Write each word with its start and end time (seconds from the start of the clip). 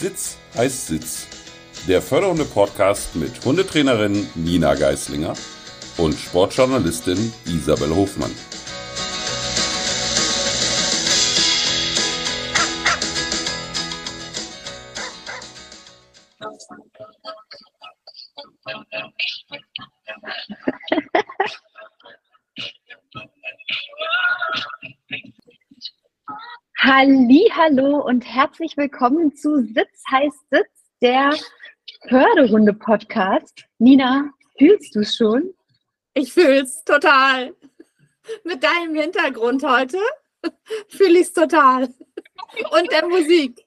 Sitz 0.00 0.38
heißt 0.56 0.86
Sitz. 0.86 1.26
Der 1.86 2.00
fördernde 2.00 2.46
Podcast 2.46 3.14
mit 3.16 3.44
Hundetrainerin 3.44 4.26
Nina 4.34 4.74
Geislinger 4.74 5.34
und 5.98 6.18
Sportjournalistin 6.18 7.30
Isabel 7.44 7.94
Hofmann. 7.94 8.30
Hallo 27.62 27.98
und 27.98 28.24
herzlich 28.24 28.74
willkommen 28.78 29.34
zu 29.36 29.58
Sitz 29.58 30.02
heißt 30.10 30.48
Sitz, 30.50 30.90
der 31.02 31.34
Förderrunde-Podcast. 32.08 33.66
Nina, 33.78 34.30
fühlst 34.56 34.94
du 34.94 35.04
schon? 35.04 35.52
Ich 36.14 36.32
fühle 36.32 36.62
es 36.62 36.82
total. 36.84 37.54
Mit 38.44 38.64
deinem 38.64 38.94
Hintergrund 38.94 39.62
heute 39.62 39.98
fühle 40.88 41.18
ich 41.18 41.26
es 41.26 41.32
total. 41.34 41.82
Und 41.82 42.92
der 42.92 43.06
Musik. 43.06 43.60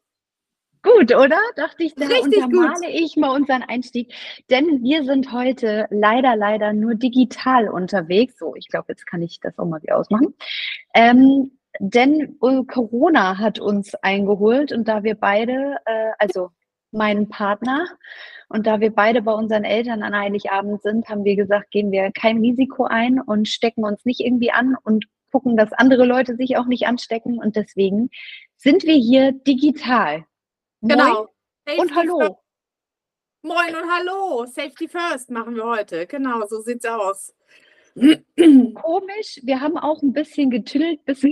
Gut, 0.81 1.13
oder? 1.13 1.39
Dachte 1.55 1.83
ich, 1.83 1.93
da 1.93 2.07
Richtig 2.07 2.43
untermale 2.43 2.87
gut. 2.87 2.99
ich 2.99 3.15
mal 3.15 3.35
unseren 3.35 3.61
Einstieg. 3.61 4.11
Denn 4.49 4.81
wir 4.81 5.03
sind 5.03 5.31
heute 5.31 5.85
leider, 5.91 6.35
leider 6.35 6.73
nur 6.73 6.95
digital 6.95 7.69
unterwegs. 7.69 8.39
So, 8.39 8.55
ich 8.55 8.69
glaube, 8.69 8.87
jetzt 8.89 9.05
kann 9.05 9.21
ich 9.21 9.39
das 9.39 9.59
auch 9.59 9.65
mal 9.65 9.83
wieder 9.83 9.99
ausmachen. 9.99 10.33
Ähm, 10.95 11.51
denn 11.79 12.37
äh, 12.41 12.63
Corona 12.65 13.37
hat 13.37 13.59
uns 13.59 13.95
eingeholt 13.95 14.71
und 14.71 14.87
da 14.87 15.03
wir 15.03 15.15
beide, 15.15 15.77
äh, 15.85 16.11
also 16.19 16.49
meinen 16.91 17.29
Partner, 17.29 17.87
und 18.49 18.67
da 18.67 18.79
wir 18.79 18.91
beide 18.91 19.23
bei 19.23 19.33
unseren 19.33 19.63
Eltern 19.63 20.03
an 20.03 20.15
Heiligabend 20.15 20.83
sind, 20.83 21.09
haben 21.09 21.23
wir 21.23 21.35
gesagt, 21.35 21.71
gehen 21.71 21.91
wir 21.91 22.11
kein 22.11 22.37
Risiko 22.37 22.83
ein 22.83 23.19
und 23.19 23.47
stecken 23.47 23.83
uns 23.83 24.05
nicht 24.05 24.19
irgendwie 24.19 24.51
an 24.51 24.75
und 24.83 25.05
gucken, 25.31 25.57
dass 25.57 25.73
andere 25.73 26.05
Leute 26.05 26.35
sich 26.35 26.55
auch 26.57 26.67
nicht 26.67 26.85
anstecken. 26.85 27.39
Und 27.39 27.55
deswegen 27.55 28.11
sind 28.57 28.83
wir 28.83 28.93
hier 28.95 29.31
digital. 29.31 30.25
Moin 30.81 30.97
Genau. 30.99 31.21
und 31.21 31.89
Safety 31.89 31.93
hallo. 31.95 32.19
First. 32.19 32.35
Moin 33.41 33.75
und 33.75 33.91
hallo. 33.91 34.45
Safety 34.45 34.87
First 34.87 35.31
machen 35.31 35.55
wir 35.55 35.65
heute. 35.65 36.05
Genau, 36.05 36.45
so 36.47 36.61
sieht's 36.61 36.85
aus. 36.85 37.33
Komisch, 37.95 39.39
wir 39.43 39.61
haben 39.61 39.77
auch 39.77 40.01
ein 40.03 40.13
bisschen 40.13 40.51
getüttelt, 40.51 41.03
bis 41.05 41.23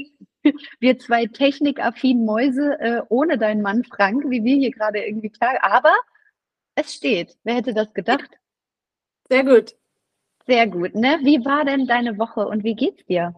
wir 0.79 0.99
zwei 0.99 1.25
technikaffinen 1.27 2.25
Mäuse 2.25 2.79
äh, 2.79 3.01
ohne 3.09 3.37
deinen 3.37 3.61
Mann 3.61 3.83
Frank, 3.83 4.23
wie 4.29 4.43
wir 4.43 4.55
hier 4.55 4.71
gerade 4.71 4.99
irgendwie 5.05 5.29
klar. 5.29 5.57
Aber 5.61 5.93
es 6.75 6.93
steht. 6.93 7.37
Wer 7.43 7.55
hätte 7.55 7.73
das 7.73 7.93
gedacht? 7.93 8.29
Sehr 9.29 9.43
gut. 9.43 9.75
Sehr 10.47 10.67
gut, 10.67 10.95
ne? 10.95 11.19
Wie 11.23 11.45
war 11.45 11.65
denn 11.65 11.85
deine 11.85 12.17
Woche 12.17 12.47
und 12.47 12.63
wie 12.63 12.75
geht's 12.75 13.05
dir? 13.05 13.35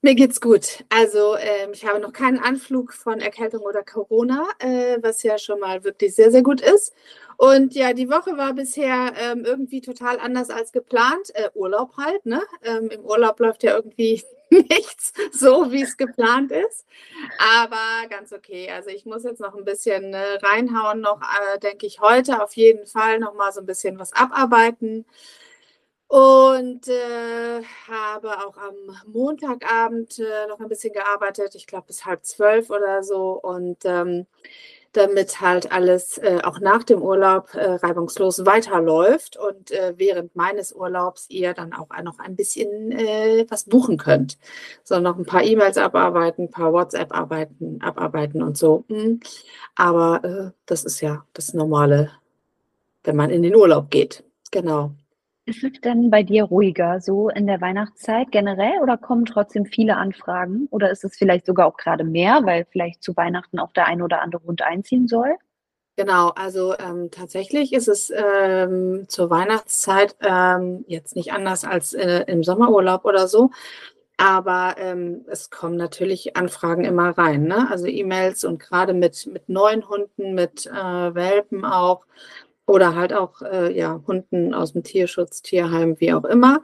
Mir 0.00 0.14
geht's 0.14 0.40
gut. 0.40 0.84
Also 0.90 1.36
ähm, 1.36 1.70
ich 1.72 1.84
habe 1.84 1.98
noch 1.98 2.12
keinen 2.12 2.38
Anflug 2.38 2.92
von 2.92 3.20
Erkältung 3.20 3.62
oder 3.62 3.82
Corona, 3.82 4.46
äh, 4.60 4.98
was 5.02 5.24
ja 5.24 5.38
schon 5.38 5.58
mal 5.58 5.82
wirklich 5.82 6.14
sehr, 6.14 6.30
sehr 6.30 6.44
gut 6.44 6.60
ist. 6.60 6.94
Und 7.36 7.74
ja, 7.74 7.92
die 7.92 8.08
Woche 8.08 8.36
war 8.36 8.52
bisher 8.52 9.12
ähm, 9.16 9.44
irgendwie 9.44 9.80
total 9.80 10.20
anders 10.20 10.50
als 10.50 10.70
geplant. 10.70 11.34
Äh, 11.34 11.50
Urlaub 11.54 11.96
halt, 11.96 12.24
ne? 12.26 12.42
Ähm, 12.62 12.90
Im 12.90 13.04
Urlaub 13.04 13.40
läuft 13.40 13.64
ja 13.64 13.74
irgendwie 13.74 14.22
nichts 14.68 15.12
so, 15.32 15.70
wie 15.72 15.82
es 15.82 15.96
geplant 15.96 16.52
ist. 16.52 16.86
Aber 17.38 18.08
ganz 18.08 18.32
okay. 18.32 18.70
Also 18.70 18.90
ich 18.90 19.04
muss 19.04 19.24
jetzt 19.24 19.40
noch 19.40 19.54
ein 19.54 19.64
bisschen 19.64 20.14
äh, 20.14 20.38
reinhauen, 20.42 21.00
noch 21.00 21.20
äh, 21.20 21.58
denke 21.58 21.86
ich 21.86 22.00
heute 22.00 22.42
auf 22.42 22.54
jeden 22.54 22.86
Fall 22.86 23.18
noch 23.18 23.34
mal 23.34 23.52
so 23.52 23.60
ein 23.60 23.66
bisschen 23.66 23.98
was 23.98 24.12
abarbeiten. 24.12 25.04
Und 26.08 26.88
äh, 26.88 27.62
habe 27.86 28.38
auch 28.38 28.56
am 28.56 28.74
Montagabend 29.06 30.18
äh, 30.18 30.46
noch 30.48 30.58
ein 30.58 30.68
bisschen 30.68 30.94
gearbeitet, 30.94 31.54
ich 31.54 31.66
glaube 31.66 31.88
bis 31.88 32.06
halb 32.06 32.24
zwölf 32.24 32.70
oder 32.70 33.02
so. 33.02 33.32
Und 33.32 33.84
ähm, 33.84 34.26
damit 34.92 35.40
halt 35.40 35.70
alles 35.70 36.18
äh, 36.18 36.40
auch 36.42 36.60
nach 36.60 36.82
dem 36.82 37.02
Urlaub 37.02 37.54
äh, 37.54 37.74
reibungslos 37.74 38.46
weiterläuft 38.46 39.36
und 39.36 39.70
äh, 39.70 39.94
während 39.96 40.34
meines 40.34 40.72
Urlaubs 40.72 41.26
ihr 41.28 41.54
dann 41.54 41.72
auch 41.72 41.88
noch 42.02 42.18
ein 42.18 42.36
bisschen 42.36 42.92
äh, 42.92 43.46
was 43.48 43.64
buchen 43.64 43.98
könnt. 43.98 44.38
So 44.84 44.98
noch 44.98 45.18
ein 45.18 45.26
paar 45.26 45.42
E-Mails 45.42 45.76
abarbeiten, 45.76 46.44
ein 46.44 46.50
paar 46.50 46.72
WhatsApp 46.72 47.14
arbeiten, 47.14 47.80
abarbeiten 47.82 48.42
und 48.42 48.56
so. 48.56 48.84
Hm. 48.88 49.20
Aber 49.76 50.24
äh, 50.24 50.50
das 50.66 50.84
ist 50.84 51.00
ja 51.00 51.24
das 51.34 51.54
Normale, 51.54 52.10
wenn 53.04 53.16
man 53.16 53.30
in 53.30 53.42
den 53.42 53.54
Urlaub 53.54 53.90
geht. 53.90 54.24
Genau. 54.50 54.92
Ist 55.48 55.64
es 55.64 55.80
denn 55.80 56.10
bei 56.10 56.22
dir 56.22 56.44
ruhiger 56.44 57.00
so 57.00 57.30
in 57.30 57.46
der 57.46 57.62
Weihnachtszeit 57.62 58.30
generell 58.30 58.82
oder 58.82 58.98
kommen 58.98 59.24
trotzdem 59.24 59.64
viele 59.64 59.96
Anfragen? 59.96 60.68
Oder 60.70 60.90
ist 60.90 61.04
es 61.04 61.16
vielleicht 61.16 61.46
sogar 61.46 61.66
auch 61.66 61.78
gerade 61.78 62.04
mehr, 62.04 62.40
weil 62.44 62.66
vielleicht 62.70 63.02
zu 63.02 63.16
Weihnachten 63.16 63.58
auch 63.58 63.72
der 63.72 63.86
ein 63.86 64.02
oder 64.02 64.20
andere 64.20 64.42
Hund 64.44 64.60
einziehen 64.60 65.08
soll? 65.08 65.36
Genau, 65.96 66.32
also 66.36 66.76
ähm, 66.78 67.10
tatsächlich 67.10 67.72
ist 67.72 67.88
es 67.88 68.12
ähm, 68.14 69.06
zur 69.08 69.30
Weihnachtszeit 69.30 70.16
ähm, 70.20 70.84
jetzt 70.86 71.16
nicht 71.16 71.32
anders 71.32 71.64
als 71.64 71.94
äh, 71.94 72.24
im 72.26 72.44
Sommerurlaub 72.44 73.06
oder 73.06 73.26
so. 73.26 73.50
Aber 74.18 74.74
ähm, 74.76 75.24
es 75.28 75.48
kommen 75.48 75.76
natürlich 75.76 76.36
Anfragen 76.36 76.84
immer 76.84 77.16
rein, 77.16 77.44
ne? 77.44 77.70
Also 77.70 77.86
E-Mails 77.86 78.44
und 78.44 78.58
gerade 78.58 78.92
mit, 78.92 79.26
mit 79.32 79.48
neuen 79.48 79.88
Hunden, 79.88 80.34
mit 80.34 80.66
äh, 80.66 81.14
Welpen 81.14 81.64
auch 81.64 82.04
oder 82.68 82.94
halt 82.94 83.12
auch 83.12 83.40
äh, 83.42 83.76
ja, 83.76 84.00
Hunden 84.06 84.54
aus 84.54 84.74
dem 84.74 84.82
Tierschutz, 84.82 85.42
Tierheim, 85.42 85.98
wie 86.00 86.12
auch 86.12 86.24
immer, 86.24 86.62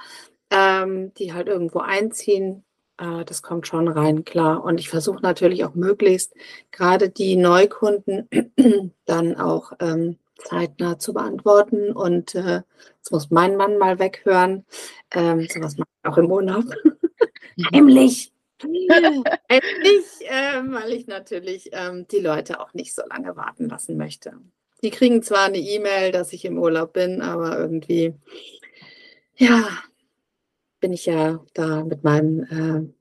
ähm, 0.50 1.12
die 1.14 1.32
halt 1.32 1.48
irgendwo 1.48 1.78
einziehen. 1.78 2.62
Äh, 2.98 3.24
das 3.24 3.42
kommt 3.42 3.66
schon 3.66 3.88
rein, 3.88 4.24
klar. 4.24 4.62
Und 4.62 4.78
ich 4.78 4.90
versuche 4.90 5.22
natürlich 5.22 5.64
auch 5.64 5.74
möglichst 5.74 6.34
gerade 6.70 7.08
die 7.08 7.36
Neukunden 7.36 8.28
dann 9.06 9.36
auch 9.36 9.72
ähm, 9.80 10.18
zeitnah 10.36 10.98
zu 10.98 11.14
beantworten. 11.14 11.90
Und 11.90 12.34
äh, 12.34 12.62
jetzt 12.96 13.10
muss 13.10 13.30
mein 13.30 13.56
Mann 13.56 13.78
mal 13.78 13.98
weghören. 13.98 14.66
Ähm, 15.10 15.48
sowas 15.50 15.78
mache 15.78 15.88
ich 16.02 16.10
auch 16.10 16.18
im 16.18 16.30
Urlaub. 16.30 16.64
Heimlich. 17.72 18.30
Heimlich, 18.62 20.04
ähm, 20.22 20.72
weil 20.72 20.92
ich 20.92 21.06
natürlich 21.06 21.70
ähm, 21.72 22.06
die 22.08 22.20
Leute 22.20 22.60
auch 22.60 22.74
nicht 22.74 22.94
so 22.94 23.02
lange 23.08 23.36
warten 23.36 23.68
lassen 23.68 23.96
möchte. 23.96 24.34
Die 24.84 24.90
kriegen 24.90 25.22
zwar 25.22 25.46
eine 25.46 25.56
E-Mail, 25.56 26.12
dass 26.12 26.34
ich 26.34 26.44
im 26.44 26.58
Urlaub 26.58 26.92
bin, 26.92 27.22
aber 27.22 27.58
irgendwie, 27.58 28.12
ja, 29.34 29.66
bin 30.78 30.92
ich 30.92 31.06
ja 31.06 31.42
da 31.54 31.82
mit 31.82 32.04
meinem, 32.04 32.92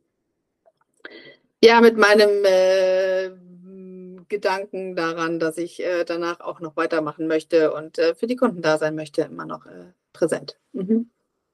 äh, 1.61 1.67
ja, 1.67 1.81
mit 1.81 1.97
meinem 1.97 2.45
äh, 2.45 3.31
Gedanken 4.29 4.95
daran, 4.95 5.39
dass 5.39 5.57
ich 5.57 5.83
äh, 5.83 6.05
danach 6.05 6.39
auch 6.39 6.61
noch 6.61 6.77
weitermachen 6.77 7.27
möchte 7.27 7.73
und 7.73 7.97
äh, 7.97 8.15
für 8.15 8.27
die 8.27 8.37
Kunden 8.37 8.61
da 8.61 8.77
sein 8.77 8.95
möchte, 8.95 9.23
immer 9.23 9.45
noch 9.45 9.65
äh, 9.65 9.91
präsent. 10.13 10.57
Mhm. 10.71 11.09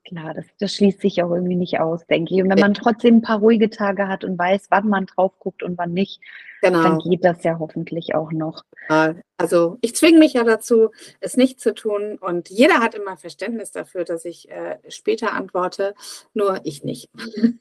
Klar, 0.09 0.33
das, 0.33 0.45
das 0.59 0.73
schließt 0.73 1.01
sich 1.01 1.21
auch 1.21 1.29
irgendwie 1.29 1.55
nicht 1.55 1.79
aus, 1.79 2.05
denke 2.07 2.33
ich. 2.33 2.41
Und 2.41 2.49
wenn 2.49 2.59
man 2.59 2.73
trotzdem 2.73 3.17
ein 3.17 3.21
paar 3.21 3.39
ruhige 3.39 3.69
Tage 3.69 4.07
hat 4.07 4.23
und 4.23 4.39
weiß, 4.39 4.67
wann 4.69 4.89
man 4.89 5.05
drauf 5.05 5.33
guckt 5.37 5.61
und 5.61 5.77
wann 5.77 5.93
nicht, 5.93 6.19
Genau. 6.61 6.83
dann 6.83 6.99
geht 6.99 7.23
das 7.23 7.43
ja 7.43 7.57
hoffentlich 7.59 8.15
auch 8.15 8.31
noch. 8.31 8.65
Also 9.37 9.77
ich 9.81 9.95
zwinge 9.95 10.19
mich 10.19 10.33
ja 10.33 10.43
dazu, 10.43 10.89
es 11.19 11.37
nicht 11.37 11.59
zu 11.59 11.73
tun. 11.73 12.17
Und 12.19 12.49
jeder 12.49 12.79
hat 12.79 12.95
immer 12.95 13.17
Verständnis 13.17 13.71
dafür, 13.71 14.03
dass 14.03 14.25
ich 14.25 14.49
äh, 14.49 14.79
später 14.89 15.33
antworte, 15.33 15.93
nur 16.33 16.59
ich 16.63 16.83
nicht. 16.83 17.09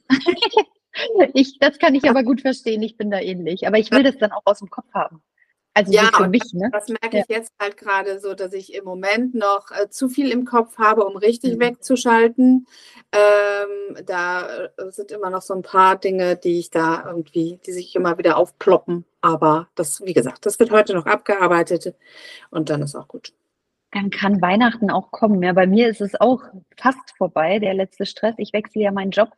Ich, 1.33 1.59
das 1.59 1.77
kann 1.77 1.93
ich 1.93 2.09
aber 2.09 2.23
gut 2.23 2.41
verstehen, 2.41 2.81
ich 2.81 2.97
bin 2.97 3.11
da 3.11 3.19
ähnlich. 3.19 3.67
Aber 3.67 3.77
ich 3.77 3.91
will 3.91 4.03
das 4.03 4.17
dann 4.17 4.31
auch 4.31 4.41
aus 4.45 4.59
dem 4.59 4.71
Kopf 4.71 4.91
haben. 4.91 5.21
Also 5.79 5.93
Ja, 5.93 6.09
so 6.11 6.23
für 6.23 6.29
mich, 6.29 6.53
ne? 6.53 6.69
Das 6.71 6.87
merke 6.89 7.17
Ja. 7.17 7.23
ich 7.23 7.29
jetzt 7.35 7.51
halt 7.59 7.77
gerade 7.77 8.19
so, 8.19 8.33
dass 8.33 8.53
ich 8.53 8.73
im 8.73 8.83
Moment 8.83 9.33
noch 9.33 9.71
äh, 9.71 9.89
zu 9.89 10.09
viel 10.09 10.31
im 10.31 10.45
Kopf 10.45 10.77
habe, 10.77 11.05
um 11.05 11.15
richtig 11.15 11.55
Mhm. 11.55 11.59
wegzuschalten. 11.61 12.67
Ähm, 13.13 14.05
da 14.05 14.65
äh, 14.65 14.91
sind 14.91 15.11
immer 15.11 15.29
noch 15.29 15.41
so 15.41 15.53
ein 15.53 15.61
paar 15.61 15.95
Dinge, 15.97 16.35
die 16.35 16.59
ich 16.59 16.69
da 16.69 17.05
irgendwie, 17.07 17.59
die 17.65 17.71
sich 17.71 17.95
immer 17.95 18.17
wieder 18.17 18.37
aufploppen. 18.37 19.05
Aber 19.21 19.69
das, 19.75 20.03
wie 20.03 20.13
gesagt, 20.13 20.45
das 20.45 20.59
wird 20.59 20.71
heute 20.71 20.93
noch 20.93 21.05
abgearbeitet 21.05 21.95
und 22.51 22.69
dann 22.69 22.81
ist 22.81 22.95
auch 22.95 23.07
gut. 23.07 23.33
Dann 23.91 24.11
kann 24.11 24.41
Weihnachten 24.41 24.91
auch 24.91 25.11
kommen. 25.11 25.41
Ja, 25.41 25.53
bei 25.53 25.65
mir 25.65 25.89
ist 25.89 26.01
es 26.01 26.19
auch 26.19 26.43
fast 26.77 27.17
vorbei, 27.17 27.57
der 27.59 27.73
letzte 27.73 28.05
Stress. 28.05 28.35
Ich 28.37 28.53
wechsle 28.53 28.83
ja 28.83 28.91
meinen 28.91 29.11
Job 29.11 29.29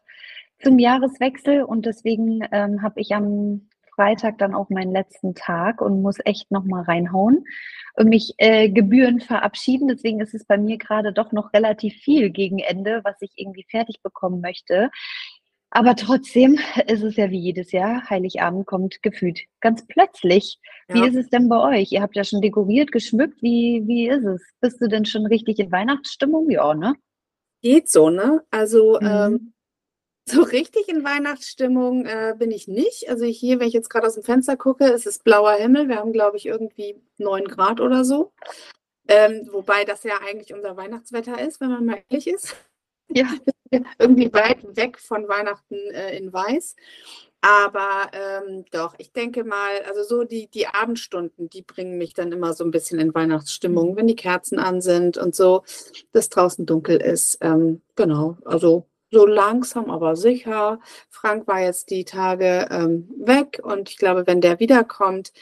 zum 0.61 0.77
Jahreswechsel 0.79 1.63
und 1.63 1.85
deswegen 1.85 2.45
ähm, 2.51 2.81
habe 2.81 2.99
ich 2.99 3.13
am 3.15 3.69
Freitag 3.95 4.37
dann 4.37 4.55
auch 4.55 4.69
meinen 4.69 4.91
letzten 4.91 5.35
Tag 5.35 5.81
und 5.81 6.01
muss 6.01 6.17
echt 6.25 6.51
nochmal 6.51 6.83
reinhauen 6.83 7.45
und 7.95 8.09
mich 8.09 8.33
äh, 8.37 8.69
Gebühren 8.69 9.19
verabschieden. 9.19 9.87
Deswegen 9.87 10.21
ist 10.21 10.33
es 10.33 10.45
bei 10.45 10.57
mir 10.57 10.77
gerade 10.77 11.13
doch 11.13 11.31
noch 11.31 11.53
relativ 11.53 11.95
viel 11.95 12.29
gegen 12.29 12.59
Ende, 12.59 13.01
was 13.03 13.15
ich 13.21 13.31
irgendwie 13.35 13.65
fertig 13.69 14.01
bekommen 14.01 14.41
möchte. 14.41 14.89
Aber 15.73 15.95
trotzdem 15.95 16.59
ist 16.87 17.01
es 17.01 17.15
ja 17.15 17.29
wie 17.31 17.39
jedes 17.39 17.71
Jahr, 17.71 18.09
Heiligabend 18.09 18.67
kommt 18.67 19.01
gefühlt 19.01 19.39
ganz 19.61 19.85
plötzlich. 19.87 20.59
Ja. 20.89 20.95
Wie 20.95 21.07
ist 21.07 21.15
es 21.15 21.29
denn 21.29 21.47
bei 21.47 21.79
euch? 21.79 21.91
Ihr 21.91 22.01
habt 22.01 22.15
ja 22.15 22.25
schon 22.25 22.41
dekoriert, 22.41 22.91
geschmückt. 22.91 23.41
Wie, 23.41 23.83
wie 23.87 24.09
ist 24.09 24.25
es? 24.25 24.41
Bist 24.59 24.81
du 24.81 24.87
denn 24.87 25.05
schon 25.05 25.25
richtig 25.25 25.59
in 25.59 25.71
Weihnachtsstimmung? 25.71 26.49
Ja, 26.49 26.73
ne? 26.73 26.95
Geht 27.61 27.89
so, 27.89 28.09
ne? 28.09 28.41
Also 28.51 28.97
mhm. 28.99 29.07
ähm, 29.07 29.53
so 30.25 30.43
richtig 30.43 30.87
in 30.87 31.03
Weihnachtsstimmung 31.03 32.05
äh, 32.05 32.35
bin 32.37 32.51
ich 32.51 32.67
nicht. 32.67 33.09
Also 33.09 33.25
hier, 33.25 33.59
wenn 33.59 33.67
ich 33.67 33.73
jetzt 33.73 33.89
gerade 33.89 34.07
aus 34.07 34.15
dem 34.15 34.23
Fenster 34.23 34.55
gucke, 34.55 34.85
ist 34.85 35.07
es 35.07 35.19
blauer 35.19 35.53
Himmel. 35.53 35.87
Wir 35.87 35.97
haben, 35.97 36.13
glaube 36.13 36.37
ich, 36.37 36.45
irgendwie 36.45 37.01
9 37.17 37.45
Grad 37.45 37.81
oder 37.81 38.05
so. 38.05 38.31
Ähm, 39.07 39.49
wobei 39.51 39.83
das 39.83 40.03
ja 40.03 40.19
eigentlich 40.25 40.53
unser 40.53 40.77
Weihnachtswetter 40.77 41.39
ist, 41.39 41.59
wenn 41.59 41.69
man 41.69 41.85
mal 41.85 42.03
ehrlich 42.09 42.27
ist. 42.27 42.55
Ja. 43.13 43.27
irgendwie 43.99 44.31
weit 44.31 44.77
weg 44.77 44.97
von 44.97 45.27
Weihnachten 45.27 45.75
äh, 45.91 46.15
in 46.15 46.31
Weiß. 46.31 46.77
Aber 47.41 48.09
ähm, 48.13 48.63
doch, 48.71 48.93
ich 48.99 49.11
denke 49.11 49.43
mal, 49.43 49.81
also 49.85 50.03
so 50.03 50.23
die, 50.23 50.47
die 50.47 50.67
Abendstunden, 50.67 51.49
die 51.49 51.63
bringen 51.63 51.97
mich 51.97 52.13
dann 52.13 52.31
immer 52.31 52.53
so 52.53 52.63
ein 52.63 52.71
bisschen 52.71 52.99
in 52.99 53.13
Weihnachtsstimmung, 53.13 53.91
mhm. 53.91 53.95
wenn 53.97 54.07
die 54.07 54.15
Kerzen 54.15 54.59
an 54.59 54.79
sind 54.79 55.17
und 55.17 55.35
so, 55.35 55.63
dass 56.13 56.29
draußen 56.29 56.65
dunkel 56.65 57.01
ist. 57.01 57.39
Ähm, 57.41 57.81
genau, 57.95 58.37
also 58.45 58.85
so 59.11 59.25
langsam, 59.25 59.91
aber 59.91 60.15
sicher. 60.15 60.79
Frank 61.09 61.47
war 61.47 61.59
jetzt 61.59 61.89
die 61.89 62.05
Tage 62.05 62.67
ähm, 62.71 63.09
weg 63.17 63.59
und 63.61 63.89
ich 63.89 63.97
glaube, 63.97 64.25
wenn 64.25 64.41
der 64.41 64.59
wiederkommt, 64.59 65.33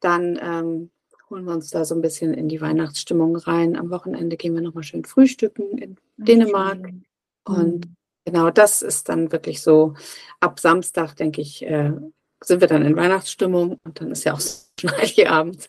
dann 0.00 0.38
ähm, 0.40 0.90
holen 1.28 1.44
wir 1.44 1.52
uns 1.52 1.70
da 1.70 1.84
so 1.84 1.94
ein 1.94 2.02
bisschen 2.02 2.34
in 2.34 2.48
die 2.48 2.60
Weihnachtsstimmung 2.60 3.36
rein. 3.36 3.76
Am 3.76 3.90
Wochenende 3.90 4.36
gehen 4.36 4.54
wir 4.54 4.62
nochmal 4.62 4.84
schön 4.84 5.04
frühstücken 5.04 5.76
in 5.78 5.96
Dänemark. 6.16 6.78
Schön. 6.78 7.04
Und 7.44 7.86
mhm. 7.86 7.96
genau 8.24 8.50
das 8.50 8.82
ist 8.82 9.08
dann 9.08 9.32
wirklich 9.32 9.60
so, 9.60 9.94
ab 10.40 10.60
Samstag, 10.60 11.16
denke 11.16 11.40
ich, 11.40 11.64
äh, 11.64 11.92
sind 12.42 12.60
wir 12.60 12.68
dann 12.68 12.82
in 12.82 12.96
Weihnachtsstimmung 12.96 13.78
und 13.82 14.00
dann 14.00 14.12
ist 14.12 14.24
ja 14.24 14.34
auch 14.34 14.40
schon 14.80 14.90
Heiligabend. 14.92 15.68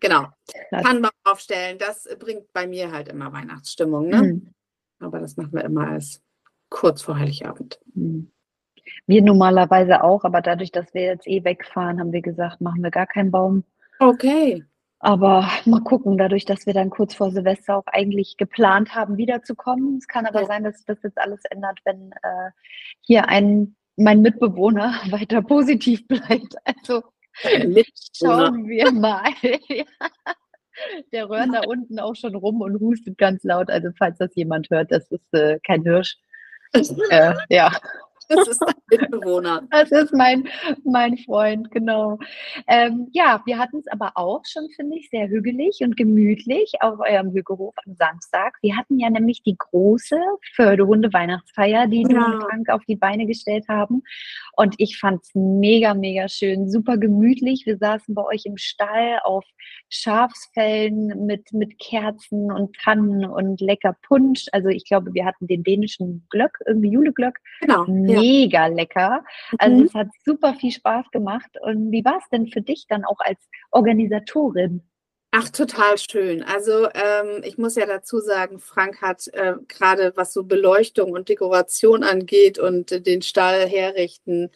genau. 0.00 0.26
Kann 0.70 1.00
man 1.00 1.10
aufstellen, 1.24 1.78
das 1.78 2.08
bringt 2.18 2.52
bei 2.52 2.66
mir 2.66 2.90
halt 2.90 3.08
immer 3.08 3.32
Weihnachtsstimmung. 3.32 4.08
Ne? 4.08 4.22
Mhm. 4.22 4.54
Aber 4.98 5.20
das 5.20 5.36
machen 5.36 5.52
wir 5.52 5.64
immer 5.64 5.88
als 5.88 6.20
kurz 6.72 7.02
vor 7.02 7.18
Heiligabend. 7.18 7.78
Mhm. 7.94 8.30
Wir 9.06 9.22
normalerweise 9.22 10.02
auch, 10.02 10.24
aber 10.24 10.40
dadurch, 10.42 10.72
dass 10.72 10.92
wir 10.94 11.02
jetzt 11.02 11.26
eh 11.26 11.44
wegfahren, 11.44 12.00
haben 12.00 12.12
wir 12.12 12.22
gesagt, 12.22 12.60
machen 12.60 12.82
wir 12.82 12.90
gar 12.90 13.06
keinen 13.06 13.30
Baum. 13.30 13.64
Okay. 14.00 14.64
Aber 14.98 15.48
mal 15.64 15.82
gucken, 15.82 16.18
dadurch, 16.18 16.44
dass 16.44 16.66
wir 16.66 16.74
dann 16.74 16.90
kurz 16.90 17.14
vor 17.14 17.30
Silvester 17.30 17.76
auch 17.76 17.86
eigentlich 17.86 18.36
geplant 18.36 18.94
haben, 18.94 19.16
wiederzukommen. 19.16 19.98
Es 19.98 20.06
kann 20.06 20.26
aber 20.26 20.42
ja. 20.42 20.46
sein, 20.46 20.64
dass 20.64 20.76
sich 20.76 20.86
das 20.86 21.02
jetzt 21.02 21.18
alles 21.18 21.40
ändert, 21.50 21.78
wenn 21.84 22.12
äh, 22.22 22.50
hier 23.00 23.28
ein 23.28 23.76
mein 23.96 24.22
Mitbewohner 24.22 24.94
weiter 25.10 25.42
positiv 25.42 26.06
bleibt. 26.06 26.54
Also 26.64 27.02
schauen 28.14 28.68
wir 28.68 28.92
mal. 28.92 29.30
Der 31.12 31.28
röhrt 31.28 31.50
da 31.52 31.60
unten 31.66 31.98
auch 31.98 32.14
schon 32.16 32.34
rum 32.34 32.62
und 32.62 32.80
hustet 32.80 33.18
ganz 33.18 33.44
laut. 33.44 33.70
Also 33.70 33.90
falls 33.96 34.18
das 34.18 34.34
jemand 34.34 34.70
hört, 34.70 34.90
das 34.90 35.06
ist 35.10 35.34
äh, 35.34 35.58
kein 35.66 35.82
Hirsch. 35.82 36.16
Äh, 36.74 37.34
ja. 37.48 37.72
Das 38.34 38.48
ist 38.48 38.60
dein 38.60 38.74
Mitbewohner. 38.90 39.62
Das 39.70 39.90
ist 39.90 40.12
mein, 40.14 40.48
mein 40.84 41.16
Freund, 41.18 41.70
genau. 41.70 42.18
Ähm, 42.68 43.08
ja, 43.12 43.42
wir 43.46 43.58
hatten 43.58 43.78
es 43.78 43.86
aber 43.88 44.12
auch 44.14 44.42
schon, 44.46 44.68
finde 44.76 44.96
ich, 44.96 45.08
sehr 45.10 45.28
hügelig 45.28 45.80
und 45.80 45.96
gemütlich 45.96 46.74
auf 46.80 47.00
eurem 47.00 47.32
Hügelhof 47.32 47.74
am 47.86 47.94
Samstag. 47.94 48.58
Wir 48.62 48.76
hatten 48.76 48.98
ja 48.98 49.10
nämlich 49.10 49.42
die 49.42 49.56
große 49.56 50.16
Förderhunde-Weihnachtsfeier, 50.54 51.86
die 51.86 52.02
ja. 52.02 52.08
du 52.08 52.14
und 52.14 52.42
Frank 52.42 52.68
auf 52.68 52.82
die 52.86 52.96
Beine 52.96 53.26
gestellt 53.26 53.66
haben. 53.68 54.02
Und 54.56 54.74
ich 54.78 54.98
fand 54.98 55.22
es 55.22 55.30
mega, 55.34 55.94
mega 55.94 56.28
schön, 56.28 56.70
super 56.70 56.96
gemütlich. 56.98 57.64
Wir 57.66 57.78
saßen 57.78 58.14
bei 58.14 58.24
euch 58.24 58.44
im 58.44 58.56
Stall 58.58 59.20
auf 59.24 59.44
Schafsfällen 59.88 61.26
mit, 61.26 61.52
mit 61.52 61.78
Kerzen 61.78 62.52
und 62.52 62.76
Tannen 62.76 63.24
und 63.24 63.60
lecker 63.60 63.96
Punsch. 64.02 64.46
Also 64.52 64.68
ich 64.68 64.84
glaube, 64.84 65.14
wir 65.14 65.24
hatten 65.24 65.46
den 65.46 65.62
dänischen 65.62 66.26
Glöck, 66.30 66.58
irgendwie 66.66 66.90
Juleglöck. 66.90 67.38
Genau 67.60 67.86
mega 68.02 68.21
lecker. 68.22 69.24
Also 69.58 69.76
mhm. 69.76 69.84
es 69.84 69.94
hat 69.94 70.08
super 70.24 70.54
viel 70.54 70.72
Spaß 70.72 71.10
gemacht. 71.10 71.50
Und 71.60 71.90
wie 71.90 72.04
war 72.04 72.18
es 72.18 72.28
denn 72.30 72.46
für 72.48 72.62
dich 72.62 72.86
dann 72.88 73.04
auch 73.04 73.20
als 73.20 73.38
Organisatorin? 73.70 74.82
Ach, 75.34 75.48
total 75.48 75.96
schön. 75.96 76.42
Also 76.42 76.88
ähm, 76.92 77.42
ich 77.42 77.56
muss 77.56 77.76
ja 77.76 77.86
dazu 77.86 78.20
sagen, 78.20 78.58
Frank 78.58 79.00
hat 79.00 79.28
äh, 79.28 79.54
gerade 79.66 80.12
was 80.14 80.34
so 80.34 80.44
Beleuchtung 80.44 81.12
und 81.12 81.30
Dekoration 81.30 82.02
angeht 82.02 82.58
und 82.58 82.92
äh, 82.92 83.00
den 83.00 83.22
Stall 83.22 83.66
herrichten, 83.66 84.50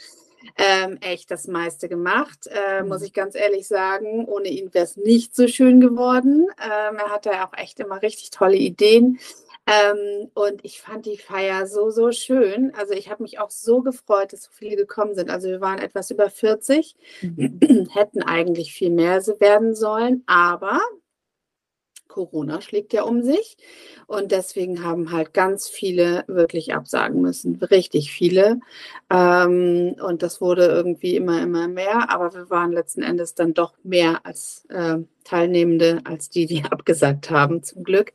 ähm, 0.59 0.99
echt 1.01 1.31
das 1.31 1.47
meiste 1.47 1.89
gemacht, 1.89 2.47
äh, 2.47 2.83
muss 2.83 3.01
mhm. 3.01 3.07
ich 3.07 3.13
ganz 3.15 3.35
ehrlich 3.35 3.67
sagen. 3.67 4.27
Ohne 4.27 4.49
ihn 4.49 4.73
wäre 4.75 4.85
es 4.85 4.97
nicht 4.97 5.35
so 5.35 5.49
schön 5.49 5.81
geworden. 5.81 6.47
Ähm, 6.63 6.97
er 6.97 7.11
hatte 7.11 7.31
ja 7.31 7.49
auch 7.49 7.57
echt 7.57 7.81
immer 7.81 8.03
richtig 8.03 8.31
tolle 8.31 8.57
Ideen. 8.57 9.19
Ähm, 9.67 10.31
und 10.35 10.65
ich 10.65 10.81
fand 10.81 11.07
die 11.07 11.19
Feier 11.19 11.67
so, 11.67 11.91
so 11.91 12.13
schön. 12.13 12.73
Also 12.77 12.93
ich 12.93 13.11
habe 13.11 13.23
mich 13.23 13.41
auch 13.41 13.51
so 13.51 13.83
gefreut, 13.83 14.33
dass 14.33 14.45
so 14.45 14.51
viele 14.53 14.77
gekommen 14.77 15.15
sind. 15.15 15.29
Also 15.29 15.49
wir 15.49 15.61
waren 15.61 15.79
etwas 15.79 16.11
über 16.11 16.31
40, 16.31 16.97
mhm. 17.23 17.89
hätten 17.93 18.23
eigentlich 18.23 18.73
viel 18.73 18.91
mehr 18.91 19.17
werden 19.41 19.75
sollen, 19.75 20.23
aber 20.27 20.81
Corona 22.17 22.63
schlägt 22.63 22.95
ja 22.95 23.03
um 23.03 23.23
sich. 23.23 23.59
Und 24.07 24.33
deswegen 24.33 24.83
haben 24.83 25.13
halt 25.13 25.35
ganz 25.35 25.69
viele 25.69 26.25
wirklich 26.29 26.73
absagen 26.75 27.21
müssen. 27.21 27.57
Richtig 27.57 28.11
viele. 28.11 28.61
Ähm, 29.11 29.97
und 30.01 30.23
das 30.23 30.41
wurde 30.41 30.65
irgendwie 30.65 31.17
immer, 31.17 31.43
immer 31.43 31.69
mehr. 31.69 32.11
Aber 32.11 32.33
wir 32.33 32.49
waren 32.49 32.73
letzten 32.73 33.03
Endes 33.03 33.35
dann 33.35 33.53
doch 33.53 33.75
mehr 33.83 34.25
als 34.25 34.65
äh, 34.71 34.99
Teilnehmende, 35.25 36.01
als 36.05 36.31
die, 36.31 36.47
die 36.47 36.65
abgesagt 36.71 37.31
haben, 37.31 37.63
zum 37.63 37.85
Glück. 37.85 38.15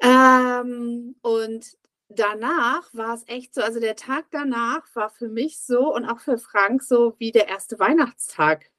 Ähm, 0.00 1.16
und 1.22 1.76
danach 2.08 2.92
war 2.92 3.14
es 3.14 3.24
echt 3.26 3.54
so, 3.54 3.62
also 3.62 3.80
der 3.80 3.96
Tag 3.96 4.26
danach 4.30 4.82
war 4.94 5.10
für 5.10 5.28
mich 5.28 5.60
so 5.60 5.94
und 5.94 6.04
auch 6.06 6.20
für 6.20 6.38
Frank 6.38 6.82
so 6.82 7.14
wie 7.18 7.32
der 7.32 7.48
erste 7.48 7.78
Weihnachtstag. 7.78 8.70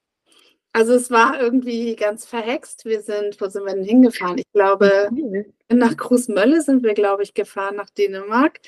Also 0.73 0.94
es 0.94 1.12
war 1.12 1.39
irgendwie 1.39 1.95
ganz 1.97 2.25
verhext. 2.25 2.85
Wir 2.85 3.01
sind, 3.01 3.39
wo 3.41 3.47
sind 3.50 3.65
wir 3.65 3.73
denn 3.73 3.83
hingefahren? 3.83 4.38
Ich 4.38 4.50
glaube, 4.53 5.09
nach 5.69 5.97
Großmölle 5.97 6.62
sind 6.62 6.83
wir, 6.83 6.94
glaube 6.94 7.23
ich, 7.23 7.33
gefahren, 7.33 7.75
nach 7.75 7.89
Dänemark. 7.89 8.59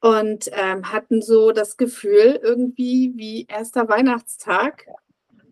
Und 0.00 0.50
ähm, 0.52 0.90
hatten 0.90 1.20
so 1.20 1.52
das 1.52 1.76
Gefühl, 1.76 2.40
irgendwie 2.42 3.12
wie 3.16 3.46
erster 3.46 3.88
Weihnachtstag. 3.88 4.86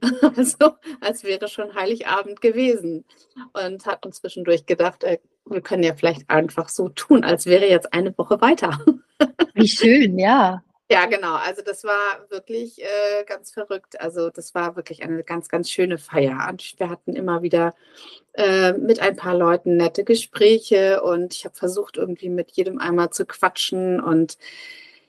Also 0.37 0.75
als 1.00 1.22
wäre 1.22 1.46
schon 1.46 1.76
Heiligabend 1.76 2.40
gewesen. 2.40 3.04
Und 3.52 3.87
hatten 3.87 4.12
zwischendurch 4.12 4.66
gedacht, 4.66 5.04
äh, 5.04 5.18
wir 5.44 5.61
können 5.61 5.82
ja 5.82 5.94
vielleicht 5.94 6.28
einfach 6.30 6.68
so 6.68 6.88
tun, 6.88 7.25
als 7.25 7.46
wäre 7.46 7.68
jetzt 7.68 7.92
eine 7.92 8.16
Woche 8.16 8.40
weiter. 8.40 8.78
Wie 9.54 9.68
schön, 9.68 10.18
ja. 10.18 10.62
Ja, 10.90 11.06
genau. 11.06 11.37
Also 11.37 11.62
das 11.62 11.84
war 11.84 12.26
wirklich 12.28 12.82
äh, 12.82 13.25
ganz 13.25 13.50
verrückt. 13.50 13.99
Also 13.99 14.28
das 14.28 14.54
war 14.54 14.76
wirklich 14.76 15.02
eine 15.02 15.25
ganz, 15.25 15.49
ganz 15.49 15.70
schöne 15.70 15.96
Feier. 15.96 16.49
Und 16.50 16.78
wir 16.78 16.90
hatten 16.90 17.16
immer 17.16 17.40
wieder 17.40 17.75
äh, 18.34 18.75
mit 18.75 19.00
ein 19.00 19.16
paar 19.16 19.34
Leuten 19.34 19.78
nette 19.78 20.04
Gespräche 20.04 21.02
und 21.02 21.34
ich 21.34 21.46
habe 21.46 21.54
versucht, 21.54 21.96
irgendwie 21.96 22.28
mit 22.28 22.50
jedem 22.50 22.78
einmal 22.78 23.08
zu 23.08 23.25
quatschen 23.25 24.00
und 24.00 24.37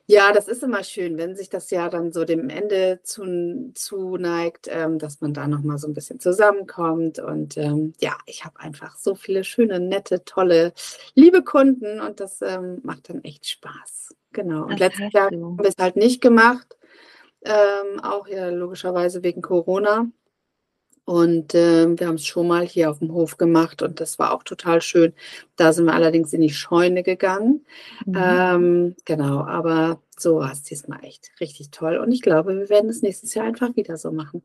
ja, 0.06 0.34
das 0.34 0.48
ist 0.50 0.64
immer 0.64 0.84
schön, 0.84 1.18
wenn 1.18 1.36
sich 1.36 1.50
das 1.50 1.70
Jahr 1.72 1.90
dann 1.90 2.12
so 2.12 2.26
dem 2.26 2.50
Ende 2.50 3.00
zuneigt, 3.04 4.68
ähm, 4.70 5.00
dass 5.00 5.22
man 5.22 5.34
da 5.34 5.48
nochmal 5.48 5.78
so 5.78 5.88
ein 5.88 5.94
bisschen 5.94 6.20
zusammenkommt. 6.20 7.20
Und 7.20 7.58
ähm, 7.58 7.94
ja, 8.00 8.18
ich 8.26 8.44
habe 8.44 8.60
einfach 8.60 8.98
so 8.98 9.16
viele 9.16 9.46
schöne, 9.46 9.80
nette, 9.80 10.26
tolle, 10.26 10.74
liebe 11.16 11.42
Kunden 11.44 12.02
und 12.02 12.20
das 12.20 12.42
ähm, 12.42 12.80
macht 12.84 13.10
dann 13.10 13.24
echt 13.24 13.48
Spaß. 13.48 14.14
Genau. 14.34 14.66
Und 14.66 14.80
letztes 14.80 15.14
Jahr 15.14 15.26
haben 15.28 15.58
wir 15.58 15.70
es 15.70 15.78
halt 15.80 15.96
nicht 15.96 16.20
gemacht, 16.20 16.76
ähm, 17.46 18.02
auch 18.02 18.28
ja 18.28 18.50
logischerweise 18.50 19.24
wegen 19.24 19.42
Corona. 19.42 20.08
Und 21.06 21.54
äh, 21.54 22.00
wir 22.00 22.08
haben 22.08 22.16
es 22.16 22.26
schon 22.26 22.48
mal 22.48 22.66
hier 22.66 22.90
auf 22.90 23.00
dem 23.00 23.12
Hof 23.12 23.38
gemacht 23.38 23.82
und 23.82 24.00
das 24.00 24.20
war 24.20 24.34
auch 24.34 24.44
total 24.44 24.82
schön. 24.82 25.14
Da 25.58 25.74
sind 25.74 25.86
wir 25.86 25.94
allerdings 25.94 26.32
in 26.32 26.42
die 26.42 26.50
Scheune 26.50 27.04
gegangen. 27.04 27.66
Mhm. 28.06 28.16
Ähm, 28.18 28.96
genau, 29.04 29.42
aber 29.42 30.02
so 30.18 30.38
war 30.38 30.52
es 30.54 30.64
diesmal 30.64 31.04
echt 31.04 31.32
richtig 31.42 31.72
toll. 31.72 31.98
Und 31.98 32.12
ich 32.12 32.22
glaube, 32.22 32.58
wir 32.58 32.70
werden 32.70 32.90
es 32.90 33.02
nächstes 33.02 33.34
Jahr 33.34 33.46
einfach 33.46 33.76
wieder 33.76 33.98
so 33.98 34.12
machen. 34.12 34.44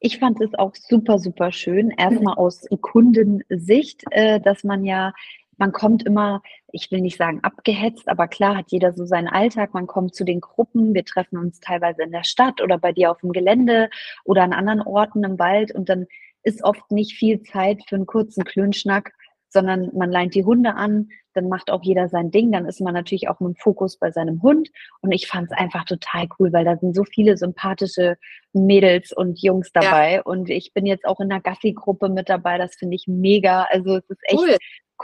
Ich 0.00 0.18
fand 0.18 0.40
es 0.40 0.54
auch 0.54 0.74
super, 0.74 1.18
super 1.18 1.52
schön. 1.52 1.90
Erstmal 1.98 2.34
aus 2.34 2.66
Kundensicht, 2.80 4.04
äh, 4.10 4.40
dass 4.40 4.64
man 4.64 4.84
ja 4.84 5.12
man 5.60 5.72
kommt 5.72 6.04
immer, 6.04 6.42
ich 6.72 6.90
will 6.90 7.02
nicht 7.02 7.18
sagen 7.18 7.40
abgehetzt, 7.42 8.08
aber 8.08 8.26
klar 8.26 8.56
hat 8.56 8.72
jeder 8.72 8.92
so 8.94 9.04
seinen 9.04 9.28
Alltag. 9.28 9.74
Man 9.74 9.86
kommt 9.86 10.14
zu 10.14 10.24
den 10.24 10.40
Gruppen, 10.40 10.94
wir 10.94 11.04
treffen 11.04 11.38
uns 11.38 11.60
teilweise 11.60 12.02
in 12.02 12.12
der 12.12 12.24
Stadt 12.24 12.62
oder 12.62 12.78
bei 12.78 12.92
dir 12.92 13.10
auf 13.10 13.20
dem 13.20 13.32
Gelände 13.32 13.90
oder 14.24 14.42
an 14.42 14.54
anderen 14.54 14.80
Orten 14.80 15.22
im 15.22 15.38
Wald 15.38 15.72
und 15.72 15.90
dann 15.90 16.06
ist 16.42 16.64
oft 16.64 16.90
nicht 16.90 17.12
viel 17.12 17.42
Zeit 17.42 17.82
für 17.86 17.96
einen 17.96 18.06
kurzen 18.06 18.44
Klönschnack, 18.44 19.12
sondern 19.50 19.90
man 19.94 20.10
leint 20.10 20.34
die 20.34 20.46
Hunde 20.46 20.74
an, 20.76 21.08
dann 21.34 21.48
macht 21.48 21.70
auch 21.70 21.82
jeder 21.82 22.08
sein 22.08 22.30
Ding, 22.30 22.52
dann 22.52 22.64
ist 22.64 22.80
man 22.80 22.94
natürlich 22.94 23.28
auch 23.28 23.40
mit 23.40 23.56
dem 23.56 23.56
Fokus 23.56 23.98
bei 23.98 24.10
seinem 24.10 24.42
Hund. 24.42 24.70
Und 25.02 25.12
ich 25.12 25.26
fand 25.26 25.50
es 25.50 25.58
einfach 25.58 25.84
total 25.84 26.26
cool, 26.38 26.52
weil 26.52 26.64
da 26.64 26.76
sind 26.78 26.94
so 26.94 27.04
viele 27.04 27.36
sympathische 27.36 28.16
Mädels 28.52 29.12
und 29.12 29.40
Jungs 29.40 29.72
dabei. 29.72 30.14
Ja. 30.14 30.22
Und 30.22 30.50
ich 30.50 30.72
bin 30.72 30.86
jetzt 30.86 31.06
auch 31.06 31.20
in 31.20 31.28
der 31.28 31.40
Gassi-Gruppe 31.40 32.08
mit 32.08 32.28
dabei. 32.28 32.58
Das 32.58 32.74
finde 32.74 32.96
ich 32.96 33.06
mega. 33.06 33.66
Also 33.70 33.96
es 33.96 34.10
ist 34.10 34.20
echt 34.24 34.38
cool 34.38 34.56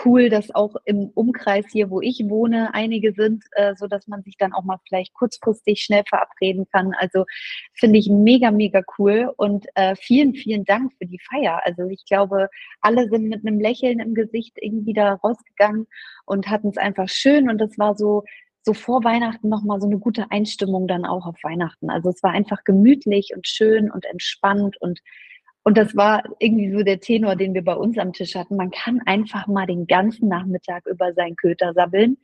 cool, 0.04 0.28
dass 0.28 0.54
auch 0.54 0.76
im 0.84 1.10
Umkreis 1.14 1.66
hier, 1.70 1.90
wo 1.90 2.00
ich 2.00 2.22
wohne, 2.28 2.74
einige 2.74 3.12
sind, 3.12 3.44
äh, 3.52 3.74
so 3.76 3.86
dass 3.86 4.06
man 4.06 4.22
sich 4.22 4.36
dann 4.36 4.52
auch 4.52 4.64
mal 4.64 4.78
vielleicht 4.86 5.14
kurzfristig 5.14 5.82
schnell 5.82 6.04
verabreden 6.08 6.66
kann. 6.72 6.92
Also 6.98 7.24
finde 7.74 7.98
ich 7.98 8.08
mega, 8.08 8.50
mega 8.50 8.82
cool 8.98 9.32
und 9.36 9.66
äh, 9.74 9.96
vielen, 9.96 10.34
vielen 10.34 10.64
Dank 10.64 10.92
für 10.98 11.06
die 11.06 11.20
Feier. 11.30 11.60
Also 11.64 11.88
ich 11.88 12.04
glaube, 12.06 12.48
alle 12.80 13.08
sind 13.08 13.28
mit 13.28 13.46
einem 13.46 13.60
Lächeln 13.60 14.00
im 14.00 14.14
Gesicht 14.14 14.56
irgendwie 14.60 14.92
da 14.92 15.14
rausgegangen 15.14 15.86
und 16.24 16.48
hatten 16.48 16.68
es 16.68 16.76
einfach 16.76 17.08
schön 17.08 17.48
und 17.48 17.58
das 17.58 17.78
war 17.78 17.96
so 17.96 18.24
so 18.66 18.74
vor 18.74 19.04
Weihnachten 19.04 19.48
nochmal 19.48 19.80
so 19.80 19.86
eine 19.86 19.98
gute 19.98 20.30
Einstimmung 20.30 20.88
dann 20.88 21.06
auch 21.06 21.24
auf 21.24 21.36
Weihnachten. 21.42 21.88
Also 21.88 22.10
es 22.10 22.22
war 22.22 22.32
einfach 22.32 22.64
gemütlich 22.64 23.30
und 23.34 23.46
schön 23.46 23.90
und 23.90 24.04
entspannt 24.04 24.76
und 24.80 25.00
und 25.62 25.76
das 25.76 25.96
war 25.96 26.22
irgendwie 26.38 26.70
so 26.70 26.84
der 26.84 27.00
Tenor, 27.00 27.34
den 27.34 27.52
wir 27.52 27.64
bei 27.64 27.74
uns 27.74 27.98
am 27.98 28.12
Tisch 28.12 28.36
hatten. 28.36 28.54
Man 28.54 28.70
kann 28.70 29.00
einfach 29.04 29.48
mal 29.48 29.66
den 29.66 29.88
ganzen 29.88 30.28
Nachmittag 30.28 30.86
über 30.86 31.12
seinen 31.12 31.34
Köter 31.34 31.72
sabbeln, 31.74 32.18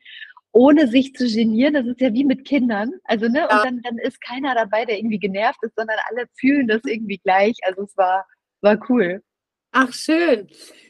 ohne 0.52 0.86
sich 0.86 1.12
zu 1.14 1.26
genieren. 1.26 1.74
Das 1.74 1.86
ist 1.86 2.00
ja 2.00 2.14
wie 2.14 2.24
mit 2.24 2.44
Kindern. 2.44 2.92
Also, 3.02 3.26
ne? 3.26 3.40
Ja. 3.40 3.56
Und 3.56 3.64
dann, 3.64 3.82
dann 3.82 3.98
ist 3.98 4.20
keiner 4.20 4.54
dabei, 4.54 4.84
der 4.84 4.96
irgendwie 4.96 5.18
genervt 5.18 5.58
ist, 5.62 5.74
sondern 5.74 5.96
alle 6.08 6.28
fühlen 6.38 6.68
das 6.68 6.82
irgendwie 6.84 7.18
gleich. 7.18 7.56
Also, 7.64 7.82
es 7.82 7.96
war, 7.96 8.24
war 8.60 8.78
cool. 8.88 9.24
Ach, 9.72 9.92
schön. 9.92 10.46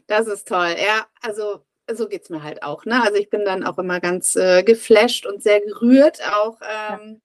Das 0.06 0.26
ist 0.26 0.46
toll. 0.46 0.74
Ja, 0.76 1.06
also 1.22 1.64
so 1.92 2.08
geht 2.08 2.22
es 2.22 2.30
mir 2.30 2.42
halt 2.42 2.62
auch. 2.62 2.84
Ne? 2.84 3.02
Also 3.02 3.16
ich 3.16 3.30
bin 3.30 3.44
dann 3.44 3.64
auch 3.64 3.78
immer 3.78 4.00
ganz 4.00 4.36
äh, 4.36 4.62
geflasht 4.62 5.26
und 5.26 5.42
sehr 5.42 5.60
gerührt, 5.60 6.20
auch 6.32 6.58
ähm, 6.62 7.20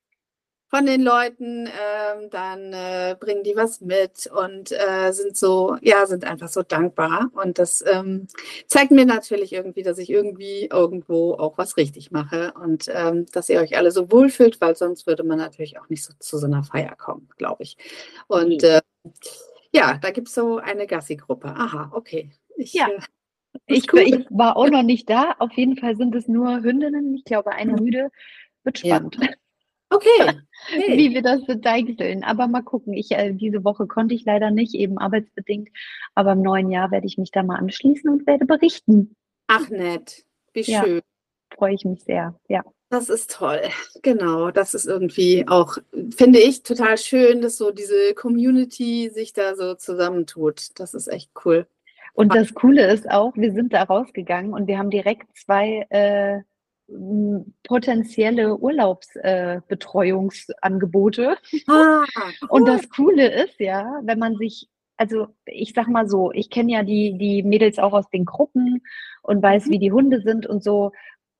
von 0.69 0.85
den 0.85 1.01
Leuten, 1.01 1.67
ähm, 1.67 2.29
dann 2.29 2.73
äh, 2.73 3.15
bringen 3.17 3.43
die 3.43 3.55
was 3.55 3.79
mit 3.79 4.27
und 4.27 4.71
äh, 4.73 5.11
sind 5.13 5.37
so, 5.37 5.77
ja, 5.81 6.05
sind 6.05 6.25
einfach 6.25 6.49
so 6.49 6.61
dankbar. 6.61 7.29
Und 7.33 7.57
das 7.57 7.83
ähm, 7.87 8.27
zeigt 8.67 8.91
mir 8.91 9.05
natürlich 9.05 9.53
irgendwie, 9.53 9.83
dass 9.83 9.97
ich 9.97 10.09
irgendwie 10.09 10.65
irgendwo 10.65 11.35
auch 11.35 11.57
was 11.57 11.77
richtig 11.77 12.11
mache 12.11 12.53
und 12.61 12.89
ähm, 12.93 13.27
dass 13.31 13.47
ihr 13.47 13.61
euch 13.61 13.77
alle 13.77 13.91
so 13.91 14.11
wohlfühlt, 14.11 14.59
weil 14.59 14.75
sonst 14.75 15.07
würde 15.07 15.23
man 15.23 15.37
natürlich 15.37 15.79
auch 15.79 15.87
nicht 15.87 16.03
so 16.03 16.13
zu 16.19 16.37
so 16.37 16.47
einer 16.47 16.63
Feier 16.63 16.95
kommen, 16.97 17.29
glaube 17.37 17.63
ich. 17.63 17.77
Und 18.27 18.63
äh, 18.63 18.81
ja, 19.71 19.97
da 20.01 20.11
gibt 20.11 20.27
es 20.27 20.33
so 20.33 20.57
eine 20.57 20.85
Gassi-Gruppe. 20.85 21.47
Aha, 21.47 21.91
okay. 21.93 22.29
Ich, 22.57 22.73
ja. 22.73 22.87
Ich, 23.65 23.91
cool. 23.91 23.99
ich, 24.01 24.25
war 24.29 24.57
auch 24.57 24.69
noch 24.69 24.83
nicht 24.83 25.09
da. 25.09 25.35
Auf 25.39 25.51
jeden 25.53 25.77
Fall 25.77 25.95
sind 25.95 26.15
es 26.15 26.27
nur 26.27 26.61
Hündinnen. 26.61 27.15
Ich 27.15 27.23
glaube, 27.23 27.51
eine 27.51 27.73
Müde 27.73 28.09
wird 28.63 28.79
spannend. 28.79 29.17
Ja. 29.21 29.29
Okay. 29.89 30.07
okay. 30.75 30.97
Wie 30.97 31.13
wir 31.13 31.21
das 31.21 31.41
deichseln. 31.61 32.23
Aber 32.23 32.47
mal 32.47 32.61
gucken. 32.61 32.93
Ich, 32.93 33.11
äh, 33.11 33.33
diese 33.33 33.63
Woche 33.63 33.87
konnte 33.87 34.13
ich 34.15 34.25
leider 34.25 34.51
nicht, 34.51 34.73
eben 34.73 34.97
arbeitsbedingt. 34.97 35.69
Aber 36.15 36.33
im 36.33 36.41
neuen 36.41 36.71
Jahr 36.71 36.91
werde 36.91 37.07
ich 37.07 37.17
mich 37.17 37.31
da 37.31 37.43
mal 37.43 37.57
anschließen 37.57 38.09
und 38.09 38.27
werde 38.27 38.45
berichten. 38.45 39.15
Ach, 39.47 39.69
nett. 39.69 40.25
Wie 40.53 40.61
ja, 40.61 40.83
schön. 40.83 41.01
Freue 41.55 41.73
ich 41.73 41.85
mich 41.85 42.03
sehr. 42.03 42.37
Ja. 42.49 42.63
Das 42.89 43.09
ist 43.09 43.31
toll. 43.31 43.61
Genau. 44.01 44.51
Das 44.51 44.73
ist 44.73 44.85
irgendwie 44.85 45.45
auch, 45.47 45.77
finde 46.15 46.39
ich, 46.39 46.63
total 46.63 46.97
schön, 46.97 47.41
dass 47.41 47.57
so 47.57 47.71
diese 47.71 48.13
Community 48.13 49.09
sich 49.13 49.33
da 49.33 49.55
so 49.55 49.75
zusammentut. 49.75 50.79
Das 50.79 50.93
ist 50.93 51.07
echt 51.07 51.31
cool. 51.45 51.67
Und 52.17 52.33
das 52.33 52.55
Coole 52.55 52.91
ist 52.91 53.11
auch, 53.11 53.35
wir 53.35 53.53
sind 53.53 53.73
da 53.73 53.83
rausgegangen 53.83 54.51
und 54.51 54.65
wir 54.65 54.79
haben 54.79 54.89
direkt 54.89 55.27
zwei 55.37 55.85
äh, 55.91 56.39
potenzielle 57.63 58.57
Urlaubsbetreuungsangebote. 58.57 61.37
Äh, 61.53 61.59
ah, 61.67 62.03
cool. 62.41 62.49
Und 62.49 62.67
das 62.67 62.89
Coole 62.89 63.43
ist 63.43 63.59
ja, 63.59 63.99
wenn 64.01 64.17
man 64.17 64.35
sich, 64.35 64.67
also 64.97 65.27
ich 65.45 65.73
sag 65.75 65.89
mal 65.89 66.09
so, 66.09 66.31
ich 66.31 66.49
kenne 66.49 66.71
ja 66.71 66.81
die, 66.81 67.19
die 67.19 67.43
Mädels 67.43 67.77
auch 67.77 67.93
aus 67.93 68.09
den 68.09 68.25
Gruppen 68.25 68.81
und 69.21 69.43
weiß, 69.43 69.67
mhm. 69.67 69.71
wie 69.73 69.79
die 69.79 69.91
Hunde 69.91 70.23
sind 70.23 70.47
und 70.47 70.63
so. 70.63 70.93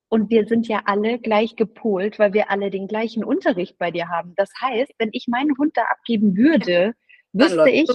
Und 0.10 0.30
wir 0.30 0.46
sind 0.46 0.68
ja 0.68 0.84
alle 0.86 1.18
gleich 1.18 1.56
gepolt, 1.56 2.20
weil 2.20 2.34
wir 2.34 2.52
alle 2.52 2.70
den 2.70 2.88
gleichen 2.88 3.24
Unterricht 3.24 3.80
bei 3.80 3.90
dir 3.90 4.10
haben. 4.10 4.34
Das 4.36 4.52
heißt, 4.62 4.94
wenn 5.00 5.10
ich 5.14 5.28
meinen 5.28 5.58
Hund 5.58 5.76
da 5.76 5.86
abgeben 5.86 6.38
würde, 6.38 6.94
wüsste 7.34 7.72
ich, 7.72 7.90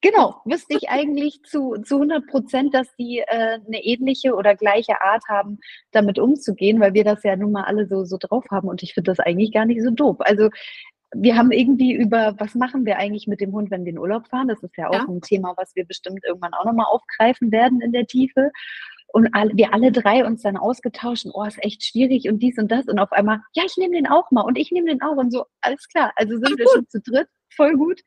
Genau, 0.00 0.40
wüsste 0.44 0.76
ich 0.76 0.88
eigentlich 0.90 1.42
zu, 1.42 1.74
zu 1.82 1.96
100 1.96 2.28
Prozent, 2.28 2.72
dass 2.72 2.86
die 2.96 3.18
äh, 3.18 3.58
eine 3.66 3.84
ähnliche 3.84 4.34
oder 4.34 4.54
gleiche 4.54 5.02
Art 5.02 5.24
haben, 5.28 5.58
damit 5.90 6.20
umzugehen, 6.20 6.78
weil 6.78 6.94
wir 6.94 7.02
das 7.02 7.24
ja 7.24 7.34
nun 7.34 7.50
mal 7.50 7.64
alle 7.64 7.86
so, 7.88 8.04
so 8.04 8.16
drauf 8.16 8.44
haben 8.50 8.68
und 8.68 8.82
ich 8.84 8.94
finde 8.94 9.10
das 9.10 9.18
eigentlich 9.18 9.52
gar 9.52 9.64
nicht 9.64 9.82
so 9.82 9.90
doof. 9.90 10.16
Also 10.20 10.50
wir 11.14 11.36
haben 11.36 11.50
irgendwie 11.50 11.94
über, 11.94 12.34
was 12.38 12.54
machen 12.54 12.86
wir 12.86 12.98
eigentlich 12.98 13.26
mit 13.26 13.40
dem 13.40 13.52
Hund, 13.52 13.72
wenn 13.72 13.84
wir 13.84 13.92
in 13.92 13.98
Urlaub 13.98 14.28
fahren? 14.28 14.48
Das 14.48 14.62
ist 14.62 14.76
ja 14.76 14.88
auch 14.88 14.94
ja. 14.94 15.06
ein 15.08 15.20
Thema, 15.20 15.54
was 15.56 15.74
wir 15.74 15.84
bestimmt 15.84 16.24
irgendwann 16.24 16.54
auch 16.54 16.64
nochmal 16.64 16.86
aufgreifen 16.86 17.50
werden 17.50 17.80
in 17.80 17.92
der 17.92 18.06
Tiefe. 18.06 18.52
Und 19.10 19.34
alle, 19.34 19.50
wir 19.54 19.72
alle 19.72 19.90
drei 19.90 20.24
uns 20.24 20.42
dann 20.42 20.58
ausgetauscht, 20.58 21.26
oh, 21.32 21.42
ist 21.44 21.64
echt 21.64 21.82
schwierig 21.82 22.28
und 22.28 22.40
dies 22.40 22.58
und 22.58 22.70
das. 22.70 22.86
Und 22.86 22.98
auf 22.98 23.10
einmal, 23.10 23.40
ja, 23.54 23.64
ich 23.64 23.76
nehme 23.78 23.96
den 23.96 24.06
auch 24.06 24.30
mal 24.30 24.42
und 24.42 24.58
ich 24.58 24.70
nehme 24.70 24.88
den 24.88 25.02
auch 25.02 25.16
und 25.16 25.32
so, 25.32 25.46
alles 25.62 25.88
klar. 25.88 26.12
Also 26.14 26.34
sind 26.34 26.52
Ach, 26.52 26.58
wir 26.58 26.66
schon 26.72 26.88
zu 26.88 27.00
dritt 27.00 27.28
voll 27.50 27.76
gut. 27.76 28.00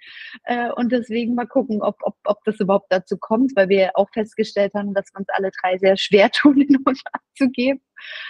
Äh, 0.43 0.71
und 0.71 0.91
deswegen 0.91 1.35
mal 1.35 1.47
gucken, 1.47 1.81
ob, 1.81 1.97
ob, 2.03 2.15
ob 2.25 2.43
das 2.45 2.59
überhaupt 2.59 2.91
dazu 2.91 3.17
kommt, 3.17 3.55
weil 3.55 3.69
wir 3.69 3.91
auch 3.95 4.09
festgestellt 4.11 4.73
haben, 4.73 4.93
dass 4.93 5.13
wir 5.13 5.19
uns 5.19 5.29
alle 5.29 5.51
drei 5.61 5.77
sehr 5.77 5.97
schwer 5.97 6.31
tun, 6.31 6.59
den 6.59 6.83
Hund 6.85 7.01
abzugeben. 7.11 7.81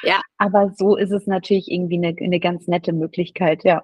Ja. 0.03 0.22
Aber 0.38 0.74
so 0.77 0.96
ist 0.96 1.12
es 1.12 1.27
natürlich 1.27 1.72
irgendwie 1.72 1.98
eine, 1.98 2.15
eine 2.20 2.39
ganz 2.39 2.68
nette 2.68 2.94
Möglichkeit, 2.94 3.63
ja. 3.63 3.84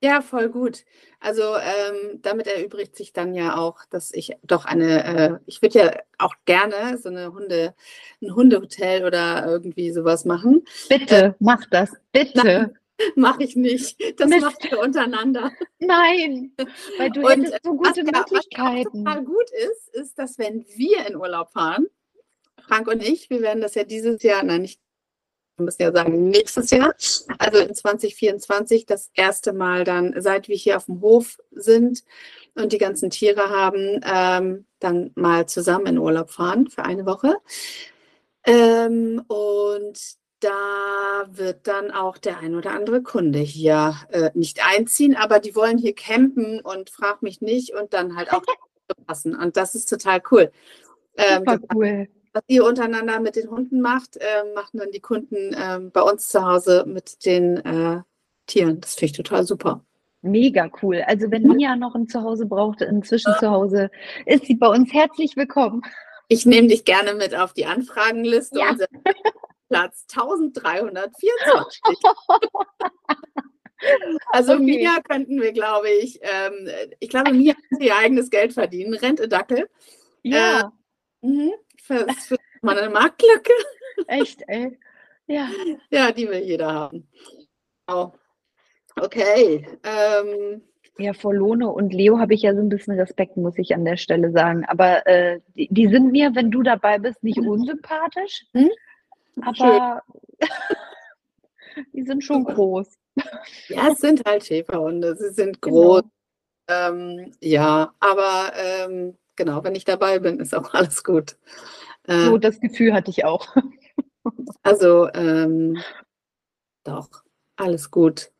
Ja, 0.00 0.20
voll 0.22 0.48
gut. 0.48 0.84
Also 1.18 1.42
ähm, 1.56 2.20
damit 2.22 2.46
erübrigt 2.46 2.94
sich 2.94 3.12
dann 3.12 3.34
ja 3.34 3.56
auch, 3.56 3.84
dass 3.90 4.14
ich 4.14 4.30
doch 4.44 4.64
eine, 4.64 5.04
äh, 5.04 5.38
ich 5.46 5.60
würde 5.60 5.78
ja 5.78 5.92
auch 6.18 6.34
gerne 6.44 6.98
so 6.98 7.08
eine 7.08 7.32
Hunde, 7.32 7.74
ein 8.22 8.32
Hundehotel 8.32 9.04
oder 9.04 9.44
irgendwie 9.44 9.90
sowas 9.90 10.24
machen. 10.24 10.64
Bitte, 10.88 11.16
äh, 11.16 11.32
mach 11.40 11.66
das, 11.70 11.90
bitte. 12.12 12.74
Mache 13.16 13.44
ich 13.44 13.56
nicht. 13.56 13.98
Das 14.18 14.28
Mist. 14.28 14.40
macht 14.40 14.64
ihr 14.64 14.78
untereinander. 14.78 15.52
Nein, 15.78 16.52
weil 16.98 17.10
du 17.10 17.20
und 17.20 17.44
hättest 17.44 17.64
so 17.64 17.74
gute 17.74 18.04
was, 18.06 18.30
Möglichkeiten. 18.30 19.04
Was 19.04 19.14
total 19.14 19.24
gut 19.24 19.50
ist, 19.50 19.94
ist, 19.94 20.18
dass 20.18 20.38
wenn 20.38 20.64
wir 20.74 21.06
in 21.06 21.16
Urlaub 21.16 21.50
fahren, 21.50 21.86
Frank 22.60 22.88
und 22.88 23.02
ich, 23.02 23.30
wir 23.30 23.40
werden 23.40 23.62
das 23.62 23.74
ja 23.74 23.84
dieses 23.84 24.22
Jahr, 24.22 24.42
nein, 24.42 24.62
nicht, 24.62 24.80
wir 25.56 25.64
müssen 25.64 25.82
ja 25.82 25.92
sagen, 25.92 26.28
nächstes 26.28 26.70
Jahr, 26.70 26.94
also 27.38 27.58
in 27.58 27.74
2024, 27.74 28.86
das 28.86 29.10
erste 29.14 29.52
Mal 29.52 29.84
dann, 29.84 30.14
seit 30.20 30.48
wir 30.48 30.56
hier 30.56 30.76
auf 30.76 30.86
dem 30.86 31.00
Hof 31.00 31.38
sind 31.50 32.04
und 32.54 32.72
die 32.72 32.78
ganzen 32.78 33.10
Tiere 33.10 33.50
haben, 33.50 34.00
ähm, 34.04 34.66
dann 34.78 35.10
mal 35.14 35.46
zusammen 35.46 35.86
in 35.86 35.98
Urlaub 35.98 36.30
fahren 36.30 36.68
für 36.68 36.84
eine 36.84 37.06
Woche. 37.06 37.36
Ähm, 38.44 39.22
und 39.26 40.17
da 40.40 41.26
wird 41.30 41.66
dann 41.66 41.90
auch 41.90 42.18
der 42.18 42.38
ein 42.38 42.54
oder 42.54 42.70
andere 42.72 43.02
Kunde 43.02 43.38
hier 43.38 43.96
äh, 44.10 44.30
nicht 44.34 44.60
einziehen, 44.64 45.16
aber 45.16 45.40
die 45.40 45.56
wollen 45.56 45.78
hier 45.78 45.94
campen 45.94 46.60
und 46.60 46.90
frag 46.90 47.22
mich 47.22 47.40
nicht 47.40 47.74
und 47.74 47.92
dann 47.92 48.16
halt 48.16 48.32
auch 48.32 48.42
passen. 49.06 49.34
Und 49.34 49.56
das 49.56 49.74
ist 49.74 49.88
total 49.88 50.22
cool. 50.30 50.50
Ähm, 51.16 51.44
Super 51.46 51.58
cool. 51.74 52.08
Was 52.32 52.42
ihr 52.46 52.64
untereinander 52.64 53.20
mit 53.20 53.36
den 53.36 53.50
Hunden 53.50 53.80
macht, 53.80 54.16
äh, 54.16 54.54
machen 54.54 54.78
dann 54.78 54.90
die 54.92 55.00
Kunden 55.00 55.54
äh, 55.54 55.80
bei 55.92 56.02
uns 56.02 56.28
zu 56.28 56.46
Hause 56.46 56.84
mit 56.86 57.24
den 57.24 57.56
äh, 57.64 58.02
Tieren. 58.46 58.80
Das 58.80 58.94
finde 58.94 59.06
ich 59.06 59.16
total 59.16 59.44
super. 59.44 59.84
Mega 60.22 60.70
cool. 60.82 61.02
Also 61.06 61.30
wenn 61.30 61.44
Mia 61.44 61.76
noch 61.76 61.94
ein 61.94 62.08
Zuhause 62.08 62.46
braucht, 62.46 62.80
inzwischen 62.80 63.34
zu 63.38 63.50
Hause, 63.50 63.90
ist 64.26 64.46
sie 64.46 64.56
bei 64.56 64.68
uns 64.68 64.92
herzlich 64.92 65.36
willkommen. 65.36 65.82
Ich 66.28 66.44
nehme 66.44 66.68
dich 66.68 66.84
gerne 66.84 67.14
mit 67.14 67.34
auf 67.34 67.52
die 67.52 67.66
Anfragenliste. 67.66 68.58
Ja. 68.58 68.76
Platz 69.68 70.06
1324. 70.10 71.30
also 74.32 74.54
okay. 74.54 74.62
Mia 74.62 75.00
könnten 75.08 75.40
wir, 75.40 75.52
glaube 75.52 75.90
ich, 75.90 76.18
ähm, 76.22 76.68
ich 77.00 77.08
glaube, 77.08 77.32
Mia 77.32 77.54
kann 77.54 77.80
ihr 77.80 77.96
eigenes 77.96 78.30
Geld 78.30 78.52
verdienen. 78.52 78.94
Rente 78.94 79.28
Dackel. 79.28 79.68
Ja. 80.22 80.72
Äh, 81.22 81.50
für, 81.82 82.06
für 82.18 82.36
meine 82.62 82.90
Marktlücke. 82.90 83.52
Echt, 84.06 84.42
ey. 84.46 84.78
Ja. 85.26 85.50
Ja, 85.90 86.12
die 86.12 86.28
will 86.28 86.42
jeder 86.42 86.72
haben. 86.72 87.08
Oh. 87.86 88.12
Okay. 88.96 89.66
Ähm, 89.84 90.62
ja, 90.98 91.12
vor 91.12 91.32
Lone 91.32 91.68
und 91.68 91.92
Leo 91.92 92.18
habe 92.18 92.34
ich 92.34 92.42
ja 92.42 92.54
so 92.54 92.60
ein 92.60 92.68
bisschen 92.68 92.98
Respekt, 92.98 93.36
muss 93.36 93.56
ich 93.56 93.74
an 93.74 93.84
der 93.84 93.96
Stelle 93.96 94.32
sagen. 94.32 94.64
Aber 94.66 95.06
äh, 95.06 95.40
die, 95.54 95.68
die, 95.70 95.86
sind 95.88 96.10
mir, 96.10 96.34
wenn 96.34 96.50
du 96.50 96.62
dabei 96.62 96.98
bist, 96.98 97.22
nicht 97.22 97.40
mhm. 97.40 97.48
unsympathisch. 97.48 98.46
Hm? 98.52 98.70
Aber 99.42 100.02
die 101.92 102.02
sind 102.02 102.24
schon 102.24 102.44
groß. 102.44 102.98
Ja, 103.68 103.88
es 103.92 103.98
sind 103.98 104.24
halt 104.24 104.44
Schäferhunde, 104.44 105.16
sie 105.16 105.30
sind 105.30 105.60
genau. 105.60 105.76
groß. 105.76 106.02
Genau. 106.02 106.12
Ähm, 106.70 107.32
ja, 107.40 107.94
aber 107.98 108.52
ähm, 108.54 109.16
genau, 109.36 109.64
wenn 109.64 109.74
ich 109.74 109.84
dabei 109.84 110.18
bin, 110.18 110.38
ist 110.38 110.54
auch 110.54 110.74
alles 110.74 111.02
gut. 111.02 111.36
Äh, 112.04 112.26
so, 112.26 112.38
das 112.38 112.60
Gefühl 112.60 112.92
hatte 112.92 113.10
ich 113.10 113.24
auch. 113.24 113.54
Also, 114.62 115.08
ähm, 115.14 115.82
doch, 116.84 117.08
alles 117.56 117.90
gut. 117.90 118.30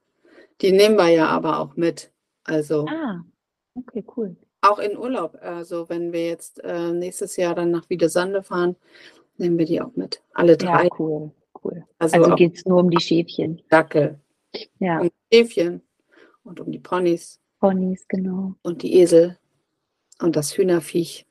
Die 0.61 0.73
nehmen 0.73 0.97
wir 0.97 1.09
ja 1.09 1.29
aber 1.29 1.61
auch 1.61 1.77
mit. 1.77 2.13
Also 2.45 2.87
Ah, 2.89 3.25
okay, 3.75 4.05
cool. 4.17 4.37
auch 4.61 4.79
in 4.79 4.97
Urlaub. 4.97 5.39
Also 5.41 5.89
wenn 5.89 6.13
wir 6.13 6.27
jetzt 6.27 6.63
äh, 6.65 6.93
nächstes 6.93 7.37
Jahr 7.37 7.55
dann 7.55 7.71
nach 7.71 7.89
Wiedesande 7.89 8.43
fahren, 8.43 8.77
nehmen 9.39 9.59
wir 9.59 9.67
die 9.67 9.81
auch 9.81 9.95
mit. 9.97 10.23
Alle 10.35 10.53
Ja, 10.53 10.57
drei. 10.57 10.89
cool, 10.99 11.33
cool. 11.65 11.85
Also, 11.99 12.17
Also 12.17 12.33
auch 12.33 12.37
geht 12.37 12.57
es 12.57 12.65
nur 12.67 12.79
um 12.81 12.91
die 12.91 13.01
Schäfchen. 13.01 13.63
Dackel, 13.71 14.19
Ja, 14.79 15.01
um 15.01 15.09
die 15.31 15.37
Schäfchen 15.37 15.83
und 16.45 16.61
um 16.61 16.71
die 16.71 16.79
Ponys 16.79 17.41
Ponys, 17.61 18.07
genau. 18.07 18.55
und 18.63 18.83
die 18.83 18.95
Esel 19.01 19.37
und 20.21 20.37
das 20.37 20.57
Hühnerviech. 20.57 21.27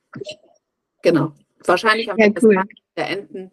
Genau. 1.01 1.31
Wahrscheinlich 1.65 2.11
am 2.11 2.17
Ja, 2.17 2.29
cool. 2.41 2.63
Der 2.97 3.09
Enten. 3.11 3.51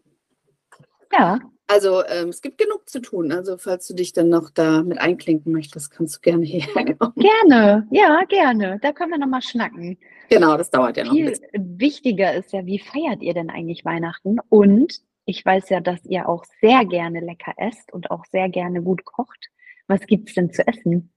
Ja, 1.12 1.38
Also 1.74 2.04
ähm, 2.06 2.28
es 2.28 2.40
gibt 2.40 2.58
genug 2.58 2.88
zu 2.88 3.00
tun. 3.00 3.32
Also 3.32 3.58
falls 3.58 3.88
du 3.88 3.94
dich 3.94 4.12
dann 4.12 4.28
noch 4.28 4.48
da 4.48 4.84
mit 4.84 4.98
einklinken 4.98 5.50
möchtest, 5.52 5.90
kannst 5.90 6.14
du 6.14 6.20
gerne 6.20 6.44
hierher 6.44 6.94
kommen. 6.94 7.14
gerne. 7.16 7.88
Ja, 7.90 8.22
gerne. 8.28 8.78
Da 8.80 8.92
können 8.92 9.10
wir 9.10 9.18
nochmal 9.18 9.42
schnacken. 9.42 9.98
Genau, 10.28 10.56
das 10.56 10.70
dauert 10.70 10.96
ja 10.96 11.02
noch 11.02 11.10
ein 11.10 11.16
Viel 11.16 11.30
bisschen. 11.30 11.80
wichtiger 11.80 12.32
ist 12.32 12.52
ja, 12.52 12.64
wie 12.64 12.78
feiert 12.78 13.22
ihr 13.22 13.34
denn 13.34 13.50
eigentlich 13.50 13.84
Weihnachten? 13.84 14.36
Und 14.50 15.00
ich 15.24 15.44
weiß 15.44 15.68
ja, 15.70 15.80
dass 15.80 16.04
ihr 16.04 16.28
auch 16.28 16.44
sehr 16.60 16.84
gerne 16.84 17.18
lecker 17.18 17.54
esst 17.56 17.92
und 17.92 18.08
auch 18.12 18.24
sehr 18.30 18.48
gerne 18.48 18.80
gut 18.80 19.04
kocht. 19.04 19.48
Was 19.88 20.06
gibt's 20.06 20.34
denn 20.34 20.52
zu 20.52 20.64
essen? 20.68 21.12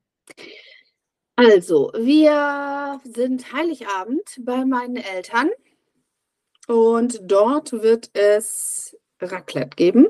Also, 1.35 1.91
wir 1.93 2.99
sind 3.03 3.53
Heiligabend 3.53 4.39
bei 4.39 4.65
meinen 4.65 4.95
Eltern 4.95 5.51
und 6.67 7.21
dort 7.21 7.73
wird 7.73 8.09
es 8.13 8.97
Raclette 9.21 9.75
geben. 9.75 10.07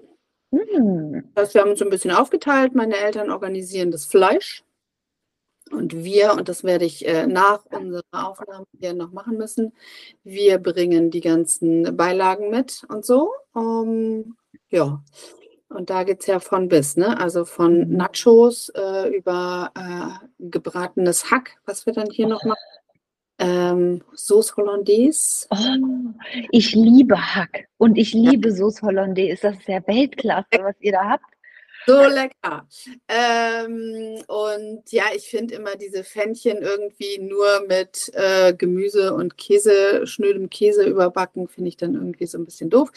Hm, 0.52 1.30
Das 1.36 1.46
heißt, 1.48 1.54
wir 1.56 1.62
haben 1.62 1.72
uns 1.72 1.80
so 1.80 1.86
ein 1.86 1.92
bisschen 1.92 2.12
aufgeteilt. 2.12 2.74
Meine 2.76 2.96
Eltern 2.98 3.32
organisieren 3.32 3.92
das 3.92 4.06
Fleisch 4.06 4.64
und 5.72 5.94
wir, 6.04 6.34
und 6.34 6.48
das 6.50 6.64
werde 6.64 6.86
ich 6.86 7.06
äh, 7.08 7.28
nach 7.28 7.66
unserer 7.66 8.04
Aufnahme 8.14 8.66
hier 8.80 8.94
noch 8.94 9.12
machen 9.12 9.38
müssen, 9.38 9.74
wir 10.24 10.60
bringen 10.60 11.12
die 11.12 11.22
ganzen 11.22 11.96
Beilagen 11.98 12.50
mit 12.50 12.84
und 12.90 13.06
so. 13.06 13.32
Um, 13.54 14.38
ja, 14.70 15.04
und 15.70 15.90
da 15.90 16.04
geht 16.04 16.22
es 16.22 16.28
ja 16.28 16.40
von 16.40 16.70
bis, 16.70 16.96
ne? 16.96 17.20
Also 17.20 17.44
von 17.46 17.80
Mhm. 17.90 17.98
Nachos 17.98 18.70
äh, 18.76 19.10
über 19.16 19.72
äh, 19.76 20.28
gebratenes 20.40 21.30
Hack, 21.32 21.58
was 21.66 21.86
wir 21.86 21.94
dann 21.94 22.10
hier 22.10 22.28
noch 22.28 22.44
machen. 22.46 22.60
Ähm, 23.40 24.02
Sauce 24.16 24.56
Hollandaise. 24.58 25.48
Oh, 25.52 26.14
ich 26.52 26.74
liebe 26.74 27.18
Hack 27.18 27.68
und 27.78 27.98
ich 27.98 28.14
liebe 28.14 28.52
Sauce 28.52 28.82
Hollandaise. 28.82 29.42
Das 29.42 29.58
ist 29.58 29.68
ja 29.68 29.86
Weltklasse, 29.88 30.48
was 30.62 30.76
ihr 30.80 30.94
da 30.94 31.10
habt. 31.10 31.26
So 31.88 32.04
lecker. 32.04 32.68
Ähm, 33.08 34.22
und 34.28 34.92
ja, 34.92 35.06
ich 35.16 35.30
finde 35.30 35.56
immer 35.56 35.78
diese 35.78 36.04
Pfännchen 36.04 36.58
irgendwie 36.58 37.18
nur 37.20 37.66
mit 37.66 38.12
äh, 38.14 38.54
Gemüse 38.54 39.14
und 39.14 39.38
Käse, 39.38 40.06
schnödem 40.06 40.50
Käse 40.50 40.84
überbacken, 40.84 41.48
finde 41.48 41.70
ich 41.70 41.78
dann 41.78 41.96
irgendwie 41.96 42.26
so 42.26 42.38
ein 42.38 42.44
bisschen 42.44 42.70
doof. 42.70 42.90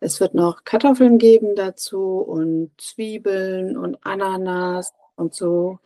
Es 0.00 0.18
wird 0.18 0.32
noch 0.32 0.64
Kartoffeln 0.64 1.18
geben 1.18 1.56
dazu 1.56 2.20
und 2.20 2.70
Zwiebeln 2.78 3.76
und 3.76 3.98
Ananas 4.06 4.94
und 5.16 5.34
so. 5.34 5.78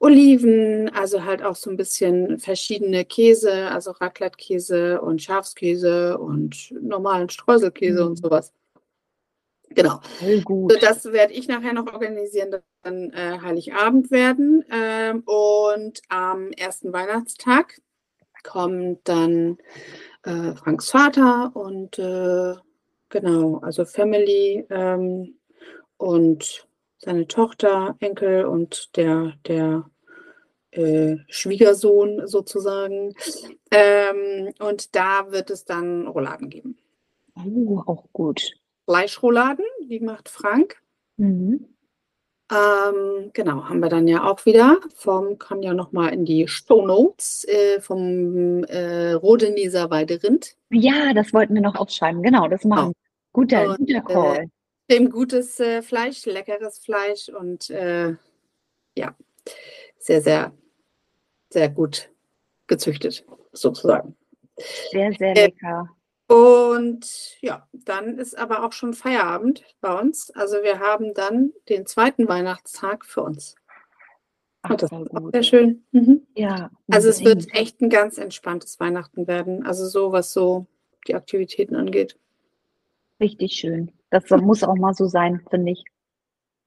Oliven, 0.00 0.88
also 0.94 1.24
halt 1.24 1.42
auch 1.42 1.56
so 1.56 1.70
ein 1.70 1.76
bisschen 1.76 2.38
verschiedene 2.38 3.04
Käse, 3.04 3.68
also 3.70 3.92
Raclette-Käse 3.92 5.00
und 5.00 5.22
Schafskäse 5.22 6.18
und 6.18 6.72
normalen 6.80 7.28
Streuselkäse 7.30 8.02
Mhm. 8.02 8.10
und 8.10 8.16
sowas. 8.16 8.52
Genau. 9.70 10.00
Voll 10.18 10.36
So, 10.38 10.42
gut. 10.44 10.82
das 10.82 11.04
werde 11.06 11.32
ich 11.32 11.48
nachher 11.48 11.72
noch 11.72 11.92
organisieren, 11.92 12.50
das 12.52 12.62
dann 12.82 13.10
äh, 13.12 13.38
Heiligabend 13.42 14.10
werden. 14.10 14.64
Ähm, 14.70 15.22
und 15.26 16.00
am 16.08 16.50
ersten 16.52 16.92
Weihnachtstag 16.92 17.80
kommt 18.44 19.00
dann 19.08 19.58
äh, 20.24 20.54
Franks 20.54 20.90
Vater 20.90 21.50
und 21.54 21.98
äh, 21.98 22.54
genau, 23.08 23.58
also 23.62 23.84
Family 23.84 24.66
ähm, 24.70 25.38
und 25.96 26.66
seine 26.98 27.26
Tochter, 27.26 27.96
Enkel 28.00 28.44
und 28.44 28.96
der, 28.96 29.32
der 29.46 29.90
äh, 30.74 31.18
Schwiegersohn 31.28 32.26
sozusagen. 32.26 33.14
Ähm, 33.70 34.52
und 34.60 34.94
da 34.94 35.30
wird 35.30 35.50
es 35.50 35.64
dann 35.64 36.06
Rouladen 36.06 36.50
geben. 36.50 36.78
Oh, 37.36 37.82
auch 37.86 38.04
gut. 38.12 38.52
Fleischrouladen, 38.84 39.64
die 39.88 40.00
macht 40.00 40.28
Frank. 40.28 40.82
Mhm. 41.16 41.66
Ähm, 42.52 43.30
genau, 43.32 43.68
haben 43.68 43.80
wir 43.80 43.88
dann 43.88 44.06
ja 44.06 44.24
auch 44.30 44.44
wieder 44.44 44.78
vom, 44.94 45.38
kann 45.38 45.62
ja 45.62 45.72
nochmal 45.72 46.12
in 46.12 46.26
die 46.26 46.46
Show 46.46 46.86
Notes 46.86 47.44
äh, 47.48 47.80
vom 47.80 48.64
äh, 48.64 49.12
Rodenieser 49.12 49.90
Weiderind. 49.90 50.54
Ja, 50.70 51.14
das 51.14 51.32
wollten 51.32 51.54
wir 51.54 51.62
noch 51.62 51.74
aufschreiben. 51.74 52.22
Genau, 52.22 52.46
das 52.48 52.64
machen 52.64 52.90
wir. 52.90 52.94
Guter, 53.32 53.70
Und, 53.70 53.78
guter 53.78 53.96
äh, 53.96 54.00
Call. 54.02 54.46
Dem 54.90 55.10
gutes 55.10 55.58
äh, 55.58 55.80
Fleisch, 55.80 56.26
leckeres 56.26 56.78
Fleisch 56.78 57.30
und 57.30 57.70
äh, 57.70 58.14
ja, 58.96 59.16
sehr, 59.98 60.20
sehr, 60.20 60.52
sehr 61.54 61.70
gut 61.70 62.10
gezüchtet, 62.66 63.24
sozusagen. 63.52 64.16
Sehr, 64.90 65.12
sehr 65.12 65.36
äh, 65.36 65.46
lecker. 65.46 65.88
Und 66.26 67.06
ja, 67.40 67.68
dann 67.72 68.18
ist 68.18 68.36
aber 68.36 68.64
auch 68.64 68.72
schon 68.72 68.92
Feierabend 68.92 69.64
bei 69.80 69.98
uns. 69.98 70.30
Also 70.32 70.62
wir 70.62 70.80
haben 70.80 71.14
dann 71.14 71.52
den 71.68 71.86
zweiten 71.86 72.28
Weihnachtstag 72.28 73.04
für 73.06 73.22
uns. 73.22 73.54
Ach, 74.62 74.70
Und 74.70 74.82
das 74.82 74.90
ist 74.90 75.14
auch 75.14 75.30
sehr 75.32 75.42
schön. 75.42 75.84
Mhm. 75.92 76.26
Ja, 76.34 76.70
Also 76.90 77.08
es 77.08 77.22
wird 77.24 77.54
echt 77.54 77.80
ein 77.82 77.90
ganz 77.90 78.18
entspanntes 78.18 78.80
Weihnachten 78.80 79.26
werden. 79.26 79.64
Also 79.66 79.86
so, 79.86 80.12
was 80.12 80.32
so 80.32 80.66
die 81.06 81.14
Aktivitäten 81.14 81.76
angeht. 81.76 82.18
richtig 83.20 83.52
schön. 83.52 83.92
Das 84.10 84.28
muss 84.30 84.64
auch 84.64 84.76
mal 84.76 84.94
so 84.94 85.06
sein, 85.06 85.42
finde 85.50 85.72
ich. 85.72 85.84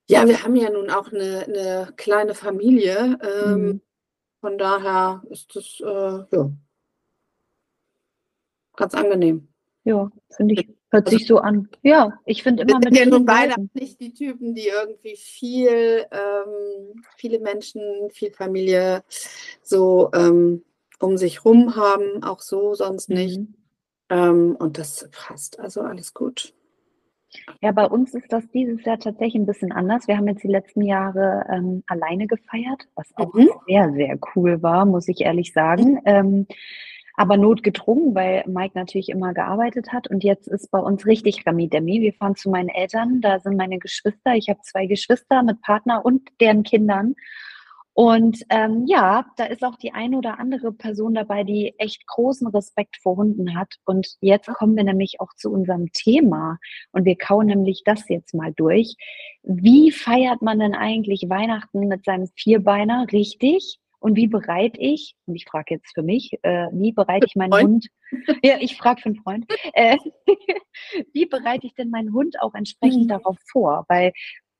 Ja, 0.09 0.25
wir 0.27 0.43
haben 0.43 0.55
ja 0.55 0.69
nun 0.69 0.89
auch 0.89 1.11
eine, 1.11 1.43
eine 1.45 1.93
kleine 1.97 2.35
Familie. 2.35 3.17
Ähm, 3.21 3.61
Mhm. 3.61 3.81
Von 4.41 4.57
daher 4.57 5.23
ist 5.29 5.55
das 5.55 5.79
äh, 5.79 6.35
ja, 6.35 6.51
ganz 8.75 8.93
angenehm. 8.93 9.47
Ja, 9.83 10.11
finde 10.29 10.55
ich, 10.55 10.67
hört 10.89 11.07
Also- 11.07 11.17
sich 11.17 11.27
so 11.27 11.37
an. 11.39 11.69
Ja, 11.81 12.19
ich 12.25 12.43
finde 12.43 12.63
Wir 12.65 12.69
immer 12.73 12.81
sind 12.81 12.91
mit 12.91 12.99
ja 12.99 13.05
nun 13.05 13.25
beide 13.25 13.55
nicht 13.73 13.99
die 13.99 14.13
Typen, 14.13 14.53
die 14.53 14.67
irgendwie 14.67 15.15
viel, 15.15 16.05
ähm, 16.11 17.03
viele 17.15 17.39
Menschen, 17.39 17.81
viel 18.11 18.31
Familie 18.31 19.03
so 19.61 20.11
ähm, 20.13 20.63
um 20.99 21.17
sich 21.17 21.45
rum 21.45 21.75
haben, 21.75 22.23
auch 22.23 22.41
so 22.41 22.73
sonst 22.75 23.09
nicht. 23.09 23.39
Mhm. 23.39 23.53
Ähm, 24.09 24.55
und 24.57 24.77
das 24.77 25.09
passt, 25.11 25.59
also 25.59 25.81
alles 25.81 26.13
gut. 26.13 26.53
Ja, 27.61 27.71
bei 27.71 27.85
uns 27.85 28.13
ist 28.13 28.31
das 28.31 28.47
dieses 28.51 28.83
Jahr 28.85 28.99
tatsächlich 28.99 29.35
ein 29.41 29.45
bisschen 29.45 29.71
anders. 29.71 30.07
Wir 30.07 30.17
haben 30.17 30.27
jetzt 30.27 30.43
die 30.43 30.47
letzten 30.47 30.81
Jahre 30.81 31.45
ähm, 31.49 31.83
alleine 31.87 32.27
gefeiert, 32.27 32.87
was 32.95 33.11
auch 33.15 33.33
Mhm. 33.33 33.49
sehr, 33.67 33.91
sehr 33.93 34.17
cool 34.35 34.61
war, 34.61 34.85
muss 34.85 35.07
ich 35.07 35.21
ehrlich 35.21 35.53
sagen. 35.53 35.99
Ähm, 36.05 36.47
aber 37.19 37.35
notgedrungen, 37.35 38.13
weil 38.13 38.43
Mike 38.45 38.73
natürlich 38.75 39.09
immer 39.09 39.33
gearbeitet 39.33 39.91
hat. 39.91 40.07
Und 40.07 40.23
jetzt 40.23 40.47
ist 40.47 40.69
bei 40.69 40.77
uns 40.79 41.05
richtig 41.07 41.47
Rami-Demi. 41.47 41.99
Wir 41.99 42.13
fahren 42.13 42.35
zu 42.35 42.49
meinen 42.51 42.69
Eltern, 42.69 43.21
da 43.21 43.39
sind 43.39 43.57
meine 43.57 43.79
Geschwister. 43.79 44.35
Ich 44.35 44.49
habe 44.49 44.59
zwei 44.61 44.85
Geschwister 44.85 45.41
mit 45.41 45.59
Partner 45.63 46.05
und 46.05 46.29
deren 46.39 46.61
Kindern. 46.61 47.15
Und 47.99 48.43
ähm, 48.49 48.85
ja, 48.85 49.25
da 49.37 49.45
ist 49.45 49.63
auch 49.63 49.75
die 49.75 49.91
eine 49.91 50.19
oder 50.19 50.39
andere 50.39 50.71
Person 50.71 51.15
dabei, 51.15 51.43
die 51.43 51.73
echt 51.79 52.05
großen 52.05 52.45
Respekt 52.45 52.97
vor 53.01 53.17
Hunden 53.17 53.57
hat. 53.57 53.73
Und 53.85 54.17
jetzt 54.21 54.45
kommen 54.49 54.77
wir 54.77 54.83
nämlich 54.83 55.19
auch 55.19 55.33
zu 55.35 55.51
unserem 55.51 55.91
Thema. 55.93 56.59
Und 56.91 57.05
wir 57.05 57.17
kauen 57.17 57.47
nämlich 57.47 57.81
das 57.85 58.07
jetzt 58.07 58.35
mal 58.35 58.53
durch. 58.55 58.95
Wie 59.41 59.91
feiert 59.91 60.43
man 60.43 60.59
denn 60.59 60.75
eigentlich 60.75 61.23
Weihnachten 61.27 61.87
mit 61.87 62.05
seinem 62.05 62.27
Vierbeiner 62.35 63.07
richtig? 63.11 63.79
Und 63.97 64.15
wie 64.15 64.27
bereite 64.27 64.79
ich, 64.79 65.15
und 65.25 65.33
ich 65.33 65.45
frage 65.45 65.73
jetzt 65.73 65.91
für 65.95 66.03
mich, 66.03 66.33
äh, 66.43 66.67
wie 66.71 66.91
bereite 66.91 67.25
ich 67.25 67.35
meinen 67.35 67.51
Freund? 67.51 67.87
Hund, 68.11 68.39
ja, 68.43 68.57
ich 68.59 68.77
frage 68.77 69.01
für 69.01 69.09
einen 69.09 69.23
Freund, 69.23 69.45
äh, 69.73 69.97
wie 71.13 71.25
bereite 71.25 71.65
ich 71.65 71.73
denn 71.73 71.89
meinen 71.89 72.13
Hund 72.13 72.39
auch 72.41 72.53
entsprechend 72.53 73.05
Mhm. 73.05 73.07
darauf 73.07 73.37
vor? 73.51 73.85
Weil 73.89 74.13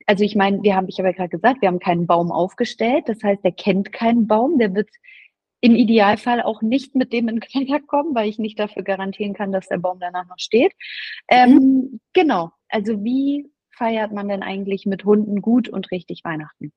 also 0.08 0.24
ich 0.24 0.36
meine, 0.36 0.64
wir 0.64 0.76
haben, 0.76 0.88
ich 0.88 0.98
habe 0.98 1.10
ja 1.10 1.14
gerade 1.14 1.30
gesagt, 1.30 1.62
wir 1.62 1.68
haben 1.68 1.80
keinen 1.80 2.08
Baum 2.08 2.32
aufgestellt. 2.32 3.04
Das 3.08 3.22
heißt, 3.22 3.44
der 3.44 3.52
kennt 3.52 3.92
keinen 3.92 4.26
Baum. 4.26 4.58
Der 4.58 4.74
wird 4.74 4.90
im 5.60 5.76
Idealfall 5.76 6.42
auch 6.42 6.62
nicht 6.62 6.96
mit 6.96 7.12
dem 7.12 7.28
in 7.28 7.42
Kontakt 7.42 7.88
kommen, 7.88 8.16
weil 8.16 8.30
ich 8.30 8.40
nicht 8.40 8.58
dafür 8.58 8.84
garantieren 8.84 9.34
kann, 9.34 9.52
dass 9.52 9.68
der 9.68 9.80
Baum 9.80 10.00
danach 10.00 10.26
noch 10.28 10.40
steht. 10.40 10.72
Ähm, 11.28 12.00
genau. 12.14 12.52
Also 12.70 13.04
wie 13.04 13.52
feiert 13.72 14.14
man 14.14 14.30
denn 14.30 14.44
eigentlich 14.44 14.86
mit 14.86 15.04
Hunden 15.04 15.42
gut 15.42 15.68
und 15.68 15.92
richtig 15.92 16.24
Weihnachten? 16.24 16.72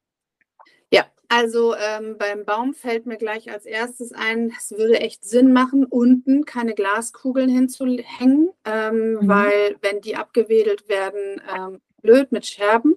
Ja, 0.93 1.07
also 1.29 1.75
ähm, 1.77 2.17
beim 2.19 2.45
Baum 2.45 2.75
fällt 2.75 3.07
mir 3.07 3.17
gleich 3.17 3.53
als 3.53 3.65
erstes 3.65 4.13
ein, 4.13 4.53
es 4.59 4.73
würde 4.73 4.99
echt 5.01 5.25
Sinn 5.25 5.53
machen, 5.53 5.85
unten 5.85 6.45
keine 6.45 6.75
Glaskugeln 6.75 7.49
hinzuhängen, 7.49 8.51
ähm, 8.65 9.13
mhm. 9.13 9.29
weil 9.29 9.77
wenn 9.83 10.01
die 10.01 10.17
abgewedelt 10.17 10.89
werden, 10.89 11.41
ähm, 11.57 11.81
blöd 12.03 12.33
mit 12.33 12.47
Scherben. 12.47 12.97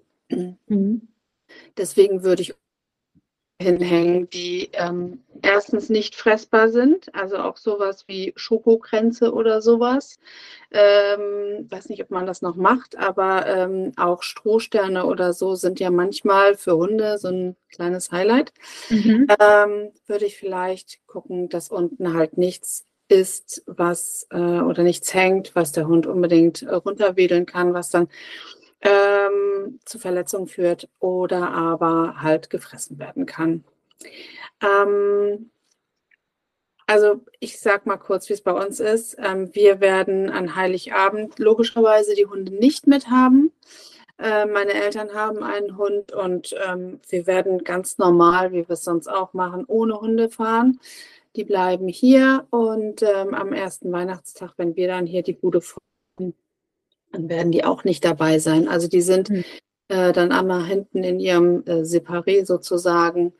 Mhm. 0.67 1.08
Deswegen 1.78 2.24
würde 2.24 2.41
ich 2.41 2.56
hinhängen, 3.62 4.30
die 4.30 4.69
ähm, 4.74 5.24
erstens 5.41 5.89
nicht 5.89 6.15
fressbar 6.15 6.69
sind, 6.69 7.13
also 7.15 7.38
auch 7.38 7.58
sowas 7.58 8.06
wie 8.08 8.34
Schokokränze 8.36 9.34
oder 9.34 9.62
sowas. 9.62 10.19
Ähm, 10.72 11.67
weiß 11.69 11.89
nicht, 11.89 12.02
ob 12.02 12.10
man 12.10 12.26
das 12.26 12.41
noch 12.41 12.56
macht, 12.56 12.98
aber 12.98 13.46
ähm, 13.48 13.93
auch 13.96 14.24
Strohsterne 14.24 15.06
oder 15.06 15.34
so 15.34 15.56
sind 15.56 15.80
ja 15.80 15.91
manchmal 15.91 16.56
für 16.56 16.76
Hunde 16.76 17.17
so 17.17 17.30
ein 17.30 17.56
kleines 17.69 18.12
Highlight. 18.12 18.54
Mhm. 18.89 19.28
Ähm, 19.39 19.91
würde 20.08 20.26
ich 20.26 20.38
vielleicht 20.38 21.06
gucken, 21.08 21.50
dass 21.50 21.69
unten 21.69 22.13
halt 22.13 22.38
nichts 22.38 22.86
ist, 23.08 23.63
was 23.67 24.28
äh, 24.32 24.38
oder 24.38 24.84
nichts 24.84 25.13
hängt, 25.13 25.56
was 25.56 25.72
der 25.72 25.88
Hund 25.88 26.08
unbedingt 26.08 26.63
äh, 26.63 26.74
runterwedeln 26.74 27.46
kann, 27.46 27.74
was 27.74 27.89
dann 27.89 28.08
ähm, 28.84 29.80
zu 29.86 29.98
Verletzungen 29.98 30.48
führt 30.48 30.89
oder 31.00 31.52
aber 31.52 32.22
halt 32.22 32.50
gefressen 32.50 33.00
werden 33.00 33.26
kann. 33.26 33.63
Ähm, 34.62 35.50
also 36.86 37.22
ich 37.39 37.60
sage 37.60 37.84
mal 37.86 37.98
kurz, 37.98 38.30
wie 38.30 38.34
es 38.34 38.41
bei 38.41 38.52
uns 38.52 38.80
ist. 38.80 39.15
Ähm, 39.19 39.54
wir 39.54 39.80
werden 39.80 40.30
an 40.30 40.56
Heiligabend 40.56 41.39
logischerweise 41.39 42.13
die 42.15 42.26
Hunde 42.26 42.54
nicht 42.54 42.88
mithaben. 42.88 43.52
Äh, 44.19 44.46
meine 44.46 44.74
Eltern 44.74 45.13
haben 45.13 45.43
einen 45.43 45.78
Hund 45.78 46.12
und 46.12 46.54
ähm, 46.67 47.00
wir 47.10 47.26
werden 47.26 47.63
ganz 47.63 47.98
normal, 47.98 48.52
wie 48.52 48.67
wir 48.67 48.72
es 48.72 48.84
sonst 48.84 49.08
auch 49.08 49.34
machen, 49.34 49.63
ohne 49.67 50.00
Hunde 50.00 50.30
fahren. 50.30 50.80
Die 51.36 51.43
bleiben 51.43 51.88
hier 51.88 52.46
und 52.52 53.02
ähm, 53.02 53.34
am 53.34 53.54
ersten 53.54 53.91
Weihnachtstag, 53.91 54.54
wenn 54.58 54.76
wir 54.76 54.88
dann 54.88 55.08
hier 55.08 55.24
die 55.24 55.34
Bude 55.34 55.62
dann 57.13 57.30
werden 57.30 57.52
die 57.52 57.63
auch 57.63 57.84
nicht 57.84 58.04
dabei 58.04 58.39
sein. 58.39 58.67
Also 58.67 58.88
die 58.88 59.02
sind 59.02 59.30
mhm. 59.30 59.45
äh, 59.88 60.12
dann 60.12 60.32
einmal 60.32 60.65
hinten 60.65 61.04
in 61.04 61.19
ihrem 61.19 61.63
äh, 61.65 61.84
Separé 61.84 62.45
sozusagen, 62.45 63.34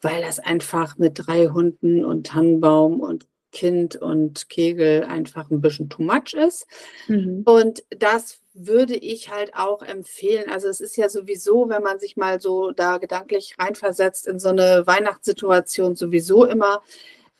weil 0.00 0.22
das 0.22 0.40
einfach 0.40 0.98
mit 0.98 1.26
drei 1.26 1.48
Hunden 1.48 2.04
und 2.04 2.26
Tannenbaum 2.26 3.00
und 3.00 3.26
Kind 3.52 3.96
und 3.96 4.48
Kegel 4.48 5.04
einfach 5.04 5.50
ein 5.50 5.60
bisschen 5.60 5.88
too 5.88 6.02
much 6.02 6.34
ist. 6.34 6.66
Mhm. 7.06 7.42
Und 7.44 7.82
das 7.90 8.38
würde 8.52 8.96
ich 8.96 9.30
halt 9.30 9.54
auch 9.54 9.82
empfehlen. 9.82 10.50
Also 10.50 10.68
es 10.68 10.80
ist 10.80 10.96
ja 10.96 11.08
sowieso, 11.08 11.68
wenn 11.68 11.82
man 11.82 11.98
sich 11.98 12.16
mal 12.16 12.40
so 12.40 12.72
da 12.72 12.98
gedanklich 12.98 13.56
reinversetzt 13.58 14.26
in 14.26 14.38
so 14.38 14.48
eine 14.48 14.86
Weihnachtssituation, 14.86 15.96
sowieso 15.96 16.44
immer 16.44 16.82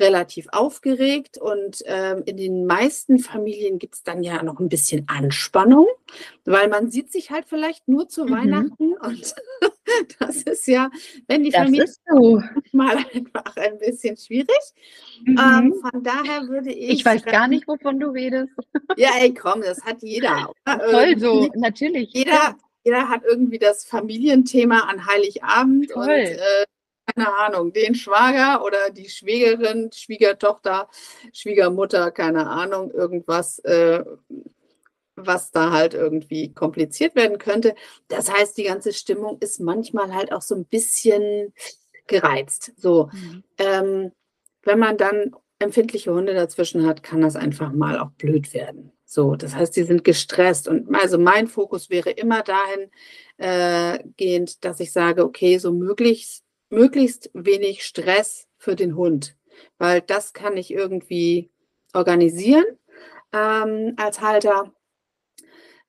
relativ 0.01 0.47
aufgeregt 0.53 1.39
und 1.39 1.83
ähm, 1.87 2.23
in 2.25 2.37
den 2.37 2.67
meisten 2.67 3.19
Familien 3.19 3.79
gibt 3.79 3.97
es 3.97 4.03
dann 4.03 4.23
ja 4.23 4.43
noch 4.43 4.61
ein 4.61 4.69
bisschen 4.69 5.07
Anspannung, 5.09 5.87
weil 6.45 6.69
man 6.69 6.91
sieht 6.91 7.11
sich 7.13 7.31
halt 7.31 7.47
vielleicht 7.49 7.89
nur 7.89 8.09
zu 8.09 8.25
mhm. 8.25 8.31
Weihnachten 8.31 8.93
und 8.95 9.35
das 10.19 10.43
ist 10.43 10.67
ja, 10.67 10.91
wenn 11.27 11.43
die 11.43 11.51
das 11.51 11.65
Familie 11.65 11.87
so. 12.11 12.43
mal 12.73 12.97
einfach 12.97 13.57
ein 13.57 13.79
bisschen 13.79 14.17
schwierig. 14.17 14.49
Mhm. 15.25 15.39
Ähm, 15.39 15.75
von 15.81 16.03
daher 16.03 16.49
würde 16.49 16.73
ich. 16.73 16.91
Ich 16.91 17.05
weiß 17.05 17.25
gar 17.25 17.49
nicht, 17.49 17.67
wovon 17.67 17.99
du 17.99 18.09
redest. 18.11 18.53
Ja, 18.97 19.11
ey, 19.21 19.33
komm, 19.33 19.61
das 19.61 19.81
hat 19.85 20.03
jeder. 20.03 20.51
Toll 20.65 21.19
so, 21.19 21.49
natürlich. 21.55 22.11
Jeder, 22.13 22.57
jeder 22.83 23.09
hat 23.09 23.23
irgendwie 23.25 23.59
das 23.59 23.85
Familienthema 23.85 24.81
an 24.81 25.07
Heiligabend 25.07 25.91
Toll. 25.91 26.03
und 26.03 26.09
äh, 26.09 26.65
keine 27.19 27.37
Ahnung, 27.37 27.73
den 27.73 27.95
Schwager 27.95 28.65
oder 28.65 28.91
die 28.91 29.09
Schwägerin, 29.09 29.91
Schwiegertochter, 29.93 30.89
Schwiegermutter, 31.33 32.11
keine 32.11 32.49
Ahnung, 32.49 32.91
irgendwas, 32.91 33.59
äh, 33.61 34.05
was 35.17 35.51
da 35.51 35.73
halt 35.73 35.95
irgendwie 35.95 36.53
kompliziert 36.53 37.17
werden 37.17 37.39
könnte. 37.39 37.75
Das 38.09 38.33
heißt, 38.33 38.57
die 38.57 38.65
ganze 38.65 38.93
Stimmung 38.93 39.39
ist 39.41 39.61
manchmal 39.61 40.15
halt 40.15 40.33
auch 40.33 40.43
so 40.43 40.55
ein 40.55 40.65
bisschen 40.65 41.53
gereizt. 42.07 42.73
So, 42.77 43.11
mhm. 43.13 43.43
ähm, 43.59 44.13
wenn 44.63 44.79
man 44.79 44.97
dann 44.97 45.33
empfindliche 45.59 46.13
Hunde 46.13 46.35
dazwischen 46.35 46.87
hat, 46.87 47.03
kann 47.03 47.21
das 47.21 47.35
einfach 47.35 47.73
mal 47.73 47.99
auch 47.99 48.11
blöd 48.13 48.55
werden. 48.55 48.93
So, 49.05 49.35
das 49.37 49.55
heißt, 49.55 49.75
die 49.75 49.85
sind 49.85 50.05
gestresst 50.05 50.69
und 50.69 50.95
also 50.95 51.19
mein 51.19 51.49
Fokus 51.49 51.91
wäre 51.91 52.11
immer 52.11 52.43
dahin 52.43 52.91
äh, 53.39 54.05
gehend, 54.17 54.65
dass 54.65 54.81
ich 54.81 54.93
sage, 54.93 55.25
okay, 55.25 55.59
so 55.59 55.73
möglichst 55.73 56.45
möglichst 56.71 57.31
wenig 57.35 57.85
Stress 57.85 58.47
für 58.57 58.77
den 58.77 58.97
Hund, 58.97 59.37
weil 59.79 60.01
das 60.01 60.33
kann 60.33 60.57
ich 60.57 60.73
irgendwie 60.73 61.51
organisieren 61.95 62.65
ähm, 63.33 63.95
als 63.97 64.21
Halter. 64.21 64.73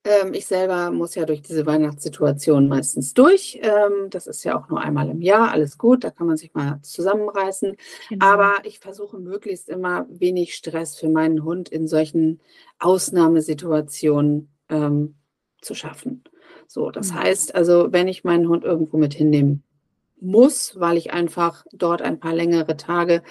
Ähm, 0.02 0.32
ich 0.32 0.46
selber 0.46 0.90
muss 0.90 1.14
ja 1.14 1.26
durch 1.26 1.42
diese 1.42 1.66
Weihnachtssituation 1.66 2.68
meistens 2.68 3.12
durch. 3.12 3.60
Ähm, 3.62 4.08
das 4.08 4.26
ist 4.26 4.44
ja 4.44 4.58
auch 4.58 4.68
nur 4.68 4.80
einmal 4.80 5.10
im 5.10 5.20
Jahr, 5.20 5.50
alles 5.50 5.76
gut, 5.76 6.04
da 6.04 6.10
kann 6.10 6.26
man 6.26 6.38
sich 6.38 6.54
mal 6.54 6.80
zusammenreißen. 6.82 7.76
Genau. 8.08 8.26
Aber 8.26 8.54
ich 8.64 8.78
versuche 8.78 9.18
möglichst 9.18 9.68
immer 9.68 10.06
wenig 10.08 10.54
Stress 10.54 10.96
für 10.96 11.10
meinen 11.10 11.44
Hund 11.44 11.68
in 11.68 11.86
solchen 11.86 12.40
Ausnahmesituationen 12.78 14.50
ähm, 14.70 15.16
zu 15.60 15.74
schaffen. 15.74 16.24
So, 16.66 16.90
das 16.90 17.10
mhm. 17.10 17.16
heißt 17.16 17.54
also, 17.54 17.92
wenn 17.92 18.08
ich 18.08 18.24
meinen 18.24 18.48
Hund 18.48 18.64
irgendwo 18.64 18.96
mit 18.96 19.12
hinnehme, 19.12 19.60
muss, 20.20 20.78
weil 20.78 20.96
ich 20.96 21.12
einfach 21.12 21.64
dort 21.72 22.02
ein 22.02 22.20
paar 22.20 22.34
längere 22.34 22.76
Tage 22.76 23.22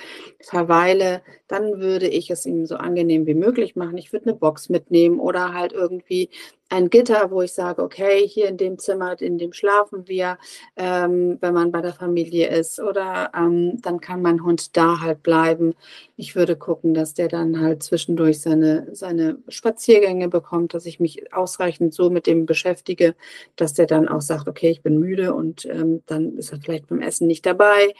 verweile, 0.41 1.21
dann 1.47 1.79
würde 1.79 2.07
ich 2.07 2.29
es 2.29 2.45
ihm 2.45 2.65
so 2.65 2.75
angenehm 2.75 3.25
wie 3.25 3.33
möglich 3.33 3.75
machen. 3.75 3.97
Ich 3.97 4.13
würde 4.13 4.27
eine 4.27 4.35
Box 4.35 4.69
mitnehmen 4.69 5.19
oder 5.19 5.53
halt 5.53 5.73
irgendwie 5.73 6.29
ein 6.69 6.89
Gitter, 6.89 7.31
wo 7.31 7.41
ich 7.41 7.53
sage, 7.53 7.83
okay, 7.83 8.27
hier 8.27 8.47
in 8.47 8.57
dem 8.57 8.77
Zimmer, 8.77 9.19
in 9.19 9.37
dem 9.37 9.53
schlafen 9.53 10.07
wir, 10.07 10.37
ähm, 10.77 11.37
wenn 11.41 11.53
man 11.53 11.71
bei 11.71 11.81
der 11.81 11.93
Familie 11.93 12.49
ist. 12.49 12.79
Oder 12.79 13.31
ähm, 13.35 13.81
dann 13.81 13.99
kann 13.99 14.21
mein 14.21 14.43
Hund 14.43 14.77
da 14.77 14.99
halt 15.01 15.23
bleiben. 15.23 15.73
Ich 16.15 16.35
würde 16.35 16.55
gucken, 16.55 16.93
dass 16.93 17.13
der 17.13 17.27
dann 17.27 17.59
halt 17.59 17.83
zwischendurch 17.83 18.41
seine, 18.41 18.87
seine 18.93 19.37
Spaziergänge 19.47 20.29
bekommt, 20.29 20.73
dass 20.73 20.85
ich 20.85 20.99
mich 20.99 21.33
ausreichend 21.33 21.93
so 21.93 22.09
mit 22.09 22.27
dem 22.27 22.45
beschäftige, 22.45 23.15
dass 23.55 23.73
der 23.73 23.87
dann 23.87 24.07
auch 24.07 24.21
sagt, 24.21 24.47
okay, 24.47 24.69
ich 24.69 24.83
bin 24.83 24.99
müde 24.99 25.33
und 25.33 25.65
ähm, 25.65 26.03
dann 26.05 26.37
ist 26.37 26.51
er 26.51 26.59
vielleicht 26.59 26.87
beim 26.87 27.01
Essen 27.01 27.27
nicht 27.27 27.45
dabei. 27.45 27.93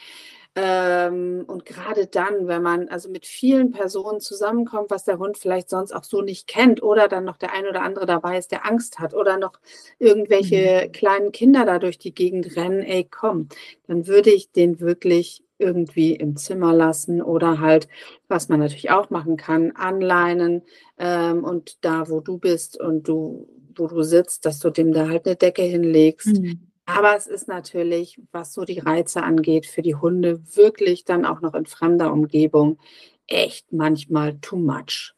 Ähm, 0.61 1.45
und 1.47 1.65
gerade 1.65 2.07
dann, 2.07 2.47
wenn 2.47 2.61
man 2.61 2.89
also 2.89 3.09
mit 3.09 3.25
vielen 3.25 3.71
Personen 3.71 4.19
zusammenkommt, 4.19 4.89
was 4.89 5.05
der 5.05 5.17
Hund 5.17 5.37
vielleicht 5.37 5.69
sonst 5.69 5.93
auch 5.93 6.03
so 6.03 6.21
nicht 6.21 6.47
kennt, 6.47 6.83
oder 6.83 7.07
dann 7.07 7.23
noch 7.23 7.37
der 7.37 7.53
ein 7.53 7.65
oder 7.65 7.81
andere 7.81 8.05
dabei 8.05 8.37
ist, 8.37 8.51
der 8.51 8.65
Angst 8.65 8.99
hat, 8.99 9.13
oder 9.13 9.37
noch 9.37 9.53
irgendwelche 9.99 10.87
mhm. 10.87 10.91
kleinen 10.91 11.31
Kinder 11.31 11.65
da 11.65 11.79
durch 11.79 11.97
die 11.97 12.13
Gegend 12.13 12.57
rennen, 12.57 12.81
ey, 12.81 13.07
komm, 13.09 13.47
dann 13.87 14.05
würde 14.05 14.31
ich 14.31 14.51
den 14.51 14.81
wirklich 14.81 15.45
irgendwie 15.59 16.13
im 16.15 16.35
Zimmer 16.35 16.73
lassen 16.73 17.21
oder 17.21 17.59
halt, 17.61 17.87
was 18.27 18.49
man 18.49 18.59
natürlich 18.59 18.91
auch 18.91 19.09
machen 19.09 19.37
kann, 19.37 19.71
anleinen 19.71 20.63
ähm, 20.97 21.45
und 21.45 21.85
da, 21.85 22.09
wo 22.09 22.19
du 22.19 22.37
bist 22.37 22.77
und 22.77 23.07
du, 23.07 23.47
wo 23.77 23.87
du 23.87 24.03
sitzt, 24.03 24.45
dass 24.45 24.59
du 24.59 24.71
dem 24.71 24.91
da 24.91 25.07
halt 25.07 25.25
eine 25.25 25.37
Decke 25.37 25.61
hinlegst. 25.61 26.41
Mhm 26.41 26.68
aber 26.95 27.15
es 27.15 27.27
ist 27.27 27.47
natürlich, 27.47 28.19
was 28.31 28.53
so 28.53 28.65
die 28.65 28.79
Reize 28.79 29.23
angeht, 29.23 29.65
für 29.65 29.81
die 29.81 29.95
Hunde 29.95 30.41
wirklich 30.55 31.05
dann 31.05 31.25
auch 31.25 31.41
noch 31.41 31.53
in 31.53 31.65
fremder 31.65 32.11
Umgebung 32.11 32.79
echt 33.27 33.71
manchmal 33.71 34.37
too 34.39 34.57
much. 34.57 35.13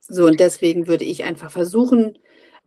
So, 0.00 0.26
und 0.26 0.40
deswegen 0.40 0.86
würde 0.86 1.04
ich 1.04 1.24
einfach 1.24 1.50
versuchen, 1.50 2.18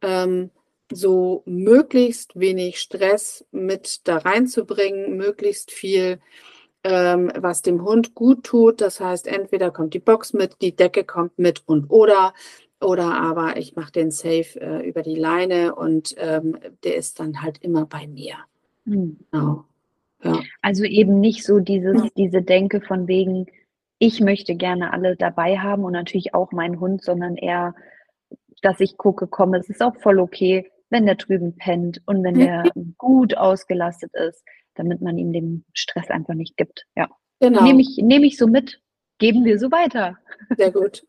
ähm, 0.01 0.51
so 0.91 1.43
möglichst 1.45 2.39
wenig 2.39 2.79
Stress 2.79 3.45
mit 3.51 4.07
da 4.07 4.17
reinzubringen, 4.17 5.17
möglichst 5.17 5.71
viel, 5.71 6.19
ähm, 6.83 7.31
was 7.35 7.61
dem 7.61 7.83
Hund 7.83 8.13
gut 8.13 8.43
tut. 8.43 8.81
Das 8.81 8.99
heißt, 8.99 9.27
entweder 9.27 9.71
kommt 9.71 9.93
die 9.93 9.99
Box 9.99 10.33
mit, 10.33 10.61
die 10.61 10.75
Decke 10.75 11.03
kommt 11.03 11.39
mit 11.39 11.63
und 11.65 11.89
oder 11.89 12.33
oder 12.81 13.13
aber 13.13 13.57
ich 13.57 13.75
mache 13.75 13.91
den 13.91 14.11
Safe 14.11 14.59
äh, 14.59 14.87
über 14.87 15.01
die 15.01 15.15
Leine 15.15 15.75
und 15.75 16.15
ähm, 16.17 16.57
der 16.83 16.95
ist 16.95 17.19
dann 17.19 17.41
halt 17.41 17.59
immer 17.59 17.85
bei 17.85 18.07
mir. 18.07 18.35
Mhm. 18.85 19.19
Genau. 19.31 19.65
Ja. 20.23 20.39
Also 20.61 20.83
eben 20.83 21.19
nicht 21.19 21.43
so 21.43 21.59
dieses, 21.59 22.01
diese 22.15 22.41
Denke 22.41 22.81
von 22.81 23.07
wegen, 23.07 23.47
ich 23.97 24.19
möchte 24.19 24.55
gerne 24.55 24.93
alle 24.93 25.15
dabei 25.15 25.59
haben 25.59 25.83
und 25.83 25.93
natürlich 25.93 26.33
auch 26.33 26.51
meinen 26.51 26.79
Hund, 26.79 27.03
sondern 27.03 27.35
eher, 27.35 27.75
dass 28.61 28.79
ich 28.79 28.97
gucke, 28.97 29.27
komm, 29.27 29.53
es 29.53 29.69
ist 29.69 29.81
auch 29.81 29.95
voll 29.97 30.19
okay, 30.19 30.71
wenn 30.89 31.05
der 31.05 31.15
drüben 31.15 31.55
pennt 31.55 32.01
und 32.05 32.23
wenn 32.23 32.35
der 32.35 32.63
gut 32.97 33.37
ausgelastet 33.37 34.13
ist, 34.13 34.43
damit 34.75 35.01
man 35.01 35.17
ihm 35.17 35.33
den 35.33 35.65
Stress 35.73 36.09
einfach 36.09 36.33
nicht 36.33 36.57
gibt. 36.57 36.85
Ja. 36.95 37.09
Genau. 37.39 37.63
Nehme 37.63 37.81
ich, 37.81 37.97
nehm 37.97 38.23
ich 38.23 38.37
so 38.37 38.47
mit, 38.47 38.81
geben 39.17 39.45
wir 39.45 39.57
so 39.57 39.71
weiter. 39.71 40.17
Sehr 40.57 40.71
gut. 40.71 41.03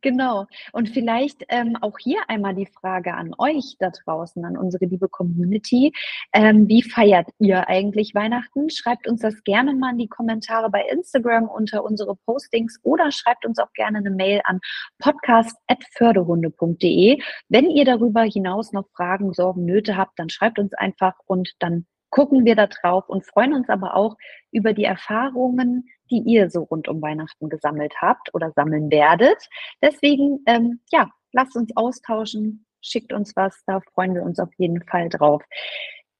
Genau. 0.00 0.46
Und 0.72 0.88
vielleicht 0.88 1.44
ähm, 1.48 1.76
auch 1.80 1.96
hier 1.98 2.20
einmal 2.28 2.54
die 2.54 2.66
Frage 2.66 3.14
an 3.14 3.34
euch 3.38 3.76
da 3.78 3.90
draußen, 3.90 4.44
an 4.44 4.56
unsere 4.56 4.86
liebe 4.86 5.08
Community. 5.08 5.92
Ähm, 6.32 6.68
wie 6.68 6.82
feiert 6.82 7.28
ihr 7.38 7.68
eigentlich 7.68 8.12
Weihnachten? 8.14 8.70
Schreibt 8.70 9.06
uns 9.08 9.20
das 9.20 9.42
gerne 9.44 9.74
mal 9.74 9.92
in 9.92 9.98
die 9.98 10.08
Kommentare 10.08 10.70
bei 10.70 10.82
Instagram 10.90 11.48
unter 11.48 11.84
unsere 11.84 12.16
Postings 12.16 12.80
oder 12.82 13.12
schreibt 13.12 13.46
uns 13.46 13.58
auch 13.58 13.72
gerne 13.74 13.98
eine 13.98 14.10
Mail 14.10 14.40
an 14.44 14.60
podcast.förderhunde.de. 14.98 17.20
Wenn 17.48 17.70
ihr 17.70 17.84
darüber 17.84 18.22
hinaus 18.22 18.72
noch 18.72 18.88
Fragen, 18.94 19.32
Sorgen, 19.32 19.64
Nöte 19.64 19.96
habt, 19.96 20.18
dann 20.18 20.30
schreibt 20.30 20.58
uns 20.58 20.74
einfach 20.74 21.14
und 21.26 21.52
dann 21.60 21.86
gucken 22.10 22.44
wir 22.44 22.56
da 22.56 22.66
drauf 22.66 23.08
und 23.08 23.24
freuen 23.26 23.52
uns 23.52 23.68
aber 23.68 23.94
auch 23.94 24.16
über 24.50 24.72
die 24.72 24.84
Erfahrungen, 24.84 25.88
die 26.10 26.22
ihr 26.24 26.50
so 26.50 26.62
rund 26.62 26.88
um 26.88 27.02
Weihnachten 27.02 27.48
gesammelt 27.48 27.94
habt 28.00 28.32
oder 28.34 28.52
sammeln 28.52 28.90
werdet. 28.90 29.48
Deswegen, 29.82 30.40
ähm, 30.46 30.80
ja, 30.90 31.10
lasst 31.32 31.56
uns 31.56 31.76
austauschen, 31.76 32.66
schickt 32.80 33.12
uns 33.12 33.34
was, 33.36 33.62
da 33.66 33.80
freuen 33.80 34.14
wir 34.14 34.22
uns 34.22 34.38
auf 34.38 34.50
jeden 34.58 34.82
Fall 34.84 35.08
drauf. 35.08 35.42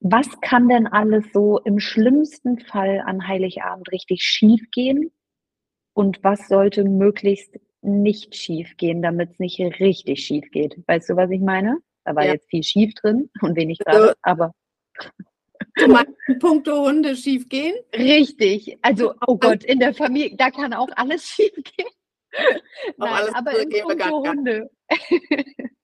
Was 0.00 0.28
kann 0.40 0.68
denn 0.68 0.86
alles 0.86 1.24
so 1.32 1.58
im 1.60 1.80
schlimmsten 1.80 2.58
Fall 2.58 3.02
an 3.06 3.26
Heiligabend 3.26 3.90
richtig 3.92 4.22
schief 4.22 4.60
gehen? 4.72 5.10
Und 5.94 6.22
was 6.22 6.48
sollte 6.48 6.84
möglichst 6.84 7.58
nicht 7.80 8.34
schief 8.34 8.76
gehen, 8.76 9.00
damit 9.00 9.32
es 9.32 9.38
nicht 9.38 9.58
richtig 9.80 10.20
schief 10.20 10.50
geht? 10.50 10.76
Weißt 10.86 11.08
du, 11.08 11.16
was 11.16 11.30
ich 11.30 11.40
meine? 11.40 11.78
Da 12.04 12.14
war 12.14 12.24
ja. 12.24 12.34
jetzt 12.34 12.48
viel 12.50 12.62
schief 12.62 12.94
drin 12.94 13.30
und 13.40 13.56
wenig 13.56 13.78
dran, 13.78 14.12
aber 14.22 14.52
Du 15.76 15.88
meinst, 15.88 16.12
Punkte 16.40 16.74
Hunde 16.74 17.14
schief 17.16 17.48
gehen? 17.48 17.74
Richtig. 17.94 18.78
Also, 18.82 19.14
oh 19.26 19.36
Gott, 19.36 19.62
in 19.62 19.78
der 19.78 19.94
Familie, 19.94 20.36
da 20.36 20.50
kann 20.50 20.72
auch 20.72 20.88
alles 20.96 21.24
schief 21.28 21.52
gehen. 21.54 21.88
Nein, 22.96 23.12
alles 23.12 23.34
aber 23.34 23.58
in 23.58 23.70
puncto 23.70 24.24
Hunde. 24.26 24.70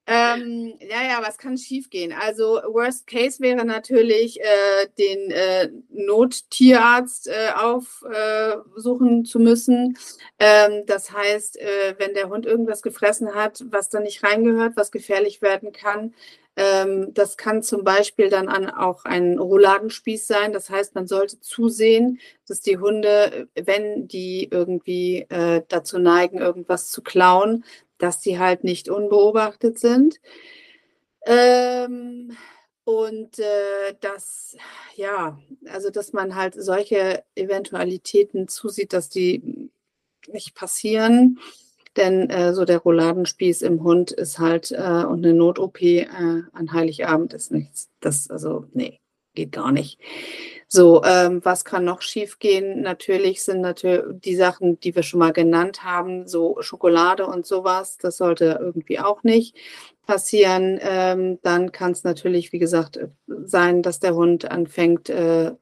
ähm, 0.06 0.74
ja, 0.80 1.02
ja, 1.02 1.22
was 1.22 1.38
kann 1.38 1.56
schief 1.56 1.90
gehen? 1.90 2.12
Also 2.12 2.60
Worst 2.66 3.06
Case 3.06 3.40
wäre 3.40 3.64
natürlich, 3.64 4.40
äh, 4.40 4.88
den 4.98 5.30
äh, 5.30 5.70
Nottierarzt 5.90 7.28
äh, 7.28 7.50
aufsuchen 7.54 9.24
zu 9.24 9.38
müssen. 9.40 9.96
Ähm, 10.38 10.84
das 10.86 11.12
heißt, 11.12 11.58
äh, 11.58 11.94
wenn 11.98 12.14
der 12.14 12.28
Hund 12.28 12.46
irgendwas 12.46 12.82
gefressen 12.82 13.34
hat, 13.34 13.64
was 13.68 13.88
da 13.88 14.00
nicht 14.00 14.22
reingehört, 14.22 14.76
was 14.76 14.90
gefährlich 14.90 15.42
werden 15.42 15.72
kann, 15.72 16.14
das 16.54 17.38
kann 17.38 17.62
zum 17.62 17.82
Beispiel 17.82 18.28
dann 18.28 18.48
an 18.48 18.68
auch 18.68 19.06
ein 19.06 19.38
Rouladenspieß 19.38 20.26
sein. 20.26 20.52
Das 20.52 20.68
heißt, 20.68 20.94
man 20.94 21.06
sollte 21.06 21.40
zusehen, 21.40 22.20
dass 22.46 22.60
die 22.60 22.76
Hunde, 22.76 23.48
wenn 23.54 24.06
die 24.06 24.48
irgendwie 24.50 25.20
äh, 25.30 25.62
dazu 25.68 25.98
neigen, 25.98 26.38
irgendwas 26.38 26.90
zu 26.90 27.02
klauen, 27.02 27.64
dass 27.96 28.20
die 28.20 28.38
halt 28.38 28.64
nicht 28.64 28.90
unbeobachtet 28.90 29.78
sind. 29.78 30.20
Ähm, 31.24 32.36
und 32.84 33.38
äh, 33.38 33.94
dass, 34.00 34.56
ja, 34.96 35.38
also 35.68 35.90
dass 35.90 36.12
man 36.12 36.34
halt 36.34 36.54
solche 36.54 37.24
Eventualitäten 37.34 38.48
zusieht, 38.48 38.92
dass 38.92 39.08
die 39.08 39.70
nicht 40.28 40.54
passieren. 40.54 41.38
Denn 41.96 42.30
äh, 42.30 42.54
so 42.54 42.64
der 42.64 42.78
Rouladenspieß 42.78 43.62
im 43.62 43.82
Hund 43.82 44.12
ist 44.12 44.38
halt 44.38 44.72
äh, 44.72 45.04
und 45.04 45.24
eine 45.24 45.34
Not-OP 45.34 45.82
äh, 45.82 46.06
an 46.52 46.72
Heiligabend 46.72 47.34
ist 47.34 47.52
nichts. 47.52 47.90
Das, 48.00 48.30
also, 48.30 48.64
nee, 48.72 49.00
geht 49.34 49.52
gar 49.52 49.72
nicht. 49.72 49.98
So, 50.68 51.02
ähm, 51.04 51.44
was 51.44 51.66
kann 51.66 51.84
noch 51.84 52.00
schiefgehen? 52.00 52.80
Natürlich 52.80 53.42
sind 53.44 53.60
natürlich 53.60 54.04
die 54.24 54.36
Sachen, 54.36 54.80
die 54.80 54.96
wir 54.96 55.02
schon 55.02 55.20
mal 55.20 55.32
genannt 55.32 55.84
haben, 55.84 56.26
so 56.26 56.56
Schokolade 56.60 57.26
und 57.26 57.46
sowas. 57.46 57.98
Das 57.98 58.16
sollte 58.16 58.58
irgendwie 58.58 58.98
auch 58.98 59.22
nicht 59.22 59.54
passieren. 60.06 60.78
Ähm, 60.80 61.38
dann 61.42 61.72
kann 61.72 61.92
es 61.92 62.04
natürlich, 62.04 62.52
wie 62.52 62.58
gesagt, 62.58 62.98
sein, 63.26 63.82
dass 63.82 64.00
der 64.00 64.14
Hund 64.14 64.50
anfängt, 64.50 65.10
äh, 65.10 65.52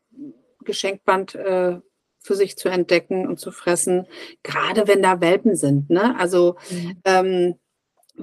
Geschenkband 0.64 1.34
äh, 1.34 1.80
für 2.20 2.34
sich 2.34 2.56
zu 2.56 2.68
entdecken 2.68 3.26
und 3.26 3.40
zu 3.40 3.50
fressen, 3.50 4.06
gerade 4.42 4.86
wenn 4.86 5.02
da 5.02 5.20
Welpen 5.20 5.56
sind. 5.56 5.90
Ne? 5.90 6.14
Also 6.18 6.56
mhm. 6.70 6.96
ähm, 7.04 7.54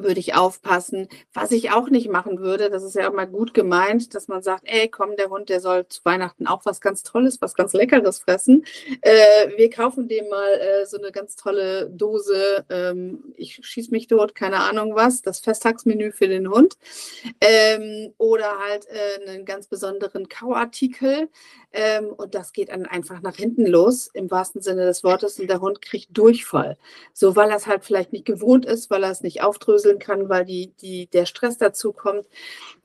würde 0.03 0.19
ich 0.19 0.36
aufpassen. 0.36 1.07
Was 1.33 1.51
ich 1.51 1.71
auch 1.71 1.89
nicht 1.89 2.10
machen 2.10 2.39
würde, 2.39 2.69
das 2.69 2.83
ist 2.83 2.95
ja 2.95 3.07
immer 3.07 3.25
gut 3.25 3.53
gemeint, 3.53 4.13
dass 4.15 4.27
man 4.27 4.41
sagt, 4.41 4.63
ey, 4.65 4.89
komm, 4.89 5.15
der 5.15 5.29
Hund, 5.29 5.49
der 5.49 5.60
soll 5.60 5.88
zu 5.88 6.03
Weihnachten 6.05 6.47
auch 6.47 6.65
was 6.65 6.81
ganz 6.81 7.03
Tolles, 7.03 7.41
was 7.41 7.53
ganz 7.53 7.73
Leckeres 7.73 8.19
fressen. 8.19 8.65
Äh, 9.01 9.57
wir 9.57 9.69
kaufen 9.69 10.07
dem 10.07 10.29
mal 10.29 10.53
äh, 10.53 10.86
so 10.86 10.97
eine 10.97 11.12
ganz 11.12 11.36
tolle 11.36 11.89
Dose, 11.89 12.65
ähm, 12.69 13.33
ich 13.36 13.60
schieß 13.62 13.91
mich 13.91 14.07
tot, 14.07 14.36
keine 14.36 14.60
Ahnung 14.62 14.95
was, 14.95 15.21
das 15.21 15.39
Festtagsmenü 15.39 16.12
für 16.12 16.27
den 16.27 16.49
Hund. 16.49 16.77
Ähm, 17.41 18.13
oder 18.17 18.60
halt 18.60 18.88
äh, 18.88 19.29
einen 19.29 19.45
ganz 19.45 19.67
besonderen 19.67 20.29
Kauartikel. 20.29 21.29
Ähm, 21.73 22.07
und 22.15 22.33
das 22.33 22.53
geht 22.53 22.69
dann 22.69 22.86
einfach 22.86 23.21
nach 23.21 23.36
hinten 23.36 23.65
los, 23.65 24.10
im 24.13 24.31
wahrsten 24.31 24.62
Sinne 24.62 24.86
des 24.86 25.03
Wortes, 25.03 25.39
und 25.39 25.49
der 25.49 25.62
Hund 25.62 25.81
kriegt 25.81 26.17
Durchfall. 26.17 26.77
So, 27.13 27.36
weil 27.36 27.49
er 27.49 27.57
es 27.57 27.67
halt 27.67 27.83
vielleicht 27.83 28.13
nicht 28.13 28.25
gewohnt 28.25 28.65
ist, 28.65 28.89
weil 28.89 29.03
er 29.03 29.12
es 29.12 29.21
nicht 29.21 29.43
aufdröseln 29.88 30.00
kann, 30.00 30.30
weil 30.30 30.45
die, 30.45 30.73
die, 30.82 31.08
der 31.08 31.26
Stress 31.26 31.58
dazu 31.58 31.93
kommt. 31.93 32.26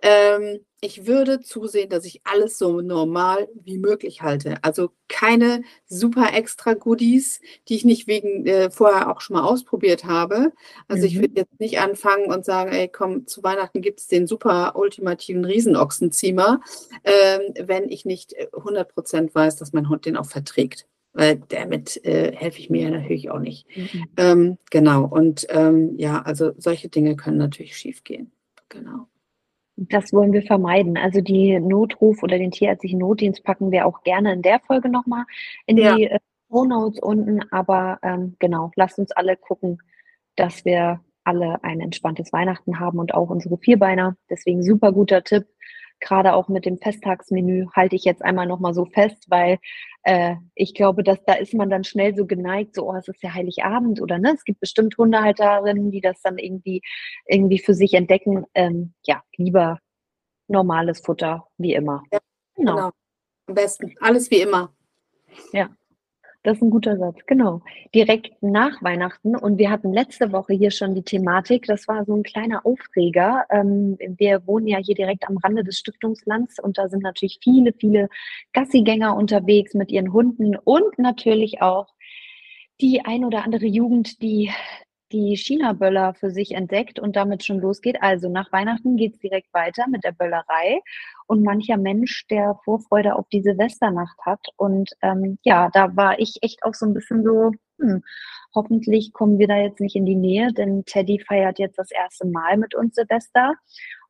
Ähm, 0.00 0.60
ich 0.84 1.06
würde 1.06 1.40
zusehen, 1.40 1.90
dass 1.90 2.04
ich 2.04 2.22
alles 2.24 2.58
so 2.58 2.80
normal 2.80 3.48
wie 3.54 3.78
möglich 3.78 4.22
halte. 4.22 4.56
Also 4.62 4.90
keine 5.08 5.62
super 5.86 6.30
extra 6.34 6.74
Goodies, 6.74 7.40
die 7.68 7.76
ich 7.76 7.84
nicht 7.84 8.08
wegen 8.08 8.46
äh, 8.46 8.68
vorher 8.68 9.08
auch 9.08 9.20
schon 9.20 9.36
mal 9.36 9.44
ausprobiert 9.44 10.04
habe. 10.04 10.52
Also 10.88 11.02
mhm. 11.02 11.08
ich 11.08 11.20
würde 11.20 11.34
jetzt 11.36 11.60
nicht 11.60 11.78
anfangen 11.78 12.26
und 12.32 12.44
sagen, 12.44 12.72
ey, 12.72 12.88
komm, 12.88 13.28
zu 13.28 13.44
Weihnachten 13.44 13.80
gibt 13.80 14.00
es 14.00 14.08
den 14.08 14.26
super 14.26 14.74
ultimativen 14.74 15.44
Riesenochsenziemer, 15.44 16.60
ähm, 17.04 17.40
wenn 17.60 17.88
ich 17.88 18.04
nicht 18.04 18.34
100% 18.52 19.16
äh, 19.16 19.34
weiß, 19.34 19.56
dass 19.56 19.72
mein 19.72 19.88
Hund 19.88 20.04
den 20.04 20.16
auch 20.16 20.26
verträgt. 20.26 20.86
Weil 21.14 21.42
damit 21.48 22.02
äh, 22.04 22.34
helfe 22.34 22.58
ich 22.58 22.70
mir 22.70 22.84
ja 22.84 22.90
natürlich 22.90 23.30
auch 23.30 23.38
nicht. 23.38 23.66
Mhm. 23.76 24.04
Ähm, 24.16 24.58
genau. 24.70 25.04
Und 25.04 25.46
ähm, 25.50 25.94
ja, 25.98 26.22
also 26.22 26.52
solche 26.56 26.88
Dinge 26.88 27.16
können 27.16 27.36
natürlich 27.36 27.76
schief 27.76 28.02
gehen. 28.02 28.32
Genau. 28.70 29.08
Das 29.76 30.12
wollen 30.12 30.32
wir 30.32 30.42
vermeiden. 30.42 30.96
Also 30.96 31.20
die 31.20 31.58
Notruf 31.58 32.22
oder 32.22 32.38
den 32.38 32.50
tierärztlichen 32.50 32.98
Notdienst 32.98 33.42
packen 33.44 33.70
wir 33.70 33.86
auch 33.86 34.02
gerne 34.02 34.32
in 34.32 34.42
der 34.42 34.60
Folge 34.60 34.88
nochmal 34.88 35.24
in 35.66 35.76
ja. 35.76 35.96
die 35.96 36.04
äh, 36.04 36.18
Notes 36.50 37.00
unten. 37.00 37.40
Aber 37.50 37.98
ähm, 38.02 38.36
genau, 38.38 38.70
lasst 38.76 38.98
uns 38.98 39.12
alle 39.12 39.36
gucken, 39.36 39.78
dass 40.36 40.64
wir 40.64 41.00
alle 41.24 41.62
ein 41.62 41.80
entspanntes 41.80 42.32
Weihnachten 42.32 42.80
haben 42.80 42.98
und 42.98 43.14
auch 43.14 43.30
unsere 43.30 43.58
Vierbeiner. 43.58 44.16
Deswegen 44.28 44.62
super 44.62 44.92
guter 44.92 45.22
Tipp 45.22 45.46
gerade 46.02 46.34
auch 46.34 46.48
mit 46.48 46.66
dem 46.66 46.78
Festtagsmenü 46.78 47.68
halte 47.74 47.96
ich 47.96 48.04
jetzt 48.04 48.22
einmal 48.22 48.46
nochmal 48.46 48.74
so 48.74 48.84
fest, 48.84 49.24
weil 49.28 49.58
äh, 50.02 50.34
ich 50.54 50.74
glaube, 50.74 51.02
dass 51.02 51.24
da 51.24 51.34
ist 51.34 51.54
man 51.54 51.70
dann 51.70 51.84
schnell 51.84 52.14
so 52.14 52.26
geneigt, 52.26 52.74
so, 52.74 52.90
oh, 52.90 52.94
es 52.94 53.08
ist 53.08 53.22
ja 53.22 53.32
Heiligabend 53.32 54.02
oder 54.02 54.18
ne, 54.18 54.32
es 54.34 54.44
gibt 54.44 54.60
bestimmt 54.60 54.96
Hundehalterinnen, 54.98 55.90
die 55.90 56.00
das 56.00 56.20
dann 56.22 56.38
irgendwie, 56.38 56.82
irgendwie 57.26 57.58
für 57.58 57.74
sich 57.74 57.94
entdecken. 57.94 58.44
Ähm, 58.54 58.94
ja, 59.04 59.22
lieber 59.36 59.78
normales 60.48 61.00
Futter, 61.00 61.46
wie 61.56 61.74
immer. 61.74 62.02
Ja, 62.12 62.18
genau. 62.56 62.74
genau. 62.74 62.90
Am 63.46 63.54
besten. 63.54 63.94
Alles 64.00 64.30
wie 64.30 64.40
immer. 64.40 64.74
Ja. 65.52 65.70
Das 66.44 66.56
ist 66.56 66.62
ein 66.62 66.70
guter 66.70 66.96
Satz, 66.98 67.18
genau. 67.26 67.62
Direkt 67.94 68.42
nach 68.42 68.82
Weihnachten. 68.82 69.36
Und 69.36 69.58
wir 69.58 69.70
hatten 69.70 69.92
letzte 69.92 70.32
Woche 70.32 70.54
hier 70.54 70.72
schon 70.72 70.94
die 70.94 71.04
Thematik, 71.04 71.66
das 71.66 71.86
war 71.86 72.04
so 72.04 72.16
ein 72.16 72.24
kleiner 72.24 72.66
Aufreger. 72.66 73.46
Ähm, 73.48 73.96
wir 74.00 74.44
wohnen 74.46 74.66
ja 74.66 74.78
hier 74.78 74.96
direkt 74.96 75.28
am 75.28 75.36
Rande 75.36 75.62
des 75.62 75.78
Stiftungslands 75.78 76.58
und 76.58 76.78
da 76.78 76.88
sind 76.88 77.04
natürlich 77.04 77.38
viele, 77.42 77.72
viele 77.72 78.08
Gassigänger 78.52 79.16
unterwegs 79.16 79.74
mit 79.74 79.92
ihren 79.92 80.12
Hunden 80.12 80.56
und 80.56 80.98
natürlich 80.98 81.62
auch 81.62 81.86
die 82.80 83.04
ein 83.04 83.24
oder 83.24 83.44
andere 83.44 83.66
Jugend, 83.66 84.20
die 84.20 84.50
die 85.12 85.36
China-Böller 85.36 86.14
für 86.14 86.30
sich 86.30 86.52
entdeckt 86.52 86.98
und 86.98 87.16
damit 87.16 87.44
schon 87.44 87.60
losgeht. 87.60 88.02
Also 88.02 88.28
nach 88.28 88.50
Weihnachten 88.52 88.96
geht 88.96 89.14
es 89.14 89.20
direkt 89.20 89.52
weiter 89.52 89.84
mit 89.88 90.04
der 90.04 90.12
Böllerei 90.12 90.80
und 91.26 91.42
mancher 91.42 91.76
Mensch, 91.76 92.26
der 92.28 92.58
Vorfreude 92.64 93.14
auf 93.14 93.28
die 93.28 93.42
Silvesternacht 93.42 94.18
hat. 94.22 94.46
Und 94.56 94.90
ähm, 95.02 95.38
ja, 95.42 95.70
da 95.72 95.94
war 95.96 96.18
ich 96.18 96.38
echt 96.42 96.64
auch 96.64 96.74
so 96.74 96.86
ein 96.86 96.94
bisschen 96.94 97.22
so, 97.22 97.52
hm, 97.78 98.02
hoffentlich 98.54 99.12
kommen 99.12 99.38
wir 99.38 99.48
da 99.48 99.56
jetzt 99.56 99.80
nicht 99.80 99.96
in 99.96 100.06
die 100.06 100.16
Nähe, 100.16 100.52
denn 100.52 100.84
Teddy 100.84 101.20
feiert 101.20 101.58
jetzt 101.58 101.78
das 101.78 101.90
erste 101.90 102.26
Mal 102.26 102.56
mit 102.56 102.74
uns 102.74 102.94
Silvester. 102.94 103.54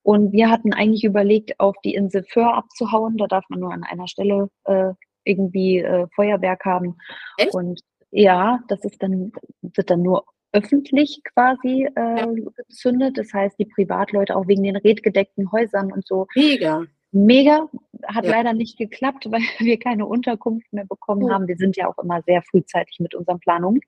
Und 0.02 0.32
wir 0.32 0.50
hatten 0.50 0.72
eigentlich 0.72 1.04
überlegt, 1.04 1.58
auf 1.60 1.76
die 1.84 1.94
Insel 1.94 2.24
Föhr 2.28 2.54
abzuhauen. 2.54 3.16
Da 3.16 3.26
darf 3.26 3.44
man 3.48 3.60
nur 3.60 3.72
an 3.72 3.84
einer 3.84 4.08
Stelle 4.08 4.48
äh, 4.64 4.92
irgendwie 5.24 5.78
äh, 5.78 6.06
Feuerwerk 6.14 6.64
haben. 6.64 6.96
Echt? 7.38 7.54
Und 7.54 7.80
ja, 8.10 8.60
das 8.68 8.84
ist 8.84 9.02
dann, 9.02 9.32
wird 9.62 9.90
dann 9.90 10.02
nur 10.02 10.24
öffentlich 10.52 11.22
quasi 11.34 11.88
äh, 11.94 12.18
ja. 12.18 12.26
gezündet. 12.56 13.18
Das 13.18 13.32
heißt, 13.32 13.58
die 13.58 13.66
Privatleute 13.66 14.36
auch 14.36 14.46
wegen 14.46 14.62
den 14.62 14.76
redgedeckten 14.76 15.50
Häusern 15.52 15.92
und 15.92 16.06
so. 16.06 16.26
Mega. 16.34 16.84
Mega. 17.10 17.68
Hat 18.06 18.24
ja. 18.24 18.30
leider 18.30 18.52
nicht 18.52 18.78
geklappt, 18.78 19.26
weil 19.30 19.42
wir 19.58 19.78
keine 19.78 20.06
Unterkunft 20.06 20.72
mehr 20.72 20.86
bekommen 20.86 21.24
oh. 21.24 21.30
haben. 21.30 21.48
Wir 21.48 21.56
sind 21.56 21.76
ja 21.76 21.88
auch 21.88 21.98
immer 21.98 22.22
sehr 22.22 22.42
frühzeitig 22.42 23.00
mit 23.00 23.14
unseren 23.14 23.40
Planungen. 23.40 23.80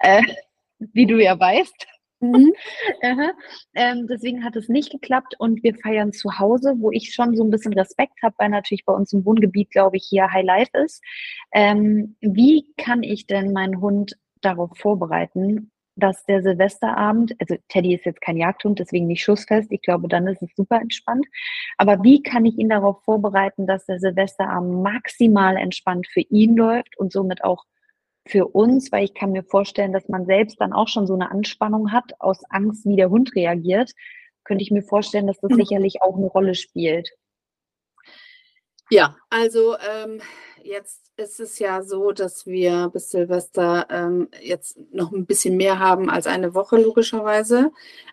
Äh, 0.00 0.22
wie 0.78 1.06
du 1.06 1.22
ja 1.22 1.38
weißt. 1.38 1.86
Mhm. 2.20 2.52
ähm, 3.74 4.06
deswegen 4.08 4.42
hat 4.42 4.56
es 4.56 4.68
nicht 4.68 4.90
geklappt 4.90 5.34
und 5.38 5.62
wir 5.62 5.74
feiern 5.74 6.12
zu 6.12 6.38
Hause, 6.38 6.74
wo 6.78 6.90
ich 6.90 7.12
schon 7.12 7.36
so 7.36 7.44
ein 7.44 7.50
bisschen 7.50 7.74
Respekt 7.74 8.22
habe, 8.22 8.34
weil 8.38 8.48
natürlich 8.48 8.84
bei 8.84 8.94
uns 8.94 9.12
im 9.12 9.24
Wohngebiet, 9.24 9.70
glaube 9.70 9.98
ich, 9.98 10.06
hier 10.08 10.32
High 10.32 10.44
Life 10.44 10.70
ist. 10.84 11.02
Ähm, 11.52 12.16
wie 12.20 12.66
kann 12.78 13.02
ich 13.02 13.26
denn 13.26 13.52
meinen 13.52 13.80
Hund 13.80 14.16
darauf 14.40 14.70
vorbereiten, 14.76 15.70
dass 15.96 16.24
der 16.24 16.42
Silvesterabend, 16.42 17.34
also 17.40 17.56
Teddy 17.68 17.94
ist 17.94 18.04
jetzt 18.04 18.20
kein 18.20 18.36
Jagdhund, 18.36 18.78
deswegen 18.78 19.06
nicht 19.06 19.22
schussfest, 19.22 19.72
ich 19.72 19.80
glaube, 19.80 20.08
dann 20.08 20.26
ist 20.26 20.42
es 20.42 20.54
super 20.54 20.80
entspannt. 20.80 21.26
Aber 21.78 22.02
wie 22.02 22.22
kann 22.22 22.44
ich 22.44 22.58
ihn 22.58 22.68
darauf 22.68 23.02
vorbereiten, 23.02 23.66
dass 23.66 23.86
der 23.86 23.98
Silvesterabend 23.98 24.82
maximal 24.82 25.56
entspannt 25.56 26.06
für 26.06 26.20
ihn 26.20 26.54
läuft 26.56 26.98
und 26.98 27.12
somit 27.12 27.42
auch 27.42 27.64
für 28.26 28.46
uns, 28.46 28.92
weil 28.92 29.04
ich 29.04 29.14
kann 29.14 29.32
mir 29.32 29.44
vorstellen, 29.44 29.92
dass 29.92 30.08
man 30.08 30.26
selbst 30.26 30.60
dann 30.60 30.72
auch 30.72 30.88
schon 30.88 31.06
so 31.06 31.14
eine 31.14 31.30
Anspannung 31.30 31.92
hat 31.92 32.12
aus 32.18 32.42
Angst, 32.50 32.84
wie 32.84 32.96
der 32.96 33.10
Hund 33.10 33.34
reagiert, 33.34 33.92
könnte 34.44 34.62
ich 34.62 34.70
mir 34.70 34.82
vorstellen, 34.82 35.26
dass 35.26 35.40
das 35.40 35.52
mhm. 35.52 35.56
sicherlich 35.56 36.02
auch 36.02 36.16
eine 36.16 36.26
Rolle 36.26 36.54
spielt. 36.54 37.10
Ja, 38.90 39.16
also 39.30 39.76
ähm, 39.78 40.20
jetzt 40.62 41.10
ist 41.16 41.40
es 41.40 41.58
ja 41.58 41.82
so, 41.82 42.12
dass 42.12 42.46
wir 42.46 42.90
bis 42.92 43.10
Silvester 43.10 43.86
ähm, 43.90 44.28
jetzt 44.40 44.78
noch 44.92 45.12
ein 45.12 45.26
bisschen 45.26 45.56
mehr 45.56 45.78
haben 45.78 46.10
als 46.10 46.26
eine 46.26 46.54
Woche, 46.54 46.76
logischerweise. 46.76 47.62
Mhm. 47.62 47.70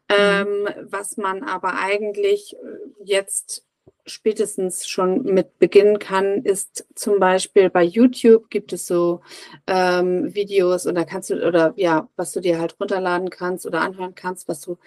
Ähm, 0.09 0.69
was 0.83 1.17
man 1.17 1.43
aber 1.43 1.75
eigentlich 1.77 2.55
äh, 2.55 3.03
jetzt 3.03 3.65
spätestens 4.05 4.87
schon 4.87 5.23
mit 5.23 5.59
beginnen 5.59 5.99
kann, 5.99 6.43
ist 6.43 6.85
zum 6.95 7.19
Beispiel 7.19 7.69
bei 7.69 7.83
YouTube 7.83 8.49
gibt 8.49 8.73
es 8.73 8.87
so 8.87 9.21
ähm, 9.67 10.33
Videos 10.35 10.87
oder 10.87 11.05
kannst 11.05 11.29
du 11.29 11.47
oder 11.47 11.73
ja, 11.77 12.09
was 12.15 12.31
du 12.33 12.41
dir 12.41 12.59
halt 12.59 12.75
runterladen 12.79 13.29
kannst 13.29 13.65
oder 13.65 13.81
anhören 13.81 14.15
kannst, 14.15 14.47
was 14.47 14.61
du 14.61 14.77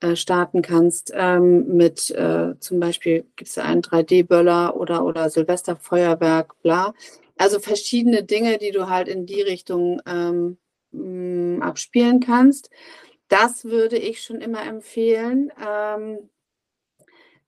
äh, 0.00 0.16
starten 0.16 0.62
kannst 0.62 1.12
ähm, 1.14 1.76
mit 1.76 2.10
äh, 2.10 2.54
zum 2.60 2.80
Beispiel 2.80 3.24
gibt 3.36 3.50
es 3.50 3.58
einen 3.58 3.82
3D-Böller 3.82 4.76
oder 4.76 5.04
oder 5.04 5.30
Silvesterfeuerwerk, 5.30 6.60
bla. 6.62 6.94
Also 7.38 7.60
verschiedene 7.60 8.22
Dinge, 8.24 8.58
die 8.58 8.70
du 8.72 8.88
halt 8.88 9.08
in 9.08 9.26
die 9.26 9.42
Richtung 9.42 10.00
ähm, 10.06 10.58
mh, 10.92 11.64
abspielen 11.64 12.20
kannst. 12.20 12.70
Das 13.28 13.64
würde 13.64 13.96
ich 13.98 14.22
schon 14.22 14.40
immer 14.40 14.64
empfehlen. 14.66 15.50
Ähm, 15.66 16.30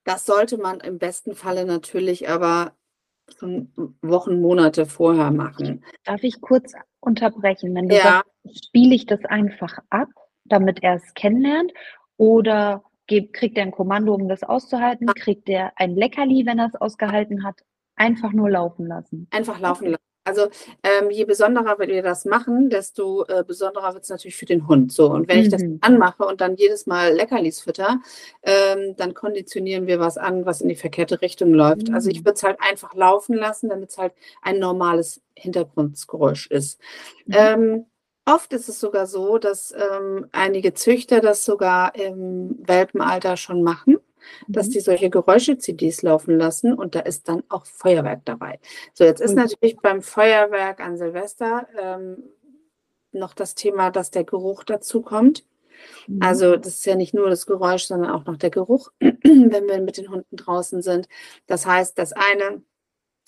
das 0.09 0.25
sollte 0.25 0.57
man 0.57 0.81
im 0.81 0.99
besten 0.99 1.35
Falle 1.35 1.67
natürlich 1.67 2.31
aber 2.31 2.73
schon 3.39 3.71
Wochen, 4.01 4.41
Monate 4.41 4.87
vorher 4.87 5.31
machen. 5.31 5.85
Darf 6.05 6.23
ich 6.23 6.41
kurz 6.41 6.73
unterbrechen? 7.01 7.75
Wenn 7.75 7.91
du 7.91 7.97
ja. 7.97 8.03
sagst, 8.03 8.67
spiele 8.67 8.95
ich 8.95 9.05
das 9.05 9.23
einfach 9.27 9.79
ab, 9.91 10.09
damit 10.45 10.83
er 10.83 10.95
es 10.95 11.15
kennenlernt? 11.15 11.73
Oder 12.17 12.83
kriegt 13.07 13.59
er 13.59 13.65
ein 13.65 13.71
Kommando, 13.71 14.15
um 14.15 14.29
das 14.29 14.43
auszuhalten? 14.43 15.09
Kriegt 15.09 15.47
er 15.49 15.73
ein 15.77 15.95
Leckerli, 15.95 16.47
wenn 16.47 16.59
er 16.59 16.69
es 16.69 16.75
ausgehalten 16.75 17.45
hat? 17.45 17.61
Einfach 17.95 18.33
nur 18.33 18.49
laufen 18.49 18.87
lassen. 18.87 19.29
Einfach 19.31 19.61
laufen 19.61 19.89
lassen. 19.89 20.08
Also 20.29 20.49
ähm, 20.83 21.11
je 21.11 21.25
besonderer 21.25 21.79
wir 21.79 22.03
das 22.03 22.27
machen, 22.27 22.69
desto 22.69 23.25
äh, 23.25 23.43
besonderer 23.47 23.95
wird 23.95 24.05
es 24.05 24.11
natürlich 24.11 24.37
für 24.37 24.45
den 24.45 24.69
Hund. 24.69 24.93
So, 24.93 25.11
und 25.11 25.27
wenn 25.29 25.39
mhm. 25.39 25.43
ich 25.43 25.49
das 25.49 25.63
mhm. 25.63 25.79
anmache 25.81 26.25
und 26.25 26.41
dann 26.41 26.57
jedes 26.57 26.87
Mal 26.87 27.15
Leckerlis 27.15 27.61
fütter, 27.61 28.01
ähm, 28.43 28.95
dann 28.97 29.15
konditionieren 29.15 29.87
wir 29.87 30.01
was 30.01 30.19
an, 30.19 30.45
was 30.45 30.61
in 30.61 30.69
die 30.69 30.77
verkehrte 30.77 31.23
Richtung 31.23 31.55
läuft. 31.55 31.89
Mhm. 31.89 31.95
Also 31.95 32.11
ich 32.11 32.21
mhm. 32.21 32.27
würde 32.27 32.37
es 32.37 32.43
halt 32.43 32.59
einfach 32.61 32.95
laufen 32.95 33.35
lassen, 33.35 33.71
damit 33.71 33.91
es 33.91 33.99
halt 33.99 34.13
ein 34.43 34.59
normales 34.59 35.23
Hintergrundgeräusch 35.35 36.49
ist. 36.49 36.79
Mhm. 37.27 37.35
Ähm, 37.35 37.87
Oft 38.31 38.53
ist 38.53 38.69
es 38.69 38.79
sogar 38.79 39.07
so, 39.07 39.39
dass 39.39 39.73
ähm, 39.73 40.27
einige 40.33 40.75
Züchter 40.75 41.23
das 41.23 41.47
sogar 41.47 41.95
im 41.95 42.59
Welpenalter 42.61 43.39
schon 43.39 43.63
machen 43.63 43.97
dass 44.47 44.69
mhm. 44.69 44.73
die 44.73 44.81
solche 44.81 45.11
Geräusche-CDs 45.11 46.03
laufen 46.03 46.37
lassen 46.37 46.73
und 46.73 46.95
da 46.95 47.01
ist 47.01 47.29
dann 47.29 47.43
auch 47.49 47.67
Feuerwerk 47.67 48.23
dabei. 48.25 48.59
So, 48.95 49.05
jetzt 49.05 49.21
ist 49.21 49.35
natürlich 49.35 49.77
beim 49.79 50.03
Feuerwerk 50.03 50.81
an 50.81 50.97
Silvester 50.97 51.67
ähm, 51.79 52.23
noch 53.13 53.35
das 53.35 53.55
Thema, 53.55 53.91
dass 53.91 54.11
der 54.11 54.25
Geruch 54.25 54.65
dazu 54.65 55.03
kommt. 55.03 55.45
Mhm. 56.07 56.23
Also 56.23 56.57
das 56.57 56.75
ist 56.75 56.87
ja 56.87 56.97
nicht 56.97 57.15
nur 57.15 57.31
das 57.31 57.47
Geräusch, 57.47 57.85
sondern 57.85 58.11
auch 58.11 58.25
noch 58.25 58.37
der 58.37 58.51
Geruch, 58.51 58.91
wenn 59.01 59.69
wir 59.69 59.81
mit 59.81 59.97
den 59.97 60.11
Hunden 60.11 60.37
draußen 60.37 60.83
sind. 60.83 61.09
Das 61.47 61.67
heißt, 61.67 61.99
das 61.99 62.13
eine 62.13 62.63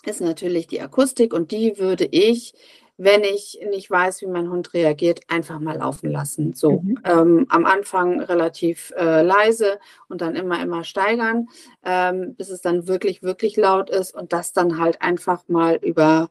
ist 0.05 0.21
natürlich 0.21 0.67
die 0.67 0.81
Akustik 0.81 1.35
und 1.35 1.51
die 1.51 1.79
würde 1.79 2.07
ich 2.11 2.55
wenn 3.03 3.25
ich 3.25 3.59
nicht 3.71 3.91
weiß, 3.91 4.21
wie 4.21 4.27
mein 4.27 4.51
Hund 4.51 4.75
reagiert, 4.75 5.23
einfach 5.29 5.59
mal 5.59 5.79
laufen 5.79 6.11
lassen. 6.11 6.53
So 6.53 6.81
mhm. 6.81 6.99
ähm, 7.05 7.47
am 7.49 7.65
Anfang 7.65 8.21
relativ 8.21 8.93
äh, 8.95 9.23
leise 9.23 9.79
und 10.09 10.21
dann 10.21 10.37
immer, 10.37 10.63
immer 10.63 10.85
steigern, 10.85 11.49
ähm, 11.83 12.35
bis 12.35 12.51
es 12.51 12.61
dann 12.61 12.87
wirklich, 12.87 13.23
wirklich 13.23 13.57
laut 13.57 13.89
ist 13.89 14.15
und 14.15 14.35
das 14.35 14.53
dann 14.53 14.79
halt 14.79 15.01
einfach 15.01 15.49
mal 15.49 15.77
über 15.77 16.29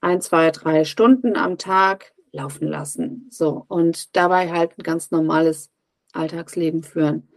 ein, 0.00 0.20
zwei, 0.20 0.52
drei 0.52 0.84
Stunden 0.84 1.36
am 1.36 1.58
Tag 1.58 2.12
laufen 2.30 2.68
lassen. 2.68 3.26
So 3.32 3.64
und 3.66 4.14
dabei 4.14 4.52
halt 4.52 4.78
ein 4.78 4.84
ganz 4.84 5.10
normales 5.10 5.70
Alltagsleben 6.12 6.84
führen. 6.84 7.28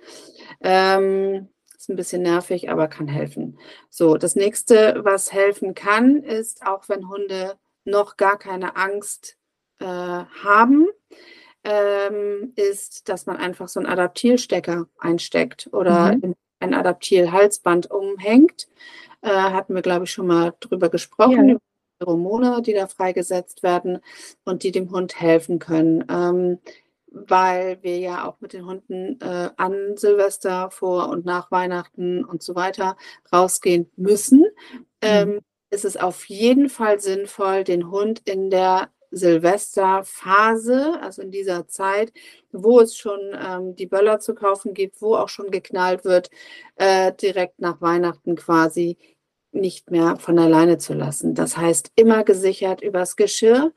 Ähm, 0.62 1.50
ist 1.76 1.90
ein 1.90 1.96
bisschen 1.96 2.22
nervig, 2.22 2.70
aber 2.70 2.88
kann 2.88 3.08
helfen. 3.08 3.58
So, 3.90 4.16
das 4.16 4.36
nächste, 4.36 5.02
was 5.04 5.34
helfen 5.34 5.74
kann, 5.74 6.18
ist 6.22 6.68
auch 6.68 6.88
wenn 6.88 7.10
Hunde 7.10 7.58
noch 7.86 8.18
gar 8.18 8.38
keine 8.38 8.76
Angst 8.76 9.38
äh, 9.80 9.86
haben, 9.86 10.88
ähm, 11.64 12.54
ist, 12.56 13.10
dass 13.10 13.26
man 13.26 13.38
einfach 13.38 13.68
so 13.68 13.80
einen 13.80 13.90
Adaptilstecker 13.90 14.88
einsteckt 15.00 15.70
oder 15.72 16.16
mhm. 16.16 16.36
ein 16.60 16.74
Adaptil-Halsband 16.74 17.90
umhängt. 17.90 18.68
Äh, 19.22 19.30
hatten 19.30 19.74
wir, 19.74 19.82
glaube 19.82 20.06
ich, 20.06 20.12
schon 20.12 20.28
mal 20.28 20.54
drüber 20.60 20.90
gesprochen, 20.90 21.50
ja. 21.50 21.56
über 22.00 22.12
Hormone, 22.12 22.62
die 22.62 22.74
da 22.74 22.88
freigesetzt 22.88 23.64
werden 23.64 24.00
und 24.44 24.64
die 24.64 24.72
dem 24.72 24.92
Hund 24.92 25.20
helfen 25.20 25.60
können. 25.60 26.06
Ähm, 26.10 26.60
weil 27.16 27.82
wir 27.82 27.98
ja 27.98 28.28
auch 28.28 28.42
mit 28.42 28.54
den 28.54 28.66
Hunden 28.66 29.20
äh, 29.22 29.50
an 29.56 29.96
Silvester 29.96 30.70
vor 30.70 31.10
und 31.10 31.26
nach 31.26 31.50
Weihnachten 31.50 32.26
und 32.26 32.44
so 32.44 32.56
weiter 32.56 32.98
rausgehen 33.34 33.90
müssen. 33.96 34.42
Mhm. 34.42 34.86
Ähm, 35.02 35.40
ist 35.76 35.86
es 35.86 35.98
auf 35.98 36.26
jeden 36.26 36.70
Fall 36.70 37.00
sinnvoll, 37.00 37.64
den 37.66 37.92
Hund 37.92 38.22
in 38.26 38.50
der 38.50 38.90
Silvesterphase, 39.12 41.00
also 41.02 41.22
in 41.22 41.32
dieser 41.32 41.68
Zeit, 41.68 42.12
wo 42.52 42.80
es 42.80 42.98
schon 42.98 43.20
ähm, 43.34 43.76
die 43.76 43.86
Böller 43.86 44.20
zu 44.20 44.36
kaufen 44.36 44.74
gibt, 44.74 45.02
wo 45.02 45.16
auch 45.16 45.30
schon 45.30 45.52
geknallt 45.52 46.06
wird, 46.06 46.30
äh, 46.78 47.14
direkt 47.14 47.60
nach 47.60 47.82
Weihnachten 47.82 48.36
quasi 48.36 48.98
nicht 49.52 49.92
mehr 49.92 50.18
von 50.18 50.40
alleine 50.40 50.78
zu 50.78 50.94
lassen. 50.94 51.36
Das 51.36 51.58
heißt, 51.58 51.92
immer 51.96 52.24
gesichert 52.24 52.82
übers 52.82 53.16
Geschirr, 53.16 53.74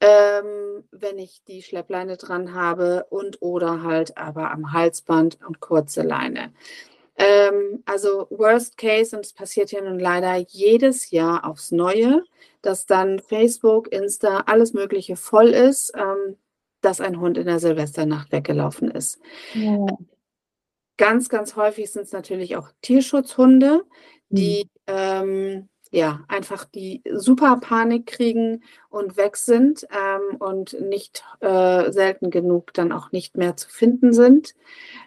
ähm, 0.00 0.84
wenn 0.90 1.18
ich 1.18 1.42
die 1.48 1.62
Schleppleine 1.62 2.16
dran 2.16 2.54
habe 2.54 3.06
und 3.10 3.40
oder 3.40 3.82
halt 3.82 4.16
aber 4.18 4.50
am 4.50 4.72
Halsband 4.72 5.38
und 5.46 5.60
kurze 5.60 6.02
Leine. 6.02 6.52
Ähm, 7.18 7.82
also 7.86 8.26
Worst 8.30 8.76
Case, 8.76 9.16
und 9.16 9.24
es 9.24 9.32
passiert 9.32 9.72
ja 9.72 9.80
nun 9.80 9.98
leider 9.98 10.36
jedes 10.36 11.10
Jahr 11.10 11.48
aufs 11.48 11.72
Neue, 11.72 12.24
dass 12.62 12.86
dann 12.86 13.20
Facebook, 13.20 13.92
Insta, 13.92 14.40
alles 14.46 14.74
Mögliche 14.74 15.16
voll 15.16 15.48
ist, 15.48 15.92
ähm, 15.96 16.36
dass 16.80 17.00
ein 17.00 17.20
Hund 17.20 17.38
in 17.38 17.46
der 17.46 17.58
Silvesternacht 17.58 18.32
weggelaufen 18.32 18.90
ist. 18.90 19.18
Ja. 19.54 19.86
Ganz, 20.98 21.28
ganz 21.28 21.56
häufig 21.56 21.90
sind 21.90 22.02
es 22.02 22.12
natürlich 22.12 22.56
auch 22.56 22.70
Tierschutzhunde, 22.82 23.84
die 24.28 24.68
mhm. 24.86 24.94
ähm, 24.94 25.68
ja 25.90 26.24
einfach 26.28 26.64
die 26.64 27.02
super 27.12 27.58
Panik 27.60 28.06
kriegen 28.06 28.62
und 28.88 29.16
weg 29.16 29.36
sind 29.36 29.86
ähm, 29.90 30.36
und 30.36 30.78
nicht 30.80 31.24
äh, 31.40 31.90
selten 31.92 32.30
genug 32.30 32.72
dann 32.74 32.92
auch 32.92 33.12
nicht 33.12 33.36
mehr 33.36 33.56
zu 33.56 33.68
finden 33.68 34.12
sind. 34.12 34.54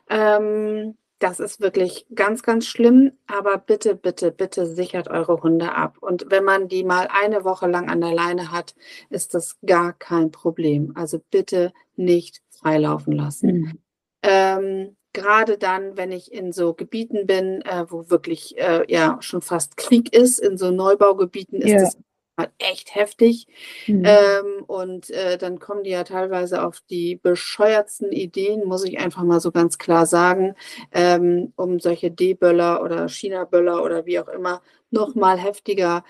Ähm, 0.10 0.96
das 1.20 1.40
ist 1.40 1.60
wirklich 1.60 2.06
ganz, 2.16 2.44
ganz 2.44 2.66
schlimm. 2.66 3.12
Aber 3.28 3.58
bitte, 3.58 3.96
bitte, 3.96 4.32
bitte 4.32 4.66
sichert 4.66 5.10
eure 5.10 5.42
Hunde 5.42 5.74
ab. 5.74 5.98
Und 6.02 6.26
wenn 6.30 6.44
man 6.44 6.68
die 6.68 6.84
mal 6.84 7.08
eine 7.12 7.44
Woche 7.44 7.68
lang 7.68 7.90
an 7.90 8.02
der 8.02 8.14
Leine 8.14 8.52
hat, 8.52 8.74
ist 9.10 9.34
das 9.34 9.58
gar 9.66 9.94
kein 9.94 10.32
Problem. 10.32 10.94
Also 10.96 11.20
bitte 11.30 11.74
nicht 11.96 12.42
freilaufen 12.50 13.14
lassen. 13.14 13.52
Mhm. 13.52 13.80
Ähm, 14.24 14.96
Gerade 15.12 15.58
dann, 15.58 15.98
wenn 15.98 16.12
ich 16.12 16.32
in 16.32 16.52
so 16.52 16.76
Gebieten 16.76 17.26
bin, 17.26 17.64
äh, 17.64 17.86
wo 17.90 18.12
wirklich 18.12 18.58
äh, 18.60 18.84
ja 18.88 19.18
schon 19.22 19.42
fast 19.42 19.76
Krieg 19.76 20.16
ist, 20.16 20.38
in 20.40 20.56
so 20.56 20.70
Neubaugebieten 20.70 21.62
ist 21.62 21.82
es 21.82 21.98
halt 22.40 22.52
echt 22.58 22.96
heftig. 22.96 23.48
Mhm. 23.88 24.04
Ähm, 24.06 24.64
und 24.66 25.10
äh, 25.12 25.38
dann 25.38 25.60
kommen 25.60 25.84
die 25.84 25.92
ja 25.92 26.04
teilweise 26.04 26.64
auf 26.64 26.82
die 26.90 27.16
bescheuertsten 27.18 28.12
Ideen, 28.12 28.66
muss 28.66 28.84
ich 28.84 29.00
einfach 29.00 29.24
mal 29.24 29.40
so 29.40 29.52
ganz 29.52 29.78
klar 29.78 30.06
sagen, 30.06 30.56
ähm, 30.92 31.54
um 31.56 31.80
solche 31.80 32.10
D-Böller 32.12 32.82
oder 32.84 33.08
China-Böller 33.08 33.84
oder 33.84 34.06
wie 34.06 34.20
auch 34.20 34.30
immer 34.30 34.62
noch 34.92 35.16
mal 35.16 35.38
heftiger 35.38 36.04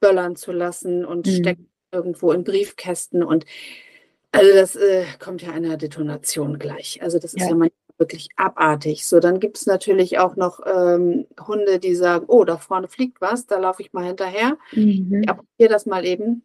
böllern 0.00 0.36
zu 0.36 0.52
lassen 0.52 1.04
und 1.04 1.26
mhm. 1.26 1.30
stecken 1.30 1.68
irgendwo 1.92 2.32
in 2.32 2.44
Briefkästen 2.44 3.22
und 3.22 3.46
Also 4.32 4.54
das 4.54 4.76
äh, 4.76 5.04
kommt 5.18 5.42
ja 5.42 5.52
einer 5.52 5.76
Detonation 5.76 6.58
gleich. 6.58 7.02
Also 7.02 7.18
das 7.18 7.34
ist 7.34 7.40
ja, 7.40 7.48
ja 7.48 7.54
manchmal 7.54 7.79
wirklich 8.00 8.28
abartig. 8.34 9.06
So, 9.06 9.20
dann 9.20 9.38
gibt 9.38 9.58
es 9.58 9.66
natürlich 9.66 10.18
auch 10.18 10.34
noch 10.34 10.60
ähm, 10.66 11.26
Hunde, 11.46 11.78
die 11.78 11.94
sagen, 11.94 12.24
oh, 12.26 12.44
da 12.44 12.56
vorne 12.56 12.88
fliegt 12.88 13.20
was, 13.20 13.46
da 13.46 13.58
laufe 13.58 13.82
ich 13.82 13.92
mal 13.92 14.04
hinterher. 14.04 14.58
Mhm. 14.72 15.20
Ich 15.22 15.28
apportiere 15.28 15.68
das 15.68 15.86
mal 15.86 16.04
eben. 16.04 16.42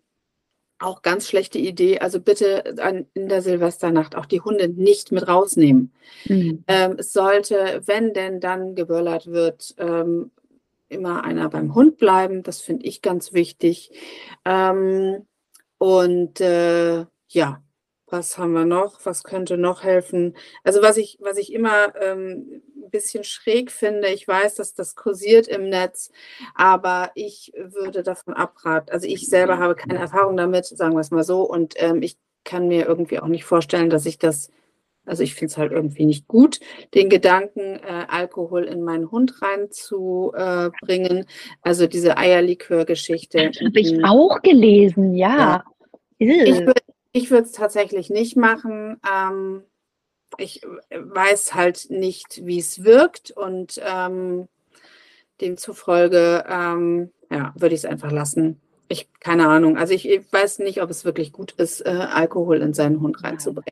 Auch 0.78 1.01
ganz 1.01 1.30
schlechte 1.30 1.58
Idee. 1.58 1.99
Also 1.99 2.20
bitte 2.20 2.76
an, 2.80 3.06
in 3.14 3.30
der 3.30 3.41
Silvesternacht 3.41 4.16
auch 4.18 4.26
die 4.26 4.41
Hunde 4.41 4.68
nicht 4.68 5.14
mit 5.14 5.26
rausnehmen. 5.26 5.93
Mhm. 6.26 6.66
Ähm, 6.68 6.95
es 6.97 7.14
sollte, 7.14 7.82
wenn 7.86 8.14
denn 8.14 8.41
dann 8.41 8.76
geböllert 8.76 9.28
wird, 9.28 9.74
ähm, 9.78 10.32
immer 10.89 11.24
einer 11.24 11.49
beim 11.49 11.74
Hund 11.74 11.97
bleiben. 11.97 12.43
Das 12.43 12.60
finde 12.62 12.86
ich 12.86 13.01
ganz 13.01 13.32
wichtig. 13.32 13.91
Ähm, 14.43 15.26
und 15.78 16.41
äh, 16.41 17.06
ja, 17.30 17.64
was 18.16 18.38
haben 18.38 18.53
wir 18.53 18.66
noch? 18.66 19.05
Was 19.05 19.24
könnte 19.24 19.57
noch 19.57 19.84
helfen? 19.84 20.36
Also 20.63 20.82
was 20.82 20.95
ich, 20.95 21.18
was 21.20 21.38
ich 21.38 21.51
immer 21.51 21.93
ähm, 22.01 22.61
ein 22.78 22.89
bisschen 22.89 23.26
schräg 23.26 23.72
finde, 23.72 24.07
ich 24.07 24.26
weiß, 24.28 24.55
dass 24.55 24.74
das 24.74 24.95
kursiert 24.95 25.47
im 25.47 25.70
Netz, 25.70 26.11
aber 26.53 27.11
ich 27.16 27.51
würde 27.55 28.03
davon 28.03 28.34
abraten. 28.34 28.91
Also 28.91 29.07
ich 29.07 29.28
selber 29.28 29.57
habe 29.57 29.76
keine 29.76 29.99
Erfahrung 29.99 30.38
damit, 30.38 30.66
sagen 30.66 30.93
wir 30.93 31.01
es 31.01 31.11
mal 31.11 31.24
so, 31.24 31.41
und 31.41 31.74
ähm, 31.78 32.01
ich 32.01 32.18
kann 32.45 32.68
mir 32.70 32.86
irgendwie 32.86 33.20
auch 33.20 33.28
nicht 33.28 33.43
vorstellen, 33.43 33.89
dass 33.89 34.05
ich 34.05 34.18
das, 34.18 34.49
also 35.05 35.24
ich 35.24 35.36
finde 35.36 35.51
es 35.51 35.57
halt 35.57 35.74
irgendwie 35.74 36.05
nicht 36.05 36.28
gut, 36.28 36.59
den 36.93 37.09
Gedanken, 37.09 37.59
äh, 37.59 38.05
Alkohol 38.07 38.63
in 38.63 38.82
meinen 38.82 39.11
Hund 39.11 39.41
reinzubringen. 39.41 41.18
Äh, 41.18 41.26
also 41.61 41.88
diese 41.88 42.18
Eierlikör-Geschichte. 42.18 43.51
Habe 43.66 43.80
ich 43.80 44.05
auch 44.05 44.41
gelesen, 44.41 45.16
ja. 45.16 45.38
ja. 45.38 45.63
Ich 46.18 46.66
würde 46.66 46.82
ich 47.16 47.32
würde 47.32 47.45
es 47.45 47.53
tatsächlich 47.53 48.09
nicht 48.09 48.36
machen. 48.36 48.99
Ähm, 49.09 49.63
ich 50.38 50.61
weiß 50.91 51.53
halt 51.53 51.89
nicht, 51.89 52.45
wie 52.45 52.59
es 52.59 52.84
wirkt 52.84 53.32
und 53.32 53.80
ähm, 53.82 54.49
demzufolge 55.39 56.43
ähm, 56.45 57.11
ja, 57.32 57.53
würde 57.55 57.74
ich 57.74 57.82
es 57.82 57.89
einfach 57.89 58.11
lassen. 58.11 58.59
Ich 58.89 59.09
keine 59.22 59.47
Ahnung. 59.47 59.78
Also 59.78 59.93
ich, 59.93 60.09
ich, 60.09 60.32
weiß 60.32 60.59
nicht, 60.59 60.82
ob 60.82 60.89
es 60.89 61.05
wirklich 61.05 61.32
gut 61.32 61.53
ist, 61.53 61.86
äh, 61.86 61.89
Alkohol 61.89 62.61
in 62.61 62.74
seinen 62.74 62.99
Hund 62.99 63.24
reinzubringen. 63.24 63.72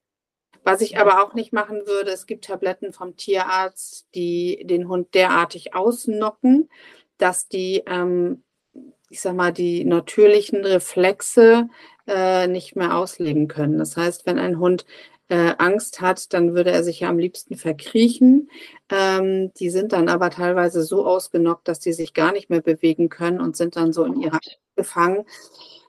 Was 0.64 0.80
ich 0.80 0.98
aber 0.98 1.22
auch 1.22 1.34
nicht 1.34 1.52
machen 1.52 1.86
würde, 1.86 2.12
es 2.12 2.26
gibt 2.26 2.46
Tabletten 2.46 2.94
vom 2.94 3.18
Tierarzt, 3.18 4.08
die 4.16 4.64
den 4.64 4.88
Hund 4.88 5.14
derartig 5.14 5.76
ausnocken, 5.76 6.70
dass 7.18 7.50
die, 7.50 7.84
ähm, 7.88 8.44
ich 9.14 9.22
sag 9.22 9.36
mal, 9.36 9.54
die 9.54 9.86
natürlichen 9.86 10.66
Reflexe 10.66 11.70
äh, 12.08 12.48
nicht 12.48 12.76
mehr 12.76 12.98
ausleben 12.98 13.48
können. 13.48 13.78
Das 13.78 13.96
heißt, 13.96 14.26
wenn 14.26 14.40
ein 14.40 14.58
Hund 14.58 14.88
äh, 15.30 15.54
Angst 15.60 16.02
hat, 16.02 16.34
dann 16.34 16.56
würde 16.56 16.72
er 16.72 16.84
sich 16.84 17.02
ja 17.02 17.10
am 17.10 17.20
liebsten 17.20 17.56
verkriechen. 17.56 18.50
Ähm, 18.90 19.54
die 19.54 19.70
sind 19.70 19.94
dann 19.94 20.10
aber 20.10 20.32
teilweise 20.32 20.82
so 20.82 21.06
ausgenockt, 21.06 21.68
dass 21.68 21.80
die 21.80 21.94
sich 21.94 22.16
gar 22.16 22.32
nicht 22.32 22.50
mehr 22.50 22.62
bewegen 22.62 23.08
können 23.10 23.40
und 23.40 23.56
sind 23.56 23.76
dann 23.76 23.94
so 23.94 24.04
in 24.04 24.20
ihrer 24.20 24.40
gefangen. 24.76 25.26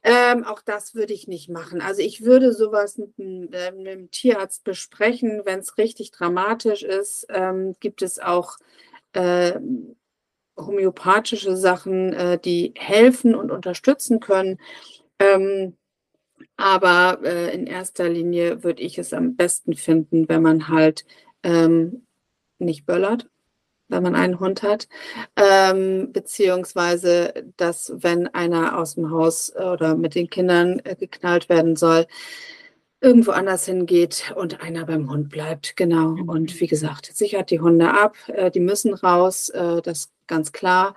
Ähm, 0.02 0.44
auch 0.44 0.60
das 0.60 0.94
würde 0.94 1.14
ich 1.14 1.26
nicht 1.26 1.48
machen. 1.48 1.80
Also 1.80 2.02
ich 2.02 2.24
würde 2.24 2.52
sowas 2.52 2.98
mit, 2.98 3.14
äh, 3.18 3.72
mit 3.72 3.86
dem 3.86 4.10
Tierarzt 4.10 4.64
besprechen, 4.64 5.40
wenn 5.46 5.60
es 5.60 5.78
richtig 5.78 6.10
dramatisch 6.10 6.82
ist. 6.82 7.26
Ähm, 7.30 7.74
gibt 7.80 8.02
es 8.02 8.18
auch 8.18 8.58
äh, 9.14 9.58
homöopathische 10.56 11.56
Sachen, 11.56 12.12
äh, 12.12 12.38
die 12.38 12.74
helfen 12.76 13.34
und 13.34 13.50
unterstützen 13.50 14.20
können. 14.20 14.58
Ähm, 15.18 15.76
aber 16.56 17.20
äh, 17.24 17.54
in 17.54 17.66
erster 17.66 18.08
Linie 18.08 18.62
würde 18.62 18.82
ich 18.82 18.98
es 18.98 19.12
am 19.12 19.36
besten 19.36 19.74
finden, 19.74 20.28
wenn 20.28 20.42
man 20.42 20.68
halt 20.68 21.04
ähm, 21.42 22.06
nicht 22.58 22.86
böllert, 22.86 23.28
wenn 23.88 24.02
man 24.02 24.14
einen 24.14 24.40
Hund 24.40 24.62
hat, 24.62 24.88
ähm, 25.36 26.12
beziehungsweise 26.12 27.52
dass 27.56 27.92
wenn 27.96 28.28
einer 28.28 28.78
aus 28.78 28.94
dem 28.94 29.10
Haus 29.10 29.54
oder 29.54 29.96
mit 29.96 30.14
den 30.14 30.30
Kindern 30.30 30.80
äh, 30.84 30.96
geknallt 30.96 31.48
werden 31.48 31.76
soll, 31.76 32.06
irgendwo 33.00 33.32
anders 33.32 33.66
hingeht 33.66 34.32
und 34.34 34.62
einer 34.62 34.86
beim 34.86 35.10
Hund 35.10 35.28
bleibt. 35.28 35.76
Genau. 35.76 36.10
Mhm. 36.10 36.28
Und 36.28 36.60
wie 36.60 36.66
gesagt, 36.66 37.10
sichert 37.14 37.50
die 37.50 37.60
Hunde 37.60 37.92
ab, 37.92 38.16
äh, 38.28 38.50
die 38.50 38.60
müssen 38.60 38.94
raus, 38.94 39.50
äh, 39.50 39.82
das 39.82 40.10
ganz 40.26 40.52
klar. 40.52 40.96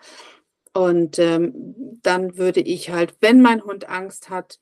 Und 0.74 1.18
ähm, 1.20 2.00
dann 2.04 2.38
würde 2.38 2.60
ich 2.62 2.92
halt, 2.92 3.16
wenn 3.20 3.42
mein 3.42 3.64
Hund 3.64 3.90
Angst 3.90 4.30
hat, 4.30 4.60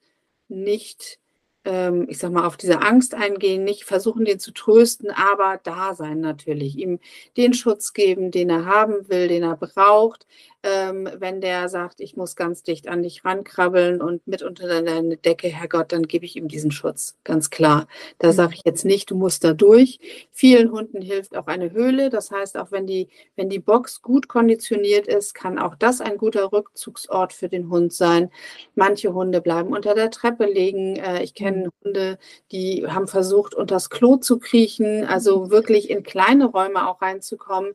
nicht, 0.48 1.20
ähm, 1.66 2.08
ich 2.10 2.20
sag 2.20 2.32
mal, 2.32 2.46
auf 2.46 2.58
diese 2.58 2.82
Angst 2.82 3.14
eingehen, 3.14 3.64
nicht 3.64 3.84
versuchen, 3.84 4.26
den 4.26 4.40
zu 4.40 4.52
trösten, 4.54 5.10
aber 5.12 5.60
da 5.64 5.94
sein 5.96 6.22
natürlich, 6.22 6.78
ihm 6.78 7.00
den 7.38 7.54
Schutz 7.54 7.94
geben, 7.94 8.32
den 8.32 8.50
er 8.50 8.66
haben 8.66 9.10
will, 9.10 9.28
den 9.28 9.44
er 9.44 9.58
braucht, 9.58 10.26
ähm, 10.66 11.08
wenn 11.20 11.42
der 11.42 11.70
sagt, 11.70 12.00
ich 12.00 12.18
muss 12.18 12.36
ganz 12.36 12.64
dicht 12.64 12.88
an 12.88 13.04
dich 13.04 13.24
rankrabbeln 13.24 14.02
und 14.02 14.26
mit 14.26 14.42
unter 14.42 14.68
deine 14.68 15.16
Decke, 15.16 15.48
Herrgott, 15.48 15.92
dann 15.92 16.08
gebe 16.08 16.26
ich 16.26 16.36
ihm 16.36 16.48
diesen 16.48 16.72
Schutz, 16.72 17.16
ganz 17.24 17.52
klar. 17.52 17.88
Da 18.18 18.32
sage 18.32 18.56
ich 18.56 18.62
jetzt 18.66 18.84
nicht, 18.84 19.12
du 19.12 19.16
musst 19.16 19.44
da 19.44 19.54
durch. 19.54 20.00
Vielen 20.32 20.72
Hunden 20.72 21.04
hilft 21.04 21.38
auch 21.38 21.46
eine 21.46 21.72
Höhle. 21.72 22.10
Das 22.10 22.32
heißt, 22.32 22.58
auch 22.58 22.72
wenn 22.72 22.88
die, 22.88 23.10
wenn 23.36 23.48
die 23.48 23.60
Box 23.60 24.02
gut 24.02 24.28
konditioniert 24.28 25.06
ist, 25.06 25.36
kann 25.36 25.60
auch 25.60 25.76
das 25.76 26.02
ein 26.02 26.18
guter 26.18 26.52
Rückzugsort 26.52 27.32
für 27.32 27.48
den 27.48 27.70
Hund 27.70 27.94
sein. 27.94 28.32
Manche 28.74 29.14
Hunde 29.14 29.42
bleiben 29.42 29.72
unter 29.72 29.94
der 29.94 30.10
Treppe 30.10 30.46
liegen. 30.46 30.96
Äh, 30.96 31.22
ich 31.22 31.36
kenne 31.36 31.70
Hunde, 31.84 32.18
die 32.52 32.88
haben 32.88 33.08
versucht, 33.08 33.54
unter 33.54 33.76
das 33.76 33.92
Klo 33.92 34.18
zu 34.18 34.40
kriechen, 34.40 35.06
also 35.06 35.52
wirklich 35.52 35.92
in 35.92 36.02
kleine 36.02 36.46
Räume 36.46 36.88
auch 36.88 37.04
reinzukommen. 37.04 37.74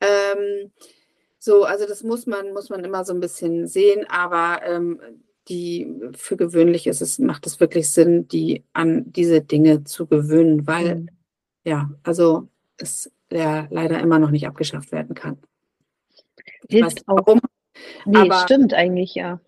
Ähm, 0.00 0.72
so, 1.44 1.64
also 1.64 1.86
das 1.86 2.04
muss 2.04 2.26
man, 2.26 2.52
muss 2.52 2.70
man 2.70 2.84
immer 2.84 3.04
so 3.04 3.12
ein 3.12 3.18
bisschen 3.18 3.66
sehen, 3.66 4.06
aber 4.08 4.64
ähm, 4.64 5.00
die 5.48 5.92
für 6.14 6.36
gewöhnlich 6.36 6.86
ist 6.86 7.02
es, 7.02 7.18
macht 7.18 7.48
es 7.48 7.58
wirklich 7.58 7.90
Sinn, 7.90 8.28
die 8.28 8.62
an 8.74 9.10
diese 9.10 9.40
Dinge 9.40 9.82
zu 9.82 10.06
gewöhnen, 10.06 10.68
weil 10.68 10.94
mhm. 10.94 11.08
ja, 11.64 11.90
also 12.04 12.46
es 12.76 13.10
ja 13.28 13.66
leider 13.70 13.98
immer 13.98 14.20
noch 14.20 14.30
nicht 14.30 14.46
abgeschafft 14.46 14.92
werden 14.92 15.16
kann. 15.16 15.36
Hilft 16.68 16.98
weiß, 16.98 17.04
warum, 17.06 17.40
nee, 18.04 18.18
aber, 18.18 18.38
stimmt 18.42 18.72
eigentlich, 18.72 19.16
ja. 19.16 19.40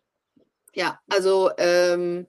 Ja, 0.75 0.99
also 1.09 1.53
ähm, 1.59 2.27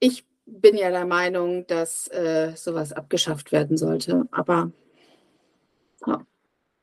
ich 0.00 0.26
bin 0.46 0.76
ja 0.76 0.90
der 0.90 1.06
Meinung, 1.06 1.64
dass 1.68 2.08
äh, 2.08 2.54
sowas 2.56 2.92
abgeschafft 2.92 3.52
werden 3.52 3.76
sollte, 3.76 4.26
aber 4.32 4.72
ja 6.08 6.26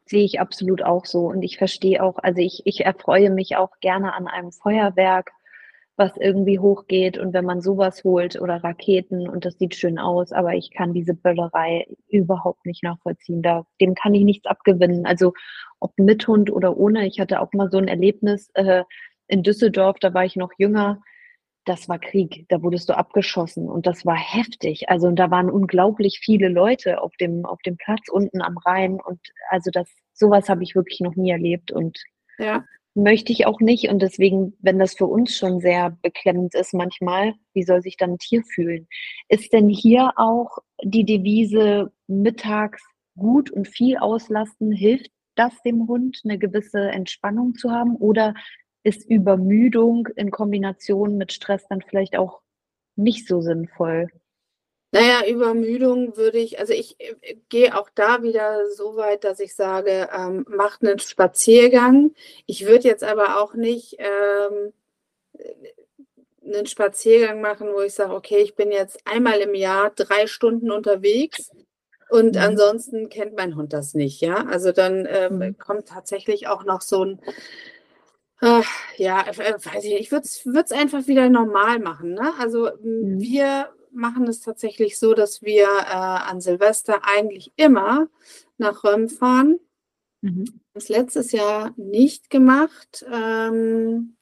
sehe 0.10 0.24
ich 0.24 0.40
absolut 0.40 0.84
auch 0.84 1.06
so. 1.06 1.28
Und 1.28 1.44
ich 1.44 1.58
verstehe 1.58 2.04
auch, 2.04 2.18
also 2.20 2.42
ich, 2.42 2.62
ich 2.66 2.86
erfreue 2.86 3.30
mich 3.30 3.56
auch 3.58 3.80
gerne 3.82 4.14
an 4.14 4.28
einem 4.28 4.52
Feuerwerk, 4.52 5.32
was 5.98 6.16
irgendwie 6.16 6.60
hochgeht 6.60 7.18
und 7.18 7.34
wenn 7.34 7.46
man 7.46 7.60
sowas 7.60 8.04
holt 8.04 8.40
oder 8.40 8.64
Raketen 8.64 9.28
und 9.28 9.46
das 9.46 9.58
sieht 9.58 9.74
schön 9.74 9.98
aus, 9.98 10.32
aber 10.32 10.54
ich 10.54 10.72
kann 10.72 10.94
diese 10.94 11.16
Böllerei 11.16 11.88
überhaupt 12.08 12.66
nicht 12.68 12.84
nachvollziehen. 12.84 13.42
Da, 13.42 13.66
dem 13.82 13.96
kann 13.96 14.14
ich 14.14 14.24
nichts 14.24 14.46
abgewinnen. 14.46 15.08
Also 15.08 15.34
ob 15.80 15.98
mit 15.98 16.28
Hund 16.28 16.52
oder 16.52 16.78
ohne. 16.78 17.08
Ich 17.08 17.20
hatte 17.20 17.42
auch 17.42 17.52
mal 17.54 17.72
so 17.72 17.80
ein 17.80 17.88
Erlebnis 17.88 18.52
äh, 18.54 18.84
in 19.28 19.42
Düsseldorf, 19.42 19.98
da 20.00 20.14
war 20.14 20.24
ich 20.24 20.36
noch 20.36 20.52
jünger 20.58 21.02
das 21.68 21.90
war 21.90 22.00
Krieg. 22.00 22.46
Da 22.50 22.62
wurdest 22.64 22.90
du 22.90 22.98
abgeschossen 22.98 23.70
und 23.70 23.86
das 23.86 24.06
war 24.06 24.16
heftig. 24.16 24.90
Also 24.90 25.08
und 25.08 25.18
da 25.18 25.32
waren 25.32 25.50
unglaublich 25.50 26.20
viele 26.20 26.48
Leute 26.50 27.02
auf 27.02 27.16
dem 27.18 27.46
auf 27.46 27.60
dem 27.62 27.78
Platz 27.78 28.10
unten 28.10 28.42
am 28.42 28.58
Rhein 28.58 29.00
und 29.00 29.20
also 29.50 29.70
das 29.72 29.90
sowas 30.14 30.50
habe 30.50 30.64
ich 30.64 30.76
wirklich 30.76 31.00
noch 31.00 31.16
nie 31.16 31.32
erlebt 31.32 31.72
und 31.72 32.00
ja. 32.40 32.64
möchte 32.96 33.32
ich 33.32 33.46
auch 33.46 33.60
nicht 33.60 33.90
und 33.90 34.02
deswegen, 34.02 34.54
wenn 34.60 34.80
das 34.80 34.96
für 34.96 35.06
uns 35.06 35.36
schon 35.36 35.60
sehr 35.60 35.98
beklemmend 36.02 36.56
ist 36.56 36.74
manchmal, 36.74 37.34
wie 37.54 37.64
soll 37.64 37.82
sich 37.82 37.98
dann 37.98 38.12
ein 38.12 38.20
Tier 38.20 38.44
fühlen? 38.44 38.88
Ist 39.30 39.54
denn 39.54 39.70
hier 39.70 40.14
auch 40.16 40.58
die 40.84 41.06
Devise 41.06 41.92
mittags 42.08 42.84
gut 43.18 43.52
und 43.52 43.68
viel 43.68 43.98
auslasten 43.98 44.72
hilft 44.72 45.12
das 45.36 45.54
dem 45.64 45.88
Hund 45.88 46.22
eine 46.24 46.38
gewisse 46.38 46.90
Entspannung 46.90 47.56
zu 47.56 47.72
haben 47.72 47.96
oder 47.96 48.34
ist 48.88 49.04
Übermüdung 49.04 50.08
in 50.16 50.32
Kombination 50.32 51.18
mit 51.18 51.34
Stress 51.34 51.68
dann 51.68 51.82
vielleicht 51.82 52.18
auch 52.18 52.40
nicht 52.96 53.28
so 53.28 53.42
sinnvoll? 53.42 54.08
Naja, 54.94 55.28
Übermüdung 55.28 56.16
würde 56.16 56.38
ich, 56.38 56.58
also 56.60 56.72
ich 56.72 56.96
äh, 57.00 57.36
gehe 57.50 57.78
auch 57.78 57.90
da 57.94 58.24
wieder 58.24 58.70
so 58.70 58.96
weit, 58.96 59.26
dass 59.26 59.42
ich 59.42 59.54
sage, 59.54 60.08
ähm, 60.18 60.46
macht 60.48 60.82
einen 60.82 61.00
Spaziergang. 61.00 62.16
Ich 62.46 62.66
würde 62.66 62.88
jetzt 62.88 63.04
aber 63.04 63.42
auch 63.42 63.54
nicht 63.56 63.98
ähm, 64.00 64.72
einen 66.46 66.66
Spaziergang 66.66 67.42
machen, 67.42 67.68
wo 67.74 67.82
ich 67.82 67.94
sage, 67.94 68.14
okay, 68.14 68.38
ich 68.38 68.56
bin 68.56 68.72
jetzt 68.72 69.02
einmal 69.04 69.42
im 69.42 69.54
Jahr 69.54 69.92
drei 69.94 70.28
Stunden 70.28 70.72
unterwegs 70.72 71.52
und 72.10 72.36
mhm. 72.36 72.42
ansonsten 72.42 73.10
kennt 73.10 73.36
mein 73.36 73.58
Hund 73.58 73.74
das 73.74 73.94
nicht, 73.94 74.22
ja. 74.22 74.46
Also 74.46 74.72
dann 74.72 75.06
ähm, 75.10 75.40
mhm. 75.40 75.58
kommt 75.58 75.90
tatsächlich 75.90 76.48
auch 76.48 76.64
noch 76.64 76.80
so 76.80 77.04
ein 77.04 77.20
Ach, 78.40 78.70
ja, 78.98 79.22
äh, 79.28 79.38
weiß 79.38 79.84
ich 79.84 79.94
nicht. 79.94 80.02
Ich 80.02 80.12
würde 80.12 80.26
es 80.66 80.72
einfach 80.72 81.08
wieder 81.08 81.30
normal 81.30 81.80
machen. 81.80 82.14
Ne? 82.14 82.34
Also 82.40 82.70
mhm. 82.82 83.20
wir 83.20 83.70
machen 83.92 84.28
es 84.28 84.42
tatsächlich 84.42 85.00
so, 85.00 85.14
dass 85.14 85.42
wir 85.42 85.66
äh, 85.66 85.94
an 85.94 86.40
Silvester 86.42 87.02
eigentlich 87.04 87.52
immer 87.56 88.08
nach 88.58 88.84
Röm 88.84 89.10
fahren. 89.10 89.60
Mhm. 90.22 90.62
Das 90.74 90.90
letztes 90.90 91.32
Jahr 91.32 91.74
nicht 91.78 92.30
gemacht. 92.30 93.06
Ähm, 93.12 94.18